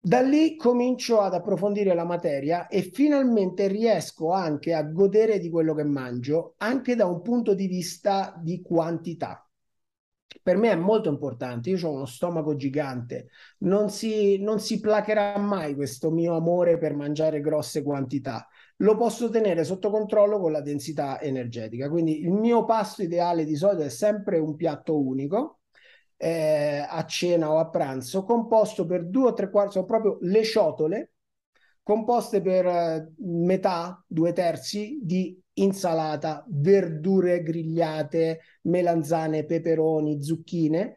Da 0.08 0.22
lì 0.22 0.56
comincio 0.56 1.20
ad 1.20 1.34
approfondire 1.34 1.94
la 1.94 2.04
materia 2.04 2.66
e 2.66 2.80
finalmente 2.80 3.68
riesco 3.68 4.32
anche 4.32 4.72
a 4.72 4.82
godere 4.82 5.38
di 5.38 5.50
quello 5.50 5.74
che 5.74 5.84
mangio, 5.84 6.54
anche 6.56 6.94
da 6.94 7.04
un 7.04 7.20
punto 7.20 7.52
di 7.52 7.66
vista 7.66 8.34
di 8.42 8.62
quantità 8.62 9.42
per 10.42 10.56
me 10.56 10.70
è 10.70 10.76
molto 10.76 11.10
importante. 11.10 11.70
Io 11.70 11.88
ho 11.88 11.92
uno 11.92 12.06
stomaco 12.06 12.56
gigante, 12.56 13.28
non 13.58 13.90
si, 13.90 14.38
non 14.38 14.60
si 14.60 14.80
placherà 14.80 15.36
mai 15.38 15.74
questo 15.74 16.10
mio 16.10 16.34
amore 16.36 16.78
per 16.78 16.94
mangiare 16.94 17.40
grosse 17.40 17.82
quantità. 17.82 18.46
Lo 18.76 18.96
posso 18.96 19.28
tenere 19.28 19.64
sotto 19.64 19.90
controllo 19.90 20.38
con 20.40 20.52
la 20.52 20.60
densità 20.62 21.20
energetica. 21.20 21.90
Quindi 21.90 22.20
il 22.20 22.30
mio 22.30 22.64
pasto 22.64 23.02
ideale 23.02 23.44
di 23.44 23.56
solito 23.56 23.82
è 23.82 23.88
sempre 23.90 24.38
un 24.38 24.54
piatto 24.54 24.98
unico. 24.98 25.57
Eh, 26.20 26.84
a 26.88 27.04
cena 27.06 27.52
o 27.52 27.58
a 27.58 27.68
pranzo, 27.68 28.24
composto 28.24 28.86
per 28.86 29.06
due 29.06 29.28
o 29.28 29.34
tre 29.34 29.50
quarti, 29.50 29.74
sono 29.74 29.84
proprio 29.84 30.18
le 30.22 30.42
ciotole, 30.42 31.12
composte 31.82 32.40
per 32.42 32.66
eh, 32.66 33.12
metà, 33.18 34.02
due 34.06 34.32
terzi 34.32 34.98
di 35.00 35.40
insalata, 35.54 36.44
verdure 36.48 37.42
grigliate, 37.42 38.40
melanzane, 38.62 39.44
peperoni, 39.44 40.22
zucchine, 40.22 40.96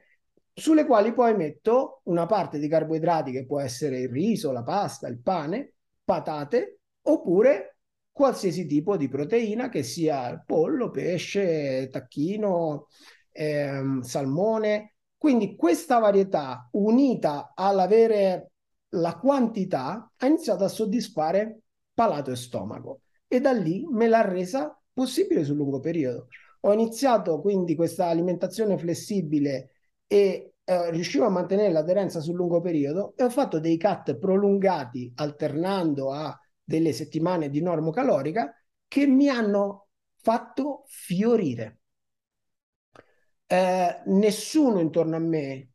sulle 0.53 0.85
quali 0.85 1.13
poi 1.13 1.35
metto 1.35 2.01
una 2.05 2.25
parte 2.25 2.59
di 2.59 2.67
carboidrati 2.67 3.31
che 3.31 3.45
può 3.45 3.59
essere 3.59 3.99
il 4.01 4.09
riso, 4.09 4.51
la 4.51 4.63
pasta, 4.63 5.07
il 5.07 5.19
pane, 5.19 5.75
patate, 6.03 6.79
oppure 7.03 7.77
qualsiasi 8.11 8.65
tipo 8.65 8.97
di 8.97 9.07
proteina 9.07 9.69
che 9.69 9.83
sia 9.83 10.41
pollo, 10.45 10.89
pesce, 10.91 11.87
tacchino, 11.89 12.87
ehm, 13.31 14.01
salmone. 14.01 14.95
Quindi 15.21 15.55
questa 15.55 15.99
varietà 15.99 16.67
unita 16.71 17.51
all'avere 17.53 18.53
la 18.95 19.19
quantità 19.19 20.11
ha 20.17 20.25
iniziato 20.25 20.63
a 20.63 20.67
soddisfare 20.67 21.59
palato 21.93 22.31
e 22.31 22.35
stomaco 22.35 23.01
e 23.27 23.39
da 23.39 23.51
lì 23.51 23.85
me 23.87 24.07
l'ha 24.07 24.27
resa 24.27 24.75
possibile 24.91 25.43
sul 25.43 25.57
lungo 25.57 25.79
periodo. 25.79 26.29
Ho 26.61 26.73
iniziato 26.73 27.39
quindi 27.39 27.75
questa 27.75 28.07
alimentazione 28.07 28.79
flessibile 28.79 29.73
e 30.07 30.53
eh, 30.63 30.89
riuscivo 30.89 31.25
a 31.25 31.29
mantenere 31.29 31.71
l'aderenza 31.71 32.19
sul 32.19 32.33
lungo 32.33 32.59
periodo 32.59 33.13
e 33.15 33.23
ho 33.23 33.29
fatto 33.29 33.59
dei 33.59 33.77
cut 33.77 34.17
prolungati 34.17 35.11
alternando 35.17 36.11
a 36.11 36.35
delle 36.63 36.93
settimane 36.93 37.51
di 37.51 37.61
normocalorica 37.61 38.51
che 38.87 39.05
mi 39.05 39.29
hanno 39.29 39.89
fatto 40.15 40.85
fiorire. 40.87 41.80
Eh, 43.51 44.01
nessuno 44.05 44.79
intorno 44.79 45.17
a 45.17 45.19
me, 45.19 45.71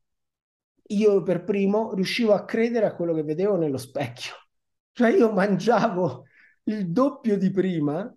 io 0.88 1.22
per 1.22 1.44
primo, 1.44 1.92
riuscivo 1.92 2.32
a 2.32 2.46
credere 2.46 2.86
a 2.86 2.94
quello 2.94 3.12
che 3.12 3.22
vedevo 3.22 3.56
nello 3.56 3.76
specchio. 3.76 4.32
Cioè 4.92 5.10
io 5.10 5.30
mangiavo 5.30 6.24
il 6.64 6.90
doppio 6.90 7.36
di 7.36 7.50
prima 7.50 8.10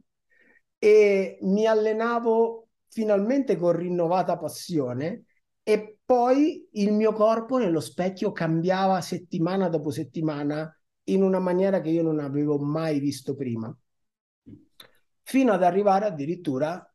e 0.78 1.39
mi 1.41 1.66
allenavo 1.66 2.70
finalmente 2.88 3.57
con 3.57 3.74
rinnovata 3.74 4.38
passione 4.38 5.26
e 5.62 5.97
poi 6.05 6.66
il 6.74 6.93
mio 6.93 7.12
corpo 7.12 7.57
nello 7.57 7.82
specchio 7.82 8.32
cambiava 8.32 9.01
settimana 9.01 9.68
dopo 9.68 9.91
settimana 9.91 10.74
in 11.10 11.22
una 11.22 11.39
maniera 11.39 11.82
che 11.82 11.89
io 11.89 12.01
non 12.01 12.20
avevo 12.20 12.57
mai 12.60 12.99
visto 12.99 13.36
prima, 13.36 13.76
fino 15.24 15.51
ad 15.53 15.64
arrivare 15.64 16.05
addirittura 16.05 16.93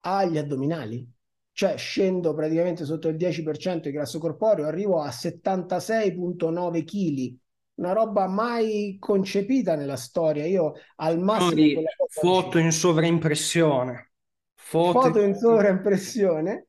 agli 0.00 0.38
addominali. 0.38 1.13
Cioè 1.56 1.76
scendo 1.76 2.34
praticamente 2.34 2.84
sotto 2.84 3.06
il 3.06 3.16
10% 3.16 3.82
di 3.82 3.92
grasso 3.92 4.18
corporeo, 4.18 4.66
arrivo 4.66 5.00
a 5.00 5.08
76,9 5.08 6.84
kg 6.84 7.38
una 7.76 7.92
roba 7.92 8.26
mai 8.26 8.96
concepita 8.98 9.74
nella 9.74 9.96
storia. 9.96 10.44
Io 10.46 10.74
al 10.96 11.18
massimo 11.18 11.82
foto 12.08 12.58
in 12.58 12.72
sovraimpressione. 12.72 14.10
Foto, 14.54 15.00
foto 15.00 15.20
in 15.20 15.34
sovraimpressione 15.34 16.66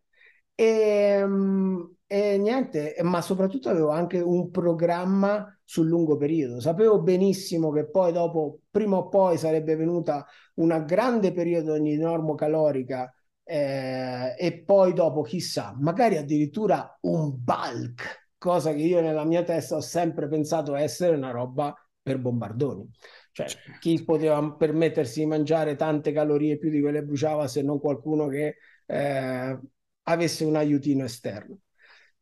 e, 0.54 0.66
ehm, 0.66 1.96
e 2.06 2.38
niente, 2.38 2.96
ma 3.02 3.22
soprattutto 3.22 3.70
avevo 3.70 3.90
anche 3.90 4.20
un 4.20 4.52
programma 4.52 5.58
sul 5.64 5.88
lungo 5.88 6.18
periodo. 6.18 6.60
Sapevo 6.60 7.02
benissimo 7.02 7.72
che 7.72 7.90
poi 7.90 8.12
dopo, 8.12 8.60
prima 8.70 8.98
o 8.98 9.08
poi, 9.08 9.38
sarebbe 9.38 9.76
venuta 9.76 10.26
una 10.56 10.80
grande 10.80 11.32
periodo 11.34 11.80
di 11.80 11.98
normocalorica 11.98 13.12
eh, 13.46 14.36
e 14.38 14.64
poi 14.64 14.94
dopo, 14.94 15.22
chissà, 15.22 15.76
magari 15.80 16.18
addirittura 16.18 16.98
un 17.02 17.32
bulk 17.38 18.24
cosa 18.38 18.74
che 18.74 18.82
io 18.82 19.02
nella 19.02 19.24
mia 19.24 19.44
testa 19.44 19.76
ho 19.76 19.82
sempre 19.82 20.28
pensato 20.28 20.76
essere 20.76 21.16
una 21.16 21.32
roba 21.32 21.74
per 22.02 22.20
bombardoni. 22.20 22.88
Cioè, 23.32 23.48
chi 23.80 24.04
poteva 24.04 24.54
permettersi 24.54 25.22
di 25.22 25.26
mangiare 25.26 25.76
tante 25.76 26.12
calorie 26.12 26.58
più 26.58 26.70
di 26.70 26.80
quelle 26.80 27.04
bruciava 27.04 27.48
se 27.48 27.64
non 27.64 27.80
qualcuno 27.80 28.28
che 28.28 28.58
eh, 28.86 29.60
avesse 30.04 30.46
un 30.46 30.56
aiutino 30.56 31.04
esterno. 31.04 31.60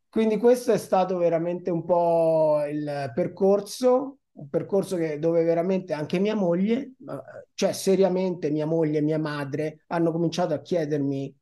Quindi 0.09 0.37
questo 0.37 0.71
è 0.71 0.77
stato 0.77 1.17
veramente 1.17 1.69
un 1.69 1.83
po' 1.83 2.63
il 2.69 3.11
percorso, 3.13 4.19
un 4.33 4.49
percorso 4.49 4.95
che, 4.95 5.19
dove 5.19 5.43
veramente 5.43 5.93
anche 5.93 6.19
mia 6.19 6.35
moglie, 6.35 6.93
cioè 7.53 7.71
seriamente 7.71 8.49
mia 8.49 8.65
moglie 8.65 8.99
e 8.99 9.01
mia 9.01 9.19
madre 9.19 9.83
hanno 9.87 10.11
cominciato 10.11 10.53
a 10.53 10.61
chiedermi 10.61 11.35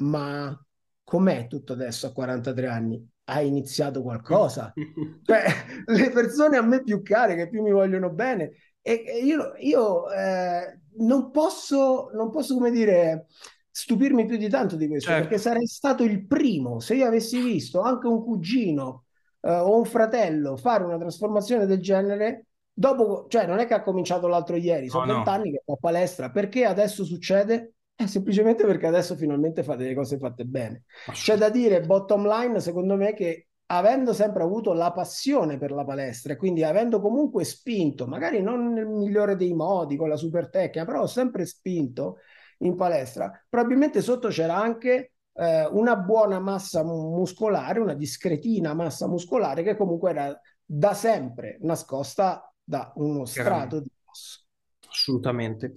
ma 0.00 0.66
com'è 1.04 1.46
tutto 1.46 1.72
adesso 1.72 2.06
a 2.06 2.12
43 2.12 2.66
anni? 2.66 3.10
hai 3.28 3.46
iniziato 3.46 4.02
qualcosa. 4.02 4.72
cioè, 5.22 5.44
le 5.86 6.10
persone 6.10 6.56
a 6.56 6.62
me 6.62 6.82
più 6.82 7.02
care, 7.02 7.34
che 7.34 7.48
più 7.48 7.62
mi 7.62 7.70
vogliono 7.70 8.10
bene, 8.10 8.52
e, 8.80 9.04
e 9.06 9.24
io, 9.24 9.52
io 9.58 10.10
eh, 10.10 10.80
non 10.98 11.30
posso, 11.30 12.10
non 12.14 12.30
posso, 12.30 12.54
come 12.54 12.70
dire, 12.70 13.26
stupirmi 13.70 14.26
più 14.26 14.36
di 14.36 14.48
tanto 14.48 14.76
di 14.76 14.88
questo, 14.88 15.10
certo. 15.10 15.28
perché 15.28 15.40
sarei 15.40 15.66
stato 15.66 16.04
il 16.04 16.26
primo, 16.26 16.80
se 16.80 16.94
io 16.94 17.06
avessi 17.06 17.40
visto 17.40 17.80
anche 17.80 18.06
un 18.06 18.24
cugino 18.24 19.04
eh, 19.40 19.50
o 19.50 19.76
un 19.76 19.84
fratello 19.84 20.56
fare 20.56 20.84
una 20.84 20.98
trasformazione 20.98 21.66
del 21.66 21.80
genere, 21.80 22.46
dopo, 22.72 23.26
cioè 23.28 23.46
non 23.46 23.58
è 23.58 23.66
che 23.66 23.74
ha 23.74 23.82
cominciato 23.82 24.26
l'altro 24.26 24.56
ieri, 24.56 24.88
sono 24.88 25.06
vent'anni 25.06 25.50
no. 25.50 25.56
che 25.56 25.62
fa 25.64 25.76
palestra, 25.80 26.30
perché 26.30 26.64
adesso 26.64 27.04
succede? 27.04 27.74
È 27.94 28.06
semplicemente 28.06 28.64
perché 28.64 28.86
adesso 28.86 29.16
finalmente 29.16 29.64
fate 29.64 29.84
le 29.84 29.94
cose 29.94 30.18
fatte 30.18 30.44
bene. 30.44 30.84
C'è 31.10 31.36
da 31.36 31.50
dire, 31.50 31.80
bottom 31.80 32.28
line, 32.28 32.60
secondo 32.60 32.94
me, 32.94 33.12
che 33.12 33.48
avendo 33.70 34.12
sempre 34.12 34.44
avuto 34.44 34.72
la 34.72 34.92
passione 34.92 35.58
per 35.58 35.72
la 35.72 35.84
palestra 35.84 36.32
e 36.32 36.36
quindi 36.36 36.62
avendo 36.62 37.00
comunque 37.00 37.44
spinto, 37.44 38.06
magari 38.06 38.40
non 38.40 38.72
nel 38.72 38.86
migliore 38.86 39.36
dei 39.36 39.52
modi, 39.52 39.96
con 39.96 40.08
la 40.08 40.16
super 40.16 40.48
tecnica, 40.48 40.84
però 40.84 41.02
ho 41.02 41.06
sempre 41.06 41.44
spinto 41.44 42.18
in 42.58 42.76
palestra, 42.76 43.30
probabilmente 43.48 44.00
sotto 44.00 44.28
c'era 44.28 44.56
anche 44.56 45.12
eh, 45.38 45.68
una 45.70 45.96
buona 45.96 46.40
massa 46.40 46.82
muscolare, 46.82 47.78
una 47.78 47.94
discretina 47.94 48.74
massa 48.74 49.06
muscolare 49.06 49.62
che 49.62 49.76
comunque 49.76 50.10
era 50.10 50.40
da 50.64 50.94
sempre 50.94 51.58
nascosta 51.60 52.52
da 52.62 52.92
uno 52.96 53.24
strato 53.24 53.80
di 53.80 53.90
osso. 54.04 54.40
Assolutamente. 54.88 55.72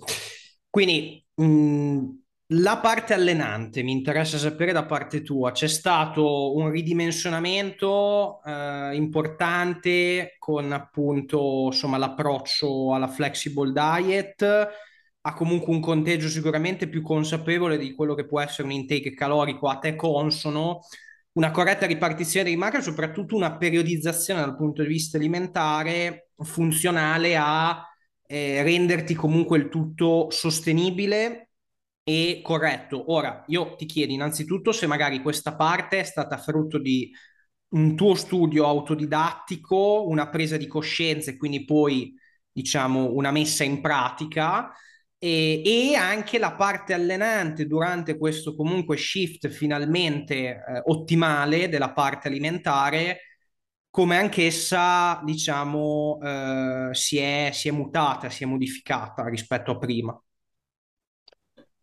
Quindi 0.68 1.24
mh, 1.36 1.46
mm, 1.46 2.10
la 2.54 2.80
parte 2.80 3.14
allenante 3.14 3.84
mi 3.84 3.92
interessa 3.92 4.38
sapere 4.38 4.72
da 4.72 4.86
parte 4.86 5.22
tua, 5.22 5.52
c'è 5.52 5.68
stato 5.68 6.56
un 6.56 6.72
ridimensionamento 6.72 8.42
eh, 8.44 8.96
importante 8.96 10.36
con 10.40 10.72
appunto 10.72 11.68
insomma 11.68 11.98
l'approccio 11.98 12.94
alla 12.94 13.08
flexible 13.08 13.72
diet, 13.72 14.44
ha 15.22 15.34
comunque 15.34 15.74
un 15.74 15.80
conteggio 15.82 16.28
sicuramente 16.28 16.88
più 16.90 17.02
consapevole 17.02 17.78
di 17.78 17.94
quello 17.94 18.16
che 18.16 18.26
può 18.26 18.40
essere 18.40 18.64
un 18.68 18.74
intake 18.74 19.14
calorico 19.14 19.68
a 19.68 19.78
te 19.78 19.96
consono, 19.96 20.82
una 21.34 21.52
corretta 21.52 21.86
ripartizione 21.86 22.46
dei 22.46 22.58
macro, 22.58 22.82
soprattutto 22.82 23.36
una 23.36 23.56
periodizzazione 23.58 24.42
dal 24.42 24.56
punto 24.56 24.82
di 24.82 24.88
vista 24.88 25.18
alimentare 25.18 26.30
funzionale 26.38 27.36
a 27.38 27.86
eh, 28.26 28.64
renderti 28.64 29.14
comunque 29.14 29.58
il 29.58 29.70
tutto 29.70 30.30
sostenibile 30.32 31.50
e 32.04 32.42
corretto. 32.44 33.12
Ora, 33.12 33.44
io 33.48 33.76
ti 33.76 33.86
chiedo 33.86 34.12
innanzitutto 34.12 34.72
se 34.72 34.88
magari 34.88 35.22
questa 35.22 35.56
parte 35.56 36.00
è 36.00 36.04
stata 36.04 36.38
frutto 36.38 36.80
di 36.80 37.12
un 37.70 37.96
tuo 37.96 38.16
studio 38.16 38.66
autodidattico, 38.68 40.08
una 40.08 40.30
presa 40.30 40.58
di 40.58 40.68
coscienza 40.68 41.32
e 41.32 41.38
quindi 41.38 41.64
poi, 41.64 42.14
diciamo, 42.52 43.14
una 43.14 43.32
messa 43.32 43.64
in 43.64 43.80
pratica 43.82 44.72
e, 45.24 45.62
e 45.64 45.96
anche 45.96 46.40
la 46.40 46.54
parte 46.54 46.94
allenante 46.94 47.68
durante 47.68 48.18
questo 48.18 48.56
comunque 48.56 48.98
shift 48.98 49.50
finalmente 49.50 50.36
eh, 50.36 50.82
ottimale 50.86 51.70
della 51.70 51.94
parte 51.94 52.28
alimentare 52.28 53.20
come 53.92 54.18
anch'essa, 54.18 55.22
diciamo, 55.24 56.18
eh, 56.24 56.90
si, 56.94 57.18
è, 57.18 57.52
si 57.54 57.68
è 57.68 57.72
mutata, 57.72 58.30
si 58.30 58.44
è 58.44 58.48
modificata 58.48 59.28
rispetto 59.28 59.72
a 59.72 59.78
prima. 59.78 60.24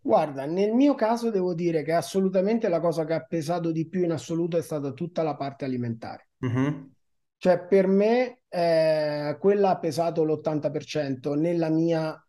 Guarda, 0.00 0.46
nel 0.46 0.72
mio 0.72 0.94
caso 0.94 1.30
devo 1.30 1.54
dire 1.54 1.82
che 1.82 1.92
assolutamente 1.92 2.68
la 2.68 2.80
cosa 2.80 3.04
che 3.04 3.12
ha 3.12 3.24
pesato 3.24 3.70
di 3.70 3.86
più 3.86 4.02
in 4.02 4.12
assoluto 4.12 4.56
è 4.56 4.62
stata 4.62 4.92
tutta 4.92 5.22
la 5.22 5.36
parte 5.36 5.64
alimentare. 5.66 6.30
Mm-hmm. 6.44 6.82
Cioè, 7.36 7.66
per 7.66 7.86
me, 7.86 8.40
eh, 8.48 9.36
quella 9.38 9.70
ha 9.70 9.78
pesato 9.78 10.24
l'80% 10.24 11.38
nella 11.38 11.68
mia 11.68 12.20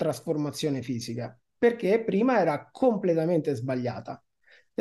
trasformazione 0.00 0.80
fisica, 0.80 1.38
perché 1.58 2.02
prima 2.02 2.40
era 2.40 2.70
completamente 2.72 3.54
sbagliata 3.54 4.22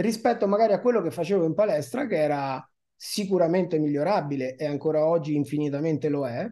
rispetto 0.01 0.47
magari 0.47 0.73
a 0.73 0.79
quello 0.79 1.01
che 1.01 1.11
facevo 1.11 1.45
in 1.45 1.53
palestra, 1.53 2.07
che 2.07 2.17
era 2.17 2.63
sicuramente 2.95 3.79
migliorabile 3.79 4.55
e 4.55 4.65
ancora 4.65 5.05
oggi 5.05 5.35
infinitamente 5.35 6.09
lo 6.09 6.27
è, 6.27 6.49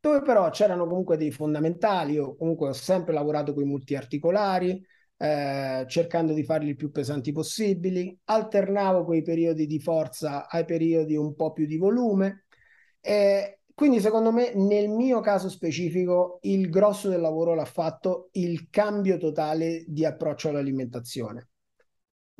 dove 0.00 0.22
però 0.22 0.48
c'erano 0.50 0.86
comunque 0.86 1.16
dei 1.16 1.30
fondamentali. 1.30 2.14
Io 2.14 2.36
comunque 2.36 2.68
ho 2.68 2.72
sempre 2.72 3.12
lavorato 3.12 3.52
con 3.54 3.62
i 3.62 3.66
multiarticolari, 3.66 4.84
eh, 5.16 5.84
cercando 5.88 6.32
di 6.32 6.44
farli 6.44 6.70
il 6.70 6.76
più 6.76 6.90
pesanti 6.90 7.32
possibili, 7.32 8.16
alternavo 8.24 9.04
quei 9.04 9.22
periodi 9.22 9.66
di 9.66 9.80
forza 9.80 10.48
ai 10.48 10.64
periodi 10.64 11.16
un 11.16 11.34
po' 11.34 11.52
più 11.52 11.66
di 11.66 11.76
volume. 11.76 12.44
E 13.00 13.57
quindi 13.78 14.00
secondo 14.00 14.32
me 14.32 14.54
nel 14.56 14.88
mio 14.88 15.20
caso 15.20 15.48
specifico 15.48 16.40
il 16.42 16.68
grosso 16.68 17.08
del 17.08 17.20
lavoro 17.20 17.54
l'ha 17.54 17.64
fatto 17.64 18.28
il 18.32 18.70
cambio 18.70 19.18
totale 19.18 19.84
di 19.86 20.04
approccio 20.04 20.48
all'alimentazione. 20.48 21.50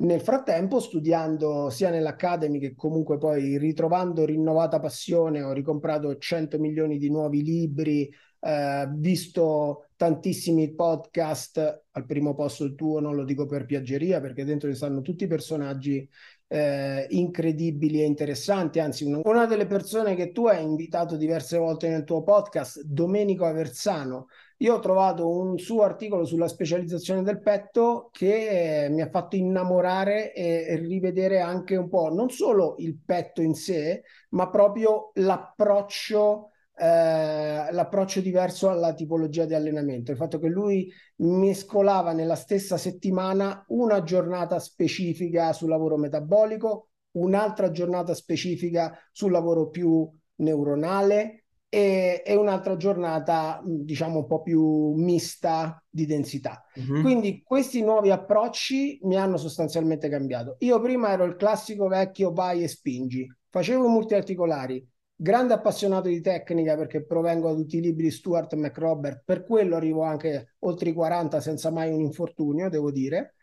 Nel 0.01 0.19
frattempo, 0.19 0.81
studiando 0.81 1.69
sia 1.69 1.91
nell'Academy 1.91 2.59
che 2.59 2.75
comunque 2.75 3.17
poi 3.17 3.57
ritrovando 3.57 4.25
rinnovata 4.25 4.81
passione, 4.81 5.41
ho 5.41 5.53
ricomprato 5.53 6.17
100 6.17 6.59
milioni 6.59 6.97
di 6.97 7.09
nuovi 7.09 7.41
libri, 7.41 8.13
eh, 8.41 8.89
visto 8.95 9.87
tantissimi 9.95 10.75
podcast, 10.75 11.83
al 11.91 12.05
primo 12.05 12.33
posto 12.35 12.65
il 12.65 12.75
tuo 12.75 12.99
non 12.99 13.15
lo 13.15 13.23
dico 13.23 13.45
per 13.45 13.65
piaggeria 13.65 14.19
perché 14.19 14.43
dentro 14.43 14.69
ci 14.69 14.75
stanno 14.75 14.99
tutti 14.99 15.25
personaggi 15.25 16.05
eh, 16.51 17.05
incredibili 17.09 18.01
e 18.01 18.05
interessanti, 18.05 18.79
anzi 18.79 19.03
una, 19.03 19.45
delle 19.45 19.67
persone 19.67 20.15
che 20.15 20.31
tu 20.31 20.47
hai 20.47 20.63
invitato 20.63 21.15
diverse 21.15 21.57
volte 21.57 21.89
nel 21.89 22.03
tuo 22.03 22.23
podcast, 22.23 22.81
Domenico 22.81 23.45
Aversano, 23.45 24.27
io 24.57 24.75
ho 24.75 24.79
trovato 24.79 25.29
un 25.29 25.59
suo 25.59 25.83
articolo 25.83 26.25
sulla 26.25 26.47
specializzazione 26.47 27.21
del 27.21 27.39
petto 27.39 28.09
che 28.11 28.87
mi 28.89 29.01
ha 29.01 29.09
fatto 29.09 29.35
innamorare 29.35 30.33
e 30.33 30.75
rivedere 30.75 31.39
anche 31.39 31.75
un 31.75 31.87
po' 31.87 32.09
non 32.09 32.29
solo 32.29 32.75
il 32.79 32.97
petto 32.97 33.41
in 33.41 33.53
sé, 33.53 34.01
ma 34.29 34.49
proprio 34.49 35.11
l'approccio 35.13 36.49
eh, 36.79 37.71
l'approccio 37.71 38.21
diverso 38.21 38.69
alla 38.69 38.93
tipologia 38.93 39.43
di 39.45 39.53
allenamento, 39.53 40.11
il 40.11 40.17
fatto 40.17 40.39
che 40.39 40.47
lui 40.47 40.89
mescolava 41.17 42.13
nella 42.13 42.35
stessa 42.35 42.77
settimana 42.77 43.65
una 43.67 44.01
giornata 44.03 44.59
specifica 44.59 45.51
sul 45.51 45.69
lavoro 45.69 45.97
metabolico, 45.97 46.87
un'altra 47.11 47.71
giornata 47.71 48.13
specifica 48.13 48.97
sul 49.11 49.31
lavoro 49.31 49.67
più 49.67 50.09
neuronale 50.35 51.43
e, 51.67 52.23
e 52.25 52.35
un'altra 52.35 52.77
giornata 52.77 53.61
diciamo 53.63 54.19
un 54.19 54.25
po' 54.25 54.41
più 54.41 54.93
mista 54.93 55.83
di 55.89 56.05
densità. 56.05 56.63
Mm-hmm. 56.79 57.01
Quindi 57.01 57.43
questi 57.43 57.81
nuovi 57.81 58.09
approcci 58.09 58.99
mi 59.03 59.17
hanno 59.17 59.35
sostanzialmente 59.35 60.07
cambiato. 60.07 60.55
Io 60.59 60.79
prima 60.79 61.11
ero 61.11 61.25
il 61.25 61.35
classico 61.35 61.87
vecchio 61.87 62.31
vai 62.31 62.63
e 62.63 62.69
spingi, 62.69 63.27
facevo 63.49 63.85
i 63.85 63.89
multiarticolari, 63.89 64.87
grande 65.21 65.53
appassionato 65.53 66.07
di 66.07 66.21
tecnica 66.21 66.77
perché 66.77 67.03
provengo 67.05 67.49
da 67.49 67.55
tutti 67.55 67.77
i 67.77 67.81
libri 67.81 68.05
di 68.05 68.11
Stuart 68.11 68.53
McRobert, 68.55 69.23
per 69.25 69.43
quello 69.43 69.75
arrivo 69.75 70.03
anche 70.03 70.55
oltre 70.59 70.89
i 70.89 70.93
40 70.93 71.41
senza 71.41 71.71
mai 71.71 71.91
un 71.91 71.99
infortunio, 72.01 72.69
devo 72.69 72.89
dire, 72.89 73.35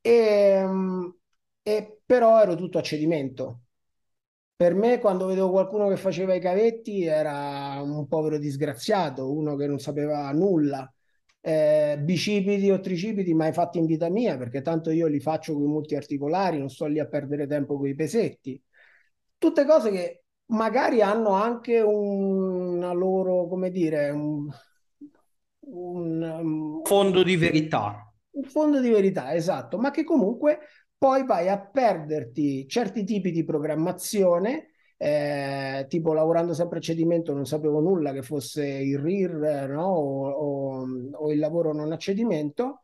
e, 0.00 0.10
ehm, 0.10 1.16
e 1.62 2.00
però 2.04 2.40
ero 2.40 2.54
tutto 2.54 2.78
a 2.78 2.82
cedimento. 2.82 3.60
Per 4.56 4.74
me, 4.74 4.98
quando 4.98 5.26
vedevo 5.26 5.50
qualcuno 5.50 5.88
che 5.88 5.96
faceva 5.96 6.34
i 6.34 6.40
cavetti, 6.40 7.04
era 7.04 7.80
un 7.82 8.08
povero 8.08 8.38
disgraziato, 8.38 9.32
uno 9.32 9.54
che 9.56 9.66
non 9.66 9.78
sapeva 9.78 10.30
nulla. 10.32 10.90
Eh, 11.40 11.98
bicipiti 12.02 12.70
o 12.70 12.80
tricipiti 12.80 13.32
mai 13.34 13.52
fatti 13.52 13.78
in 13.78 13.86
vita 13.86 14.08
mia, 14.10 14.36
perché 14.36 14.60
tanto 14.62 14.90
io 14.90 15.06
li 15.06 15.20
faccio 15.20 15.54
con 15.54 15.62
i 15.62 15.66
multiarticolari, 15.66 16.58
non 16.58 16.68
sto 16.70 16.86
lì 16.86 16.98
a 16.98 17.06
perdere 17.06 17.46
tempo 17.46 17.76
con 17.76 17.86
i 17.86 17.94
pesetti. 17.94 18.60
Tutte 19.38 19.64
cose 19.64 19.90
che 19.90 20.22
magari 20.48 21.02
hanno 21.02 21.30
anche 21.30 21.80
una 21.80 22.92
loro, 22.92 23.46
come 23.46 23.70
dire, 23.70 24.10
un, 24.10 24.48
un 25.60 26.22
um, 26.22 26.82
fondo 26.84 27.22
di 27.22 27.36
verità. 27.36 28.12
Un 28.30 28.44
fondo 28.44 28.80
di 28.80 28.90
verità, 28.90 29.34
esatto, 29.34 29.78
ma 29.78 29.90
che 29.90 30.04
comunque 30.04 30.60
poi 30.96 31.24
vai 31.24 31.48
a 31.48 31.58
perderti 31.60 32.68
certi 32.68 33.04
tipi 33.04 33.30
di 33.30 33.44
programmazione. 33.44 34.70
Eh, 35.00 35.86
tipo 35.88 36.12
lavorando 36.12 36.52
sempre 36.54 36.78
a 36.78 36.80
cedimento 36.80 37.32
non 37.32 37.46
sapevo 37.46 37.78
nulla 37.78 38.10
che 38.10 38.22
fosse 38.22 38.66
il 38.66 38.98
RIR 38.98 39.68
no? 39.68 39.86
o, 39.86 40.28
o, 40.28 40.86
o 41.12 41.30
il 41.30 41.38
lavoro 41.38 41.72
non 41.72 41.92
a 41.92 41.96
cedimento 41.96 42.82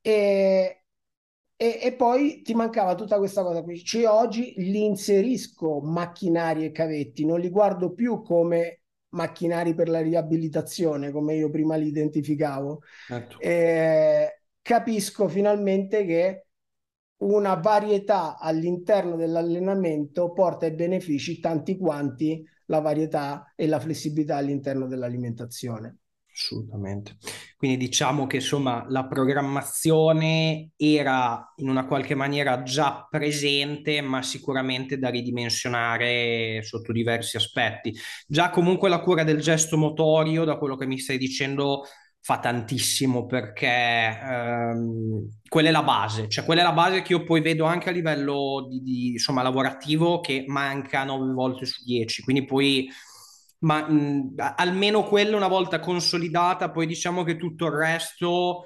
e, 0.00 0.79
e, 1.62 1.78
e, 1.82 1.92
poi 1.92 2.40
ti 2.40 2.54
mancava 2.54 2.94
tutta 2.94 3.18
questa 3.18 3.42
cosa 3.42 3.62
qui. 3.62 3.84
Cioè, 3.84 4.08
oggi 4.08 4.54
li 4.56 4.82
inserisco 4.82 5.82
macchinari 5.82 6.64
e 6.64 6.72
cavetti, 6.72 7.26
non 7.26 7.38
li 7.38 7.50
guardo 7.50 7.92
più 7.92 8.22
come 8.22 8.80
macchinari 9.10 9.74
per 9.74 9.90
la 9.90 10.00
riabilitazione, 10.00 11.10
come 11.10 11.34
io 11.34 11.50
prima 11.50 11.76
li 11.76 11.88
identificavo. 11.88 12.80
Certo. 13.06 13.38
Eh, 13.40 14.40
capisco 14.62 15.28
finalmente 15.28 16.06
che 16.06 16.46
una 17.18 17.56
varietà 17.56 18.38
all'interno 18.38 19.16
dell'allenamento 19.16 20.32
porta 20.32 20.64
ai 20.64 20.72
benefici 20.72 21.40
tanti 21.40 21.76
quanti 21.76 22.42
la 22.66 22.80
varietà 22.80 23.52
e 23.54 23.66
la 23.66 23.78
flessibilità 23.78 24.36
all'interno 24.36 24.86
dell'alimentazione. 24.86 25.98
Assolutamente. 26.40 27.16
Quindi 27.58 27.76
diciamo 27.76 28.26
che 28.26 28.36
insomma 28.36 28.86
la 28.88 29.06
programmazione 29.06 30.70
era 30.76 31.52
in 31.56 31.68
una 31.68 31.84
qualche 31.84 32.14
maniera 32.14 32.62
già 32.62 33.06
presente, 33.10 34.00
ma 34.00 34.22
sicuramente 34.22 34.98
da 34.98 35.10
ridimensionare 35.10 36.62
sotto 36.62 36.92
diversi 36.92 37.36
aspetti. 37.36 37.94
Già 38.26 38.48
comunque 38.48 38.88
la 38.88 39.00
cura 39.00 39.22
del 39.22 39.40
gesto 39.40 39.76
motorio, 39.76 40.44
da 40.44 40.56
quello 40.56 40.76
che 40.76 40.86
mi 40.86 40.98
stai 40.98 41.18
dicendo, 41.18 41.84
fa 42.22 42.38
tantissimo 42.38 43.26
perché 43.26 43.66
ehm, 43.66 45.28
quella 45.46 45.68
è 45.68 45.72
la 45.72 45.82
base, 45.82 46.28
cioè 46.28 46.44
quella 46.44 46.62
è 46.62 46.64
la 46.64 46.72
base 46.72 47.02
che 47.02 47.12
io 47.12 47.24
poi 47.24 47.40
vedo 47.42 47.64
anche 47.64 47.90
a 47.90 47.92
livello 47.92 48.66
di, 48.68 48.80
di 48.82 49.08
insomma 49.12 49.42
lavorativo 49.42 50.20
che 50.20 50.44
manca 50.46 51.04
nove 51.04 51.32
volte 51.32 51.66
su 51.66 51.84
dieci. 51.84 52.22
Quindi 52.22 52.46
poi 52.46 52.88
ma 53.60 53.88
mh, 53.88 54.34
almeno 54.56 55.04
quella 55.04 55.36
una 55.36 55.48
volta 55.48 55.80
consolidata, 55.80 56.70
poi 56.70 56.86
diciamo 56.86 57.22
che 57.24 57.36
tutto 57.36 57.66
il 57.66 57.72
resto 57.72 58.64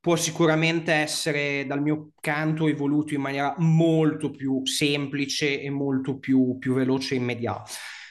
può 0.00 0.16
sicuramente 0.16 0.92
essere 0.92 1.64
dal 1.66 1.80
mio 1.80 2.10
canto 2.20 2.66
evoluto 2.66 3.14
in 3.14 3.20
maniera 3.20 3.54
molto 3.58 4.30
più 4.30 4.66
semplice 4.66 5.60
e 5.60 5.70
molto 5.70 6.18
più, 6.18 6.58
più 6.58 6.74
veloce 6.74 7.14
e 7.14 7.18
immediata. 7.18 7.70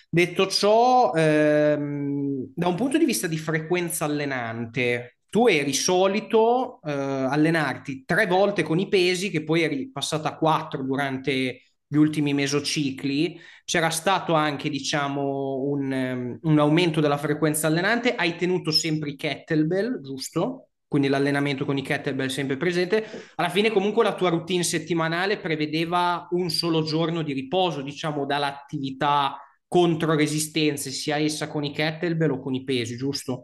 Detto 0.10 0.48
ciò, 0.48 1.14
ehm, 1.14 2.52
da 2.56 2.68
un 2.68 2.76
punto 2.76 2.98
di 2.98 3.06
vista 3.06 3.28
di 3.28 3.38
frequenza 3.38 4.06
allenante, 4.06 5.20
tu 5.30 5.48
eri 5.48 5.74
solito 5.74 6.82
eh, 6.84 6.92
allenarti 6.92 8.04
tre 8.06 8.26
volte 8.28 8.64
con 8.64 8.80
i 8.80 8.88
pesi, 8.90 9.30
che 9.30 9.44
poi 9.44 9.62
eri 9.64 9.90
passata 9.90 10.30
a 10.30 10.38
quattro 10.38 10.84
durante 10.84 11.71
gli 11.92 11.98
ultimi 11.98 12.34
mesocicli, 12.34 13.38
c'era 13.66 13.90
stato 13.90 14.34
anche, 14.34 14.70
diciamo, 14.70 15.64
un, 15.64 15.92
um, 15.92 16.40
un, 16.42 16.60
aumento 16.60 17.02
della 17.02 17.18
frequenza 17.18 17.68
allenante. 17.68 18.16
Hai 18.16 18.38
tenuto 18.38 18.72
sempre 18.72 19.10
i 19.10 19.18
kettlebell, 19.18 20.00
giusto? 20.02 20.68
quindi 20.92 21.08
l'allenamento 21.08 21.64
con 21.64 21.78
i 21.78 21.82
kettlebell 21.82 22.28
sempre 22.28 22.58
presente. 22.58 23.06
Alla 23.36 23.48
fine 23.48 23.72
comunque 23.72 24.04
la 24.04 24.14
tua 24.14 24.30
routine 24.30 24.64
settimanale 24.64 25.40
prevedeva 25.40 26.28
un 26.32 26.50
solo 26.50 26.84
giorno 26.84 27.22
di 27.22 27.32
riposo, 27.32 27.82
diciamo, 27.82 28.26
dall'attività 28.26 29.38
contro 29.68 30.16
resistenze, 30.16 30.92
sia 30.92 31.18
essa 31.18 31.48
con 31.48 31.64
i 31.64 31.72
kettlebell 31.74 32.32
o 32.32 32.40
con 32.40 32.54
i 32.54 32.66
pesi, 32.66 32.98
giusto? 32.98 33.42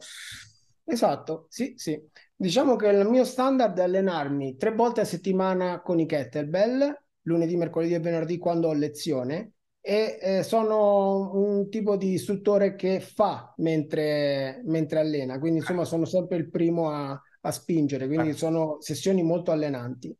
Esatto, 0.83 1.47
sì, 1.49 1.73
sì. 1.77 1.97
Diciamo 2.35 2.75
che 2.75 2.87
il 2.87 3.07
mio 3.07 3.23
standard 3.23 3.77
è 3.77 3.83
allenarmi 3.83 4.57
tre 4.57 4.73
volte 4.73 5.01
a 5.01 5.05
settimana 5.05 5.81
con 5.81 5.99
i 5.99 6.05
kettlebell, 6.05 7.06
lunedì, 7.27 7.55
mercoledì 7.55 7.93
e 7.93 7.99
venerdì 7.99 8.37
quando 8.37 8.69
ho 8.69 8.73
lezione, 8.73 9.51
e 9.81 10.17
eh, 10.21 10.43
sono 10.43 11.31
un 11.33 11.69
tipo 11.69 11.95
di 11.95 12.13
istruttore 12.13 12.75
che 12.75 12.99
fa 12.99 13.53
mentre, 13.57 14.61
mentre 14.65 14.99
allena, 14.99 15.39
quindi 15.39 15.59
insomma 15.59 15.85
sono 15.85 16.05
sempre 16.05 16.37
il 16.37 16.49
primo 16.49 16.89
a, 16.89 17.21
a 17.41 17.51
spingere, 17.51 18.07
quindi 18.07 18.33
sono 18.33 18.77
sessioni 18.81 19.23
molto 19.23 19.51
allenanti. 19.51 20.15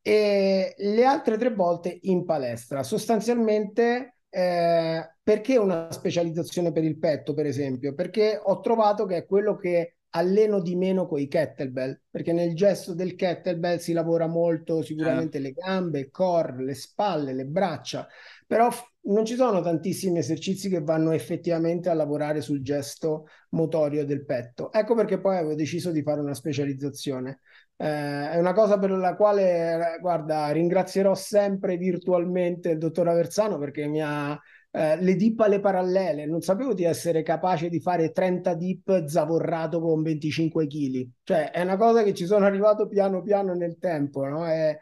E 0.00 0.74
le 0.76 1.04
altre 1.04 1.36
tre 1.36 1.54
volte 1.54 1.98
in 2.02 2.24
palestra, 2.24 2.82
sostanzialmente 2.82 4.16
eh, 4.28 5.14
perché 5.22 5.58
una 5.58 5.92
specializzazione 5.92 6.72
per 6.72 6.84
il 6.84 6.98
petto, 6.98 7.34
per 7.34 7.46
esempio? 7.46 7.94
Perché 7.94 8.40
ho 8.42 8.60
trovato 8.60 9.04
che 9.04 9.18
è 9.18 9.26
quello 9.26 9.56
che 9.56 9.96
alleno 10.14 10.60
di 10.60 10.76
meno 10.76 11.06
con 11.06 11.20
i 11.20 11.28
kettlebell, 11.28 12.00
perché 12.10 12.32
nel 12.32 12.54
gesto 12.54 12.94
del 12.94 13.14
kettlebell 13.14 13.78
si 13.78 13.92
lavora 13.92 14.26
molto 14.26 14.82
sicuramente 14.82 15.38
le 15.38 15.52
gambe, 15.52 16.00
il 16.00 16.10
core, 16.10 16.62
le 16.62 16.74
spalle, 16.74 17.32
le 17.32 17.46
braccia, 17.46 18.06
però 18.46 18.68
non 19.04 19.24
ci 19.24 19.34
sono 19.34 19.60
tantissimi 19.62 20.18
esercizi 20.18 20.68
che 20.68 20.82
vanno 20.82 21.12
effettivamente 21.12 21.88
a 21.88 21.94
lavorare 21.94 22.40
sul 22.40 22.62
gesto 22.62 23.26
motorio 23.50 24.04
del 24.04 24.24
petto. 24.24 24.70
Ecco 24.72 24.94
perché 24.94 25.18
poi 25.18 25.36
avevo 25.36 25.54
deciso 25.54 25.90
di 25.90 26.02
fare 26.02 26.20
una 26.20 26.34
specializzazione. 26.34 27.40
Eh, 27.76 28.30
è 28.30 28.38
una 28.38 28.52
cosa 28.52 28.78
per 28.78 28.90
la 28.90 29.16
quale, 29.16 29.98
guarda, 30.00 30.50
ringrazierò 30.50 31.14
sempre 31.14 31.76
virtualmente 31.76 32.70
il 32.70 32.78
dottor 32.78 33.08
Aversano 33.08 33.58
perché 33.58 33.86
mi 33.86 34.02
ha 34.02 34.38
eh, 34.72 34.96
le 35.00 35.14
dip 35.16 35.38
alle 35.40 35.60
parallele. 35.60 36.26
Non 36.26 36.40
sapevo 36.40 36.74
di 36.74 36.84
essere 36.84 37.22
capace 37.22 37.68
di 37.68 37.80
fare 37.80 38.10
30 38.10 38.54
dip 38.54 39.04
zavorrato 39.04 39.80
con 39.80 40.02
25 40.02 40.66
kg. 40.66 41.08
Cioè, 41.22 41.50
è 41.50 41.62
una 41.62 41.76
cosa 41.76 42.02
che 42.02 42.14
ci 42.14 42.26
sono 42.26 42.46
arrivato 42.46 42.88
piano 42.88 43.22
piano 43.22 43.54
nel 43.54 43.78
tempo, 43.78 44.24
no? 44.26 44.46
È, 44.46 44.76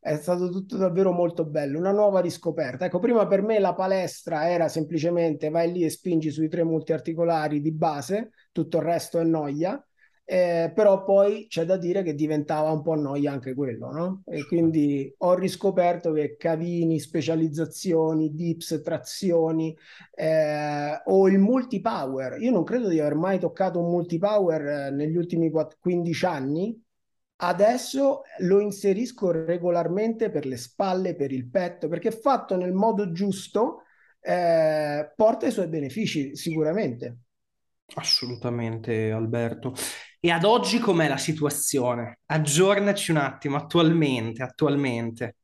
è 0.00 0.16
stato 0.16 0.50
tutto 0.50 0.76
davvero 0.76 1.12
molto 1.12 1.44
bello, 1.44 1.78
una 1.78 1.92
nuova 1.92 2.20
riscoperta. 2.20 2.86
Ecco, 2.86 2.98
prima 2.98 3.26
per 3.26 3.42
me 3.42 3.58
la 3.58 3.74
palestra 3.74 4.48
era 4.50 4.68
semplicemente 4.68 5.48
vai 5.48 5.72
lì 5.72 5.84
e 5.84 5.90
spingi 5.90 6.30
sui 6.30 6.48
tre 6.48 6.64
multiarticolari 6.64 7.60
di 7.60 7.72
base, 7.72 8.30
tutto 8.52 8.78
il 8.78 8.84
resto 8.84 9.18
è 9.20 9.24
noia, 9.24 9.84
eh, 10.28 10.72
però 10.74 11.04
poi 11.04 11.46
c'è 11.48 11.64
da 11.64 11.76
dire 11.76 12.02
che 12.02 12.16
diventava 12.16 12.72
un 12.72 12.82
po' 12.82 12.96
noia 12.96 13.30
anche 13.30 13.54
quello, 13.54 13.92
no? 13.92 14.22
E 14.26 14.44
quindi 14.44 15.14
ho 15.18 15.34
riscoperto 15.34 16.10
che 16.12 16.36
cavini, 16.36 16.98
specializzazioni, 16.98 18.34
dips, 18.34 18.80
trazioni 18.82 19.76
eh, 20.12 21.00
o 21.04 21.28
il 21.28 21.38
multipower. 21.38 22.40
Io 22.40 22.50
non 22.50 22.64
credo 22.64 22.88
di 22.88 22.98
aver 22.98 23.14
mai 23.14 23.38
toccato 23.38 23.80
un 23.80 23.88
multipower 23.88 24.66
eh, 24.66 24.90
negli 24.90 25.16
ultimi 25.16 25.48
15 25.80 26.26
anni, 26.26 26.84
Adesso 27.38 28.22
lo 28.38 28.60
inserisco 28.60 29.30
regolarmente 29.30 30.30
per 30.30 30.46
le 30.46 30.56
spalle, 30.56 31.14
per 31.14 31.32
il 31.32 31.46
petto, 31.46 31.86
perché 31.86 32.10
fatto 32.10 32.56
nel 32.56 32.72
modo 32.72 33.12
giusto 33.12 33.82
eh, 34.20 35.12
porta 35.14 35.46
i 35.46 35.50
suoi 35.50 35.68
benefici 35.68 36.34
sicuramente. 36.34 37.18
Assolutamente, 37.94 39.10
Alberto. 39.10 39.74
E 40.20 40.30
ad 40.30 40.44
oggi 40.44 40.78
com'è 40.78 41.08
la 41.08 41.16
situazione? 41.16 42.20
Aggiornaci 42.26 43.10
un 43.10 43.18
attimo, 43.18 43.56
attualmente, 43.56 44.42
attualmente. 44.42 45.36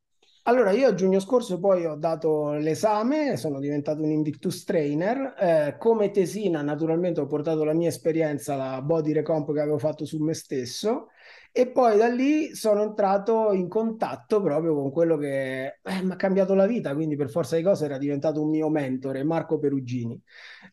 Allora, 0.44 0.72
io 0.72 0.88
a 0.88 0.94
giugno 0.94 1.20
scorso 1.20 1.60
poi 1.60 1.86
ho 1.86 1.94
dato 1.94 2.54
l'esame, 2.54 3.36
sono 3.36 3.60
diventato 3.60 4.02
un 4.02 4.10
Invictus 4.10 4.64
Trainer. 4.64 5.34
Eh, 5.38 5.76
come 5.78 6.10
tesina, 6.10 6.62
naturalmente, 6.62 7.20
ho 7.20 7.26
portato 7.26 7.62
la 7.62 7.74
mia 7.74 7.88
esperienza, 7.88 8.56
la 8.56 8.82
body 8.82 9.12
recomp 9.12 9.52
che 9.52 9.60
avevo 9.60 9.78
fatto 9.78 10.04
su 10.04 10.18
me 10.18 10.34
stesso 10.34 11.08
e 11.54 11.68
poi 11.68 11.98
da 11.98 12.08
lì 12.08 12.54
sono 12.54 12.82
entrato 12.82 13.52
in 13.52 13.68
contatto 13.68 14.40
proprio 14.40 14.74
con 14.74 14.90
quello 14.90 15.18
che 15.18 15.78
eh, 15.82 16.02
mi 16.02 16.12
ha 16.12 16.16
cambiato 16.16 16.54
la 16.54 16.66
vita, 16.66 16.94
quindi 16.94 17.14
per 17.14 17.30
forza 17.30 17.56
di 17.56 17.62
cose 17.62 17.84
era 17.84 17.98
diventato 17.98 18.42
un 18.42 18.48
mio 18.48 18.70
mentore, 18.70 19.22
Marco 19.22 19.58
Perugini. 19.58 20.20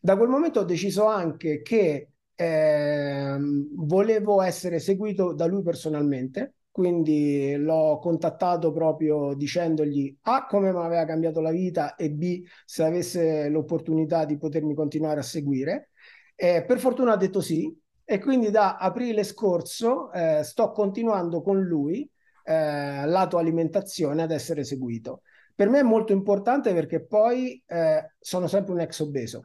Da 0.00 0.16
quel 0.16 0.30
momento 0.30 0.60
ho 0.60 0.64
deciso 0.64 1.04
anche 1.06 1.60
che 1.60 2.08
eh, 2.40 3.36
volevo 3.74 4.40
essere 4.40 4.78
seguito 4.78 5.34
da 5.34 5.44
lui 5.44 5.62
personalmente, 5.62 6.54
quindi 6.70 7.54
l'ho 7.56 7.98
contattato 7.98 8.72
proprio 8.72 9.34
dicendogli 9.34 10.16
A 10.22 10.46
come 10.46 10.72
mi 10.72 10.78
aveva 10.78 11.04
cambiato 11.04 11.42
la 11.42 11.50
vita 11.50 11.96
e 11.96 12.10
B 12.10 12.42
se 12.64 12.82
avesse 12.82 13.50
l'opportunità 13.50 14.24
di 14.24 14.38
potermi 14.38 14.74
continuare 14.74 15.20
a 15.20 15.22
seguire. 15.22 15.90
Eh, 16.34 16.64
per 16.66 16.78
fortuna 16.78 17.12
ha 17.12 17.16
detto 17.18 17.42
sì, 17.42 17.78
e 18.02 18.18
quindi 18.18 18.50
da 18.50 18.78
aprile 18.78 19.22
scorso 19.22 20.10
eh, 20.10 20.40
sto 20.42 20.70
continuando 20.70 21.42
con 21.42 21.60
lui 21.60 22.10
eh, 22.44 23.04
lato 23.04 23.36
alimentazione 23.36 24.22
ad 24.22 24.30
essere 24.30 24.64
seguito. 24.64 25.20
Per 25.54 25.68
me 25.68 25.80
è 25.80 25.82
molto 25.82 26.14
importante 26.14 26.72
perché 26.72 27.04
poi 27.04 27.62
eh, 27.66 28.14
sono 28.18 28.46
sempre 28.46 28.72
un 28.72 28.80
ex 28.80 29.00
obeso. 29.00 29.44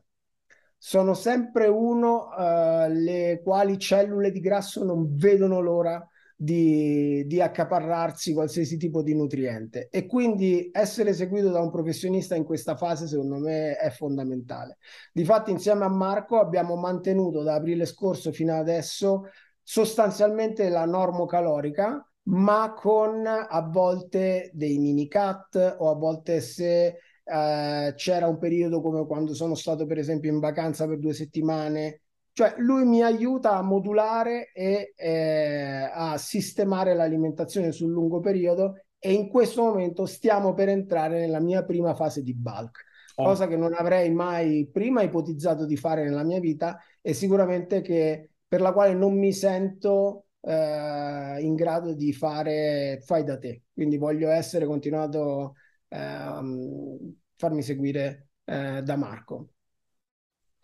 Sono 0.88 1.16
sempre 1.16 1.66
uno 1.66 2.30
eh, 2.38 2.90
le 2.90 3.42
quali 3.44 3.80
cellule 3.80 4.30
di 4.30 4.40
grasso 4.40 4.84
non 4.84 5.16
vedono 5.16 5.60
l'ora 5.60 6.08
di, 6.36 7.26
di, 7.26 7.42
accaparrarsi 7.42 8.34
qualsiasi 8.34 8.78
tipo 8.78 9.02
di 9.02 9.16
nutriente 9.16 9.88
e 9.90 10.06
quindi 10.06 10.70
essere 10.72 11.14
seguito 11.14 11.50
da 11.50 11.60
un 11.60 11.72
professionista 11.72 12.36
in 12.36 12.44
questa 12.44 12.76
fase 12.76 13.08
secondo 13.08 13.40
me 13.40 13.78
è 13.78 13.90
fondamentale. 13.90 14.78
Difatti 15.12 15.50
insieme 15.50 15.86
a 15.86 15.90
Marco 15.90 16.40
abbiamo 16.40 16.76
mantenuto 16.76 17.42
da 17.42 17.56
aprile 17.56 17.88
scorso 17.88 18.32
fino 18.32 18.54
adesso 18.54 19.24
sostanzialmente 19.64 20.70
la 20.70 20.86
normocalorica 20.86 22.08
ma 22.28 22.74
con 22.78 23.26
a 23.26 23.62
volte 23.68 24.52
dei 24.54 24.78
mini 24.78 25.08
cut 25.08 25.78
o 25.80 25.90
a 25.90 25.96
volte 25.96 26.42
se 26.42 27.00
eh, 27.26 27.94
c'era 27.96 28.28
un 28.28 28.38
periodo 28.38 28.82
come 28.82 29.06
quando 29.06 29.34
sono 29.34 29.56
stato 29.56 29.86
per 29.86 29.98
esempio 29.98 30.32
in 30.32 30.40
vacanza 30.40 30.88
per 30.88 31.00
due 31.00 31.14
settimane 31.14 32.02
cioè 32.36 32.56
lui 32.58 32.84
mi 32.84 33.02
aiuta 33.02 33.56
a 33.56 33.62
modulare 33.62 34.52
e 34.52 34.94
eh, 34.98 35.90
a 35.90 36.18
sistemare 36.18 36.94
l'alimentazione 36.94 37.72
sul 37.72 37.92
lungo 37.92 38.20
periodo 38.20 38.76
e 39.00 39.14
in 39.14 39.30
questo 39.30 39.62
momento 39.62 40.06
stiamo 40.06 40.54
per 40.54 40.68
entrare 40.68 41.18
nella 41.18 41.40
mia 41.40 41.64
prima 41.64 41.96
fase 41.96 42.24
di 42.24 42.34
bulk, 42.34 42.84
oh. 43.16 43.24
cosa 43.24 43.48
che 43.48 43.56
non 43.56 43.74
avrei 43.74 44.12
mai 44.12 44.68
prima 44.70 45.02
ipotizzato 45.02 45.66
di 45.66 45.78
fare 45.78 46.04
nella 46.04 46.26
mia 46.26 46.42
vita 46.42 46.78
e 47.02 47.14
sicuramente 47.14 47.80
che 47.80 48.32
per 48.46 48.60
la 48.60 48.74
quale 48.74 48.94
non 48.94 49.18
mi 49.18 49.32
sento 49.32 50.26
eh, 50.42 51.38
in 51.40 51.56
grado 51.56 51.94
di 51.94 52.12
fare 52.12 53.00
fai 53.06 53.24
da 53.24 53.38
te. 53.38 53.62
Quindi 53.74 53.96
voglio 53.96 54.30
essere 54.30 54.66
continuato 54.66 55.54
farmi 55.90 57.62
seguire 57.62 58.30
eh, 58.46 58.82
da 58.82 58.96
Marco. 58.96 59.50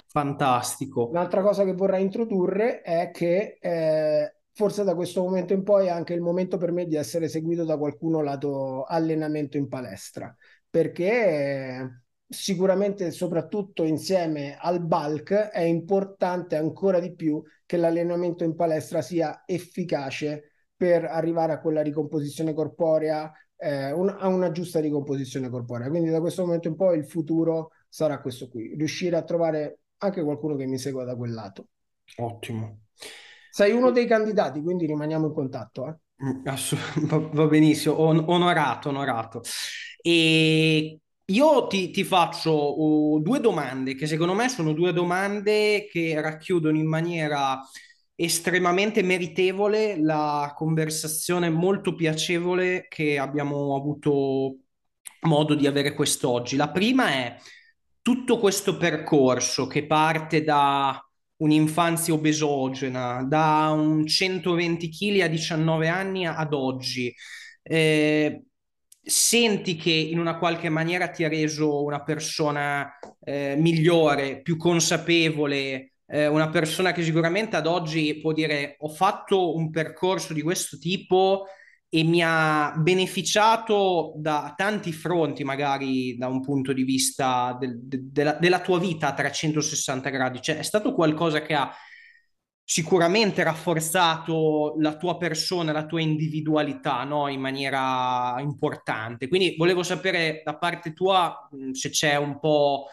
Fantastico. 0.07 1.07
Un'altra 1.07 1.41
cosa 1.41 1.63
che 1.63 1.73
vorrei 1.73 2.01
introdurre 2.01 2.81
è 2.81 3.11
che 3.11 3.57
eh, 3.61 4.35
forse 4.51 4.83
da 4.83 4.93
questo 4.93 5.21
momento 5.21 5.53
in 5.53 5.63
poi 5.63 5.87
è 5.87 5.89
anche 5.89 6.13
il 6.13 6.21
momento 6.21 6.57
per 6.57 6.71
me 6.71 6.85
di 6.85 6.95
essere 6.95 7.29
seguito 7.29 7.63
da 7.63 7.77
qualcuno 7.77 8.21
lato 8.21 8.83
allenamento 8.83 9.55
in 9.55 9.69
palestra, 9.69 10.35
perché 10.69 11.09
eh, 11.09 11.89
sicuramente 12.27 13.11
soprattutto 13.11 13.83
insieme 13.83 14.57
al 14.59 14.83
bulk 14.85 15.33
è 15.33 15.61
importante 15.61 16.57
ancora 16.57 16.99
di 16.99 17.13
più 17.15 17.41
che 17.65 17.77
l'allenamento 17.77 18.43
in 18.43 18.55
palestra 18.55 19.01
sia 19.01 19.43
efficace 19.45 20.51
per 20.75 21.05
arrivare 21.05 21.53
a 21.53 21.61
quella 21.61 21.81
ricomposizione 21.81 22.53
corporea, 22.53 23.31
eh, 23.61 23.91
un, 23.91 24.09
a 24.09 24.27
una 24.27 24.51
giusta 24.51 24.79
ricomposizione 24.79 25.49
corporea. 25.49 25.89
Quindi 25.89 26.09
da 26.09 26.19
questo 26.19 26.43
momento 26.43 26.67
in 26.67 26.75
poi 26.75 26.97
il 26.97 27.05
futuro 27.05 27.71
sarà 27.87 28.19
questo 28.19 28.49
qui, 28.49 28.73
riuscire 28.75 29.15
a 29.15 29.23
trovare 29.23 29.81
anche 29.97 30.23
qualcuno 30.23 30.55
che 30.55 30.65
mi 30.65 30.79
segua 30.79 31.03
da 31.03 31.15
quel 31.15 31.33
lato. 31.33 31.67
Ottimo. 32.17 32.79
Sei 33.51 33.71
uno 33.71 33.91
dei 33.91 34.07
candidati, 34.07 34.61
quindi 34.61 34.87
rimaniamo 34.87 35.27
in 35.27 35.33
contatto. 35.33 35.87
Eh? 35.87 35.95
Mm, 36.25 37.07
va, 37.07 37.29
va 37.33 37.47
benissimo, 37.47 37.99
On- 37.99 38.23
onorato, 38.25 38.89
onorato. 38.89 39.41
E 40.01 40.99
io 41.25 41.67
ti, 41.67 41.91
ti 41.91 42.03
faccio 42.03 42.81
uh, 42.81 43.21
due 43.21 43.39
domande 43.39 43.93
che 43.93 44.07
secondo 44.07 44.33
me 44.33 44.49
sono 44.49 44.73
due 44.73 44.91
domande 44.91 45.87
che 45.87 46.19
racchiudono 46.19 46.77
in 46.77 46.87
maniera 46.87 47.59
estremamente 48.23 49.01
meritevole 49.01 49.99
la 49.99 50.53
conversazione 50.55 51.49
molto 51.49 51.95
piacevole 51.95 52.85
che 52.87 53.17
abbiamo 53.17 53.75
avuto 53.75 54.57
modo 55.21 55.55
di 55.55 55.65
avere 55.67 55.93
quest'oggi. 55.93 56.55
La 56.55 56.69
prima 56.69 57.09
è 57.09 57.35
tutto 58.01 58.37
questo 58.39 58.77
percorso 58.77 59.67
che 59.67 59.85
parte 59.85 60.43
da 60.43 61.03
un'infanzia 61.37 62.13
obesogena, 62.13 63.23
da 63.23 63.69
un 63.69 64.05
120 64.05 64.89
kg 64.89 65.21
a 65.21 65.27
19 65.27 65.87
anni 65.87 66.27
ad 66.27 66.53
oggi, 66.53 67.13
eh, 67.63 68.43
senti 69.03 69.75
che 69.75 69.91
in 69.91 70.19
una 70.19 70.37
qualche 70.37 70.69
maniera 70.69 71.09
ti 71.09 71.23
ha 71.23 71.27
reso 71.27 71.83
una 71.83 72.03
persona 72.03 72.99
eh, 73.23 73.55
migliore, 73.57 74.41
più 74.41 74.57
consapevole, 74.57 75.90
eh, 76.11 76.27
una 76.27 76.49
persona 76.49 76.91
che 76.91 77.03
sicuramente 77.03 77.55
ad 77.55 77.65
oggi 77.65 78.19
può 78.19 78.33
dire 78.33 78.75
ho 78.79 78.89
fatto 78.89 79.55
un 79.55 79.69
percorso 79.69 80.33
di 80.33 80.41
questo 80.41 80.77
tipo 80.77 81.45
e 81.87 82.03
mi 82.03 82.21
ha 82.23 82.73
beneficiato 82.77 84.13
da 84.17 84.53
tanti 84.57 84.91
fronti, 84.91 85.43
magari 85.43 86.17
da 86.17 86.27
un 86.27 86.41
punto 86.41 86.73
di 86.73 86.83
vista 86.83 87.55
del, 87.59 87.79
de, 87.81 87.99
della, 88.11 88.33
della, 88.33 88.61
tua 88.61 88.79
vita 88.79 89.07
a 89.07 89.13
360 89.13 90.09
gradi. 90.09 90.41
Cioè, 90.41 90.57
è 90.57 90.63
stato 90.63 90.93
qualcosa 90.93 91.41
che 91.41 91.53
ha 91.53 91.73
sicuramente 92.63 93.43
rafforzato 93.43 94.75
la 94.79 94.95
tua 94.95 95.17
persona, 95.17 95.73
la 95.73 95.85
tua 95.85 96.01
individualità, 96.01 97.03
no? 97.03 97.27
In 97.27 97.41
maniera 97.41 98.35
importante. 98.39 99.27
Quindi 99.27 99.55
volevo 99.57 99.83
sapere 99.83 100.41
da 100.45 100.57
parte 100.57 100.93
tua 100.93 101.49
se 101.73 101.89
c'è 101.89 102.15
un 102.15 102.39
po', 102.39 102.87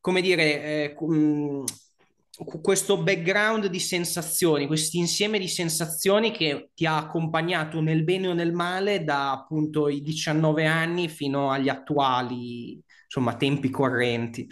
come 0.00 0.22
dire, 0.22 0.62
eh, 0.62 0.94
questo 2.44 3.02
background 3.02 3.66
di 3.66 3.78
sensazioni, 3.78 4.66
questo 4.66 4.96
insieme 4.96 5.38
di 5.38 5.48
sensazioni 5.48 6.30
che 6.30 6.70
ti 6.74 6.86
ha 6.86 6.96
accompagnato 6.96 7.80
nel 7.80 8.04
bene 8.04 8.28
o 8.28 8.32
nel 8.32 8.52
male 8.52 9.04
da 9.04 9.32
appunto 9.32 9.88
i 9.88 10.00
19 10.00 10.66
anni 10.66 11.08
fino 11.08 11.50
agli 11.50 11.68
attuali, 11.68 12.82
insomma, 13.04 13.36
tempi 13.36 13.70
correnti. 13.70 14.46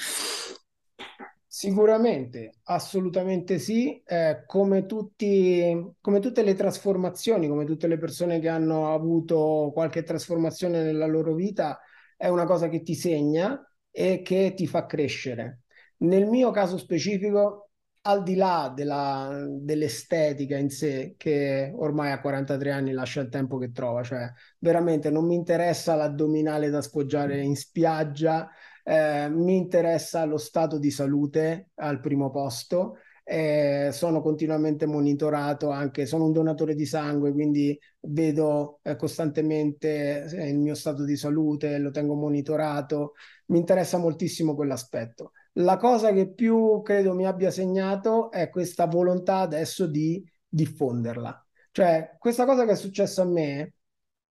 Sicuramente, 1.47 2.59
assolutamente 2.64 3.59
sì, 3.59 4.01
eh, 4.05 4.45
come, 4.47 4.86
tutti, 4.86 5.93
come 6.01 6.20
tutte 6.20 6.43
le 6.43 6.55
trasformazioni, 6.55 7.49
come 7.49 7.64
tutte 7.64 7.89
le 7.89 7.99
persone 7.99 8.39
che 8.39 8.49
hanno 8.49 8.93
avuto 8.93 9.70
qualche 9.72 10.05
trasformazione 10.05 10.84
nella 10.84 11.07
loro 11.07 11.34
vita, 11.34 11.80
è 12.16 12.28
una 12.28 12.45
cosa 12.45 12.68
che 12.68 12.82
ti 12.82 12.95
segna 12.95 13.61
e 13.91 14.22
che 14.22 14.53
ti 14.55 14.66
fa 14.68 14.86
crescere. 14.86 15.62
Nel 15.99 16.26
mio 16.26 16.53
caso 16.53 16.78
specifico, 16.78 17.67
al 18.09 18.22
di 18.22 18.34
là 18.34 18.72
della, 18.74 19.44
dell'estetica 19.46 20.56
in 20.56 20.70
sé, 20.70 21.14
che 21.18 21.72
ormai 21.76 22.11
a 22.11 22.20
43 22.20 22.70
anni 22.70 22.92
lascia 22.92 23.20
il 23.20 23.28
tempo 23.28 23.59
che 23.59 23.70
trova, 23.70 24.02
cioè 24.02 24.30
veramente 24.59 25.11
non 25.11 25.26
mi 25.26 25.34
interessa 25.34 25.94
l'addominale 25.94 26.70
da 26.70 26.80
sfoggiare 26.80 27.38
in 27.42 27.54
spiaggia, 27.54 28.48
eh, 28.82 29.28
mi 29.28 29.56
interessa 29.56 30.24
lo 30.24 30.38
stato 30.38 30.78
di 30.78 30.90
salute 30.90 31.68
al 31.76 32.00
primo 32.00 32.30
posto. 32.30 32.96
Eh, 33.30 33.90
sono 33.92 34.22
continuamente 34.22 34.86
monitorato 34.86 35.68
anche, 35.68 36.06
sono 36.06 36.24
un 36.24 36.32
donatore 36.32 36.74
di 36.74 36.86
sangue, 36.86 37.30
quindi 37.32 37.78
vedo 38.00 38.80
eh, 38.82 38.96
costantemente 38.96 40.24
eh, 40.24 40.48
il 40.48 40.59
mio 40.59 40.74
stato 40.74 41.04
di 41.04 41.14
salute, 41.14 41.76
lo 41.76 41.90
tengo 41.90 42.14
monitorato, 42.14 43.12
mi 43.46 43.59
interessa 43.59 43.98
moltissimo 43.98 44.54
quell'aspetto. 44.54 45.32
La 45.59 45.76
cosa 45.76 46.12
che 46.12 46.32
più 46.32 46.82
credo 46.82 47.14
mi 47.14 47.26
abbia 47.26 47.50
segnato 47.50 48.30
è 48.30 48.48
questa 48.48 48.86
volontà 48.86 49.38
adesso 49.38 49.86
di 49.86 50.24
diffonderla. 50.46 51.46
Cioè, 51.72 52.16
questa 52.18 52.44
cosa 52.44 52.64
che 52.64 52.72
è 52.72 52.76
successa 52.76 53.22
a 53.22 53.26
me 53.26 53.74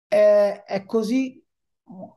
è, 0.08 0.64
è 0.66 0.86
così, 0.86 1.42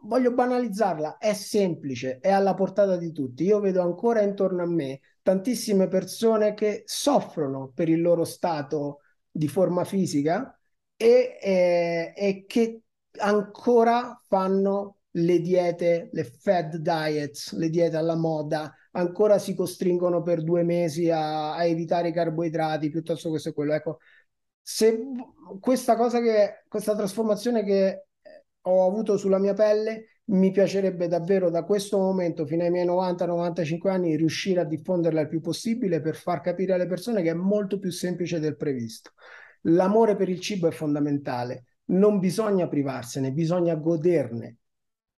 voglio 0.02 0.32
banalizzarla, 0.32 1.18
è 1.18 1.34
semplice, 1.34 2.18
è 2.18 2.30
alla 2.30 2.54
portata 2.54 2.96
di 2.96 3.12
tutti. 3.12 3.44
Io 3.44 3.60
vedo 3.60 3.80
ancora 3.80 4.22
intorno 4.22 4.62
a 4.62 4.66
me 4.66 5.00
tantissime 5.22 5.86
persone 5.86 6.54
che 6.54 6.82
soffrono 6.84 7.70
per 7.72 7.88
il 7.88 8.00
loro 8.00 8.24
stato 8.24 9.02
di 9.30 9.46
forma 9.46 9.84
fisica 9.84 10.58
e, 10.96 11.38
e, 11.40 12.12
e 12.16 12.44
che 12.46 12.82
ancora 13.18 14.20
fanno 14.26 14.96
le 15.16 15.40
diete, 15.40 16.10
le 16.12 16.24
fed 16.24 16.76
diets, 16.76 17.52
le 17.54 17.70
diete 17.70 17.96
alla 17.96 18.16
moda, 18.16 18.72
ancora 18.96 19.38
si 19.38 19.54
costringono 19.54 20.22
per 20.22 20.42
due 20.42 20.62
mesi 20.62 21.10
a, 21.10 21.54
a 21.54 21.64
evitare 21.64 22.08
i 22.08 22.12
carboidrati 22.12 22.90
piuttosto 22.90 23.28
questo 23.28 23.50
e 23.50 23.52
quello. 23.52 23.74
Ecco, 23.74 23.98
se 24.60 24.98
questa 25.60 25.96
cosa 25.96 26.20
che, 26.20 26.64
questa 26.66 26.96
trasformazione 26.96 27.62
che 27.62 28.06
ho 28.62 28.86
avuto 28.86 29.16
sulla 29.16 29.38
mia 29.38 29.54
pelle, 29.54 30.20
mi 30.28 30.50
piacerebbe 30.50 31.06
davvero 31.06 31.50
da 31.50 31.62
questo 31.62 31.98
momento 31.98 32.46
fino 32.46 32.64
ai 32.64 32.70
miei 32.70 32.86
90-95 32.86 33.90
anni 33.90 34.16
riuscire 34.16 34.60
a 34.60 34.64
diffonderla 34.64 35.20
il 35.20 35.28
più 35.28 35.40
possibile 35.40 36.00
per 36.00 36.16
far 36.16 36.40
capire 36.40 36.72
alle 36.72 36.88
persone 36.88 37.22
che 37.22 37.30
è 37.30 37.34
molto 37.34 37.78
più 37.78 37.90
semplice 37.92 38.40
del 38.40 38.56
previsto. 38.56 39.12
L'amore 39.62 40.16
per 40.16 40.28
il 40.28 40.40
cibo 40.40 40.66
è 40.66 40.72
fondamentale, 40.72 41.66
non 41.86 42.18
bisogna 42.18 42.66
privarsene, 42.66 43.30
bisogna 43.30 43.74
goderne. 43.76 44.56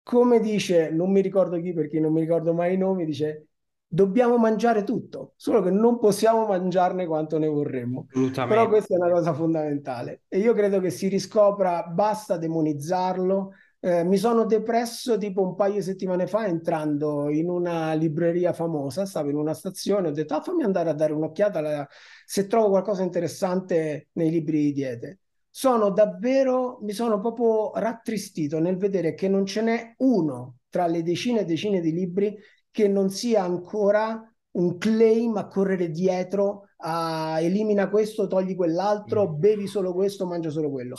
Come 0.02 0.40
dice, 0.40 0.90
non 0.90 1.10
mi 1.10 1.20
ricordo 1.20 1.60
chi 1.60 1.72
perché 1.72 2.00
non 2.00 2.12
mi 2.12 2.20
ricordo 2.20 2.52
mai 2.52 2.74
i 2.74 2.78
nomi, 2.78 3.04
dice 3.06 3.47
dobbiamo 3.88 4.36
mangiare 4.36 4.84
tutto, 4.84 5.32
solo 5.36 5.62
che 5.62 5.70
non 5.70 5.98
possiamo 5.98 6.46
mangiarne 6.46 7.06
quanto 7.06 7.38
ne 7.38 7.48
vorremmo. 7.48 8.06
Però 8.54 8.68
questa 8.68 8.94
è 8.94 8.98
una 8.98 9.10
cosa 9.10 9.32
fondamentale 9.32 10.22
e 10.28 10.38
io 10.38 10.52
credo 10.52 10.78
che 10.78 10.90
si 10.90 11.08
riscopra, 11.08 11.82
basta 11.84 12.36
demonizzarlo. 12.36 13.52
Eh, 13.80 14.02
mi 14.04 14.16
sono 14.16 14.44
depresso 14.44 15.16
tipo 15.16 15.40
un 15.40 15.54
paio 15.54 15.74
di 15.74 15.82
settimane 15.82 16.26
fa 16.26 16.46
entrando 16.46 17.30
in 17.30 17.48
una 17.48 17.92
libreria 17.94 18.52
famosa, 18.52 19.06
stavo 19.06 19.30
in 19.30 19.36
una 19.36 19.54
stazione, 19.54 20.08
ho 20.08 20.12
detto 20.12 20.34
ah, 20.34 20.42
fammi 20.42 20.64
andare 20.64 20.90
a 20.90 20.94
dare 20.94 21.12
un'occhiata 21.12 21.60
alla... 21.60 21.88
se 22.26 22.46
trovo 22.48 22.70
qualcosa 22.70 23.02
interessante 23.02 24.08
nei 24.12 24.30
libri 24.30 24.64
di 24.64 24.72
diete. 24.72 25.20
Sono 25.48 25.90
davvero, 25.90 26.78
mi 26.82 26.92
sono 26.92 27.20
proprio 27.20 27.72
rattristito 27.74 28.60
nel 28.60 28.76
vedere 28.76 29.14
che 29.14 29.28
non 29.28 29.46
ce 29.46 29.62
n'è 29.62 29.94
uno 29.98 30.58
tra 30.68 30.86
le 30.86 31.02
decine 31.02 31.40
e 31.40 31.44
decine 31.44 31.80
di 31.80 31.92
libri 31.92 32.36
che 32.78 32.86
non 32.86 33.10
sia 33.10 33.42
ancora 33.42 34.32
un 34.52 34.78
claim 34.78 35.36
a 35.36 35.48
correre 35.48 35.90
dietro 35.90 36.68
a 36.76 37.40
elimina 37.40 37.88
questo, 37.88 38.28
togli 38.28 38.54
quell'altro, 38.54 39.30
mm. 39.30 39.38
bevi 39.40 39.66
solo 39.66 39.92
questo, 39.92 40.26
mangia 40.26 40.50
solo 40.50 40.70
quello. 40.70 40.94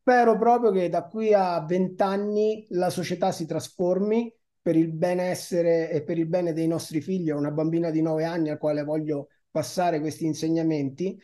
Spero 0.00 0.38
proprio 0.38 0.70
che 0.70 0.88
da 0.88 1.04
qui 1.04 1.34
a 1.34 1.62
vent'anni 1.66 2.64
la 2.70 2.88
società 2.88 3.30
si 3.30 3.44
trasformi 3.44 4.34
per 4.62 4.74
il 4.74 4.90
benessere 4.90 5.90
e 5.90 6.02
per 6.02 6.16
il 6.16 6.28
bene 6.28 6.54
dei 6.54 6.66
nostri 6.66 7.02
figli. 7.02 7.30
Ho 7.30 7.36
una 7.36 7.50
bambina 7.50 7.90
di 7.90 8.00
nove 8.00 8.24
anni 8.24 8.48
al 8.48 8.56
quale 8.56 8.82
voglio 8.82 9.28
passare 9.50 10.00
questi 10.00 10.24
insegnamenti. 10.24 11.20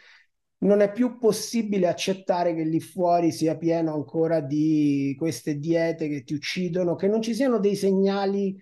Non 0.59 0.83
è 0.83 0.93
più 0.93 1.17
possibile 1.17 1.87
accettare 1.87 2.55
che 2.55 2.65
lì 2.65 2.81
fuori 2.81 3.33
sia 3.33 3.57
pieno 3.57 3.95
ancora 3.95 4.41
di 4.41 5.17
queste 5.19 5.57
diete 5.57 6.09
che 6.09 6.25
ti 6.25 6.35
uccidono, 6.35 6.95
che 6.95 7.09
non 7.09 7.23
ci 7.23 7.33
siano 7.35 7.59
dei 7.59 7.75
segnali 7.75 8.55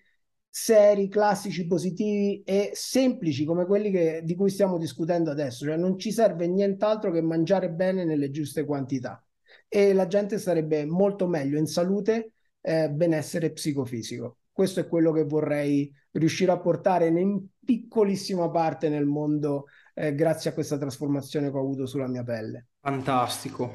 seri, 0.59 1.09
classici, 1.09 1.67
positivi 1.67 2.43
e 2.43 2.71
semplici 2.73 3.45
come 3.45 3.67
quelli 3.67 3.91
che, 3.91 4.23
di 4.25 4.35
cui 4.35 4.49
stiamo 4.49 4.79
discutendo 4.79 5.31
adesso. 5.31 5.67
Cioè 5.67 5.77
non 5.77 5.99
ci 5.99 6.11
serve 6.11 6.47
nient'altro 6.49 7.11
che 7.11 7.21
mangiare 7.21 7.69
bene 7.69 8.07
nelle 8.07 8.31
giuste 8.31 8.65
quantità 8.65 9.23
e 9.69 9.93
la 9.93 10.07
gente 10.07 10.39
sarebbe 10.39 10.87
molto 10.87 11.27
meglio 11.27 11.59
in 11.59 11.67
salute, 11.67 12.33
eh, 12.63 12.89
benessere 12.89 13.53
psicofisico. 13.53 14.39
Questo 14.51 14.81
è 14.81 14.89
quello 14.89 15.13
che 15.13 15.25
vorrei 15.25 15.93
riuscire 16.13 16.53
a 16.53 16.59
portare 16.59 17.09
in 17.09 17.47
piccolissima 17.63 18.49
parte 18.49 18.89
nel 18.89 19.05
mondo 19.05 19.67
eh, 19.93 20.15
grazie 20.15 20.49
a 20.49 20.55
questa 20.55 20.79
trasformazione 20.79 21.51
che 21.51 21.57
ho 21.57 21.61
avuto 21.61 21.85
sulla 21.85 22.09
mia 22.09 22.25
pelle. 22.25 22.69
Fantastico. 22.81 23.75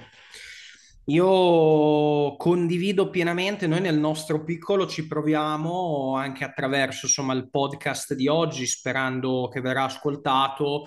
Io 1.05 2.35
condivido 2.37 3.09
pienamente, 3.09 3.65
noi 3.65 3.81
nel 3.81 3.97
nostro 3.97 4.43
piccolo 4.43 4.85
ci 4.85 5.07
proviamo 5.07 6.15
anche 6.15 6.43
attraverso 6.43 7.07
insomma, 7.07 7.33
il 7.33 7.49
podcast 7.49 8.13
di 8.13 8.27
oggi, 8.27 8.67
sperando 8.67 9.49
che 9.51 9.61
verrà 9.61 9.85
ascoltato. 9.85 10.85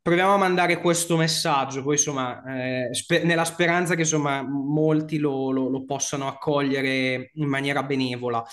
Proviamo 0.00 0.34
a 0.34 0.36
mandare 0.36 0.78
questo 0.78 1.16
messaggio, 1.16 1.82
poi 1.82 1.94
insomma, 1.96 2.42
eh, 2.44 2.94
sper- 2.94 3.24
nella 3.24 3.44
speranza 3.44 3.94
che 3.96 4.02
insomma, 4.02 4.40
molti 4.42 5.18
lo, 5.18 5.50
lo, 5.50 5.68
lo 5.68 5.84
possano 5.84 6.28
accogliere 6.28 7.30
in 7.34 7.48
maniera 7.48 7.82
benevola. 7.82 8.44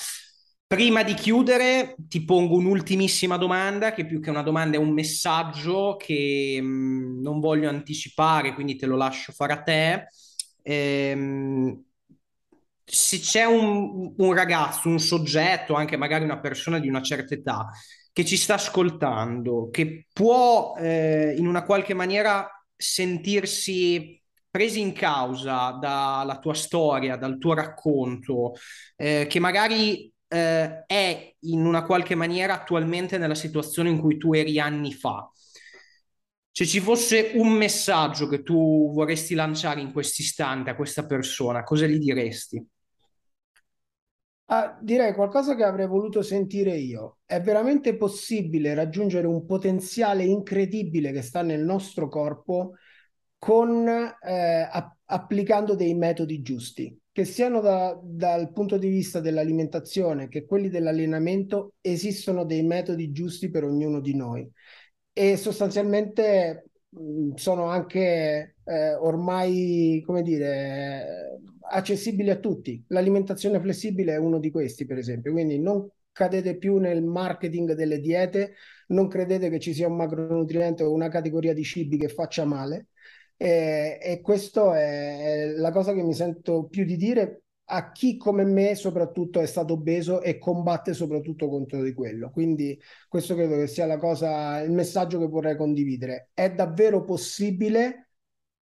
Prima 0.66 1.03
di 1.03 1.14
chiudere, 1.14 1.95
ti 2.07 2.26
pongo 2.26 2.55
un'ultimissima 2.55 3.38
domanda, 3.38 3.93
che 3.93 4.07
più 4.07 4.20
che 4.20 4.32
una 4.32 4.41
domanda 4.41 4.78
è 4.78 4.80
un 4.80 4.89
messaggio 4.89 5.95
che 5.95 6.59
mh, 6.59 6.66
mm, 6.66 7.22
non 7.22 7.39
voglio 7.39 7.70
anticipare, 7.70 8.55
quindi 8.55 8.76
te 8.76 8.88
lo 8.88 8.97
lascio 8.97 9.32
fare 9.32 9.53
a 9.53 9.61
te 9.61 10.07
ehm, 10.64 11.84
se 12.86 13.20
c'è 13.20 13.45
un, 13.45 14.14
un, 14.18 14.34
ragazzo, 14.34 14.89
un 14.89 14.99
soggetto, 14.99 15.74
anche 15.74 15.97
magari 15.97 16.24
una 16.24 16.39
persona 16.39 16.80
di 16.80 16.88
una 16.88 17.01
certa 17.01 17.34
età, 17.34 17.70
che 18.11 18.26
ci 18.26 18.38
sta 18.38 18.55
ascoltando, 18.55 19.70
che 19.72 20.07
può 20.14 20.76
eh, 20.78 21.36
in 21.38 21.47
una 21.47 21.64
qualche 21.64 21.93
maniera 21.93 22.47
sentirsi 22.76 24.22
presi 24.49 24.82
in 24.82 24.93
causa 24.93 25.72
dalla 25.72 26.38
tua 26.39 26.53
storia, 26.53 27.16
dal 27.16 27.38
tuo 27.39 27.53
racconto, 27.53 28.53
eh, 28.95 29.26
che 29.28 29.39
magari 29.39 30.11
eh, 30.28 30.84
è 30.86 31.36
in 31.39 31.66
una 31.66 31.84
qualche 31.86 32.16
maniera 32.16 32.53
attualmente 32.53 33.18
nella 33.18 33.36
situazione 33.36 33.89
in 33.89 33.99
cui 33.99 34.18
tu 34.18 34.34
eri 34.34 34.59
anni 34.59 34.93
fa 34.93 35.28
Se 36.56 36.68
ci 36.68 36.80
fosse 36.80 37.32
un 37.34 37.49
messaggio 37.51 38.28
che 38.28 38.43
tu 38.43 38.91
vorresti 38.93 39.34
lanciare 39.34 39.82
in 39.82 39.91
questo 39.91 40.22
istante 40.22 40.70
a 40.70 40.76
questa 40.76 41.04
persona, 41.06 41.64
cosa 41.64 41.88
gli 41.88 41.97
diresti? 41.97 42.64
Ah, 44.47 44.78
direi 44.80 45.14
qualcosa 45.14 45.56
che 45.56 45.64
avrei 45.64 45.88
voluto 45.88 46.22
sentire 46.22 46.76
io. 46.78 47.20
È 47.26 47.41
veramente 47.41 47.95
possibile 47.97 48.76
raggiungere 48.76 49.26
un 49.26 49.45
potenziale 49.45 50.26
incredibile 50.26 51.12
che 51.12 51.22
sta 51.24 51.41
nel 51.41 51.64
nostro 51.64 52.08
corpo 52.08 52.74
con, 53.39 53.88
eh, 53.88 54.68
app- 54.72 54.97
applicando 55.06 55.76
dei 55.76 55.95
metodi 55.95 56.41
giusti, 56.43 56.95
che 57.12 57.26
siano 57.26 57.62
da- 57.62 57.99
dal 58.04 58.51
punto 58.51 58.78
di 58.78 58.89
vista 58.89 59.20
dell'alimentazione 59.20 60.28
che 60.28 60.45
quelli 60.45 60.70
dell'allenamento, 60.70 61.74
esistono 61.82 62.45
dei 62.45 62.64
metodi 62.64 63.12
giusti 63.12 63.49
per 63.49 63.64
ognuno 63.64 63.99
di 64.01 64.16
noi 64.16 64.47
e 65.14 65.38
sostanzialmente 65.38 66.66
mh, 66.89 67.34
sono 67.36 67.66
anche 67.66 68.55
eh, 68.64 68.93
ormai, 68.95 70.01
come 70.05 70.22
dire, 70.24 71.39
accessibili 71.72 72.30
a 72.30 72.38
tutti. 72.39 72.84
L'alimentazione 72.88 73.59
flessibile 73.59 74.14
è 74.14 74.18
uno 74.18 74.39
di 74.39 74.51
questi, 74.51 74.86
per 74.86 74.97
esempio, 74.97 75.32
quindi 75.32 75.59
non 75.59 75.88
cadete 76.11 76.57
più 76.57 76.78
nel 76.78 77.03
marketing 77.03 77.74
delle 77.74 77.99
diete, 77.99 78.53
non 78.88 79.07
credete 79.07 79.49
che 79.49 79.59
ci 79.59 79.74
sia 79.74 79.88
un 79.88 79.95
macronutriente 79.95 80.84
o 80.84 80.91
una 80.91 81.09
categoria 81.09 81.53
di 81.53 81.64
cibi 81.64 81.97
che 81.97 82.07
faccia 82.09 82.45
male. 82.45 82.88
E, 83.38 83.97
e 84.01 84.22
questo 84.22 84.74
è 84.74 85.47
la 85.55 85.72
cosa 85.72 85.93
che 85.93 86.03
mi 86.03 86.14
sento 86.14 86.66
più 86.66 86.86
di 86.86 86.95
dire 86.95 87.43
a 87.74 87.91
chi 87.91 88.17
come 88.17 88.43
me 88.45 88.76
soprattutto 88.76 89.39
è 89.39 89.47
stato 89.47 89.74
obeso 89.74 90.21
e 90.21 90.38
combatte 90.38 90.93
soprattutto 90.93 91.49
contro 91.49 91.82
di 91.82 91.93
quello. 91.93 92.30
Quindi 92.30 92.80
questo 93.09 93.34
credo 93.34 93.55
che 93.55 93.65
sia 93.67 93.88
la 93.88 93.97
cosa, 93.97 94.59
il 94.59 94.71
messaggio 94.71 95.17
che 95.17 95.26
vorrei 95.28 95.55
condividere. 95.55 96.30
È 96.34 96.51
davvero 96.51 97.03
possibile 97.03 98.09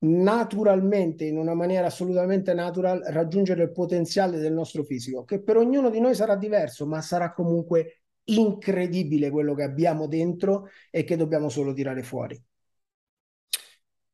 naturalmente, 0.03 1.25
in 1.25 1.37
una 1.37 1.53
maniera 1.53 1.87
assolutamente 1.87 2.53
natural, 2.53 3.01
raggiungere 3.07 3.63
il 3.63 3.71
potenziale 3.71 4.39
del 4.39 4.53
nostro 4.53 4.83
fisico, 4.83 5.25
che 5.25 5.41
per 5.43 5.57
ognuno 5.57 5.89
di 5.89 5.99
noi 5.99 6.15
sarà 6.15 6.35
diverso, 6.37 6.87
ma 6.87 7.01
sarà 7.01 7.33
comunque 7.33 8.03
incredibile 8.25 9.29
quello 9.29 9.53
che 9.53 9.63
abbiamo 9.63 10.07
dentro 10.07 10.69
e 10.89 11.03
che 11.03 11.17
dobbiamo 11.17 11.49
solo 11.49 11.73
tirare 11.73 12.01
fuori. 12.01 12.41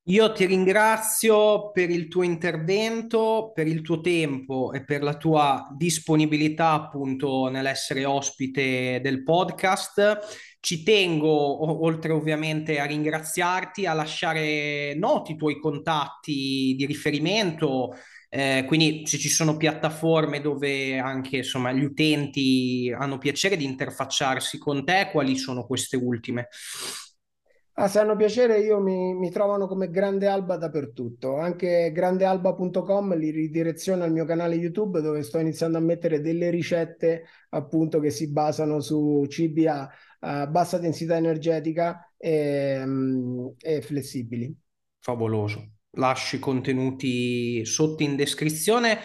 Io 0.09 0.31
ti 0.31 0.45
ringrazio 0.45 1.71
per 1.71 1.89
il 1.89 2.07
tuo 2.07 2.23
intervento, 2.23 3.51
per 3.53 3.67
il 3.67 3.81
tuo 3.81 3.99
tempo 3.99 4.71
e 4.71 4.85
per 4.85 5.03
la 5.03 5.17
tua 5.17 5.67
disponibilità 5.75 6.71
appunto 6.71 7.49
nell'essere 7.49 8.05
ospite 8.05 9.01
del 9.03 9.23
podcast. 9.23 10.19
Ci 10.61 10.83
tengo, 10.83 11.83
oltre 11.83 12.13
ovviamente 12.13 12.79
a 12.79 12.85
ringraziarti, 12.85 13.85
a 13.85 13.91
lasciare 13.91 14.95
noti 14.95 15.33
i 15.33 15.35
tuoi 15.35 15.59
contatti 15.59 16.73
di 16.77 16.85
riferimento. 16.85 17.93
Eh, 18.29 18.63
quindi 18.65 19.05
se 19.05 19.17
ci 19.17 19.29
sono 19.29 19.57
piattaforme 19.57 20.39
dove 20.39 20.97
anche 20.99 21.37
insomma, 21.37 21.73
gli 21.73 21.83
utenti 21.83 22.93
hanno 22.97 23.17
piacere 23.17 23.57
di 23.57 23.65
interfacciarsi 23.65 24.57
con 24.57 24.85
te, 24.85 25.09
quali 25.11 25.35
sono 25.35 25.65
queste 25.65 25.97
ultime? 25.97 26.47
Ah, 27.79 27.87
se 27.87 27.99
hanno 27.99 28.15
piacere, 28.15 28.59
io 28.61 28.79
mi, 28.79 29.13
mi, 29.13 29.29
trovano 29.29 29.67
come 29.67 29.91
Grande 29.91 30.25
Alba 30.25 30.57
dappertutto. 30.57 31.37
Anche 31.37 31.91
grandealba.com 31.91 33.15
li 33.15 33.29
ridireziona 33.29 34.03
al 34.03 34.11
mio 34.11 34.25
canale 34.25 34.55
YouTube 34.55 34.99
dove 34.99 35.21
sto 35.21 35.37
iniziando 35.37 35.77
a 35.77 35.81
mettere 35.81 36.19
delle 36.19 36.49
ricette 36.49 37.25
appunto 37.49 37.99
che 37.99 38.09
si 38.09 38.31
basano 38.31 38.79
su 38.79 39.23
cibi 39.29 39.67
a, 39.67 39.87
a 40.21 40.47
bassa 40.47 40.79
densità 40.79 41.17
energetica 41.17 42.11
e, 42.17 42.83
e 43.59 43.81
flessibili. 43.83 44.59
Favoloso. 44.97 45.73
Lasci 45.91 46.37
i 46.37 46.39
contenuti 46.39 47.63
sotto 47.63 48.01
in 48.01 48.15
descrizione. 48.15 48.97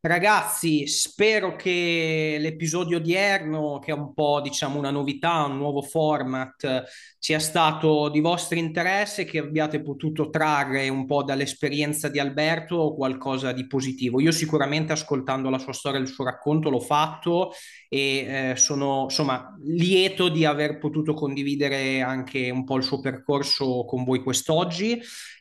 Ragazzi, 0.00 0.86
spero 0.86 1.56
che 1.56 2.36
l'episodio 2.38 2.98
odierno, 2.98 3.80
che 3.80 3.90
è 3.90 3.94
un 3.94 4.14
po' 4.14 4.40
diciamo 4.40 4.78
una 4.78 4.92
novità, 4.92 5.42
un 5.42 5.56
nuovo 5.56 5.82
format, 5.82 6.84
sia 7.18 7.40
stato 7.40 8.08
di 8.08 8.20
vostro 8.20 8.58
interesse, 8.58 9.24
che 9.24 9.38
abbiate 9.38 9.82
potuto 9.82 10.30
trarre 10.30 10.88
un 10.88 11.04
po' 11.04 11.24
dall'esperienza 11.24 12.08
di 12.08 12.20
Alberto 12.20 12.94
qualcosa 12.94 13.50
di 13.50 13.66
positivo. 13.66 14.20
Io 14.20 14.30
sicuramente 14.30 14.92
ascoltando 14.92 15.50
la 15.50 15.58
sua 15.58 15.72
storia 15.72 15.98
e 15.98 16.02
il 16.02 16.08
suo 16.08 16.22
racconto 16.22 16.70
l'ho 16.70 16.78
fatto 16.78 17.50
e 17.88 18.50
eh, 18.50 18.56
sono 18.56 19.04
insomma 19.04 19.56
lieto 19.64 20.28
di 20.28 20.44
aver 20.44 20.78
potuto 20.78 21.12
condividere 21.12 22.02
anche 22.02 22.50
un 22.50 22.62
po' 22.62 22.76
il 22.76 22.84
suo 22.84 23.00
percorso 23.00 23.84
con 23.84 24.04
voi 24.04 24.22
quest'oggi 24.22 25.00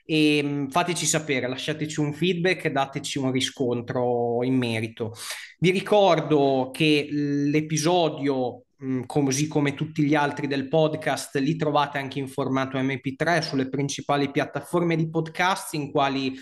e 0.10 0.41
mm, 0.41 0.68
fateci 0.68 1.05
sapere, 1.05 1.49
lasciateci 1.49 1.99
un 1.99 2.14
feedback, 2.14 2.70
dateci 2.70 3.18
un 3.20 3.32
riscontro 3.32 4.41
in 4.43 4.55
merito. 4.55 5.14
Vi 5.60 5.70
ricordo 5.70 6.70
che 6.74 7.08
l'episodio 7.12 8.62
così 9.08 9.47
come 9.47 9.74
tutti 9.74 10.03
gli 10.03 10.14
altri 10.14 10.45
del 10.45 10.68
podcast, 10.68 11.36
li 11.38 11.55
trovate 11.55 11.97
anche 11.97 12.20
in 12.20 12.28
formato 12.28 12.78
MP3 12.78 13.41
sulle 13.41 13.70
principali 13.70 14.30
piattaforme 14.30 14.95
di 14.95 15.10
podcast 15.10 15.74
in 15.74 15.91
quali 15.91 16.36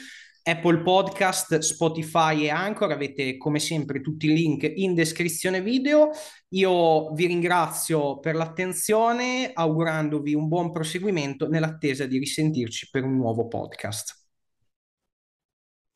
Apple 0.47 0.83
Podcast, 0.83 1.57
Spotify 1.57 2.43
e 2.43 2.49
Anchor. 2.49 2.91
Avete 2.91 3.35
come 3.37 3.57
sempre 3.57 3.99
tutti 3.99 4.27
i 4.27 4.33
link 4.33 4.71
in 4.75 4.93
descrizione 4.93 5.59
video. 5.59 6.11
Io 6.49 7.11
vi 7.13 7.25
ringrazio 7.25 8.19
per 8.19 8.35
l'attenzione, 8.35 9.51
augurandovi 9.51 10.35
un 10.35 10.47
buon 10.47 10.71
proseguimento 10.71 11.47
nell'attesa 11.47 12.05
di 12.05 12.19
risentirci 12.19 12.89
per 12.91 13.03
un 13.03 13.15
nuovo 13.15 13.47
podcast. 13.47 14.23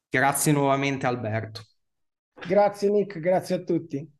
Grazie 0.09 0.51
nuovamente 0.51 1.05
Alberto. 1.05 1.61
Grazie 2.47 2.89
Nick, 2.89 3.19
grazie 3.19 3.55
a 3.55 3.63
tutti. 3.63 4.18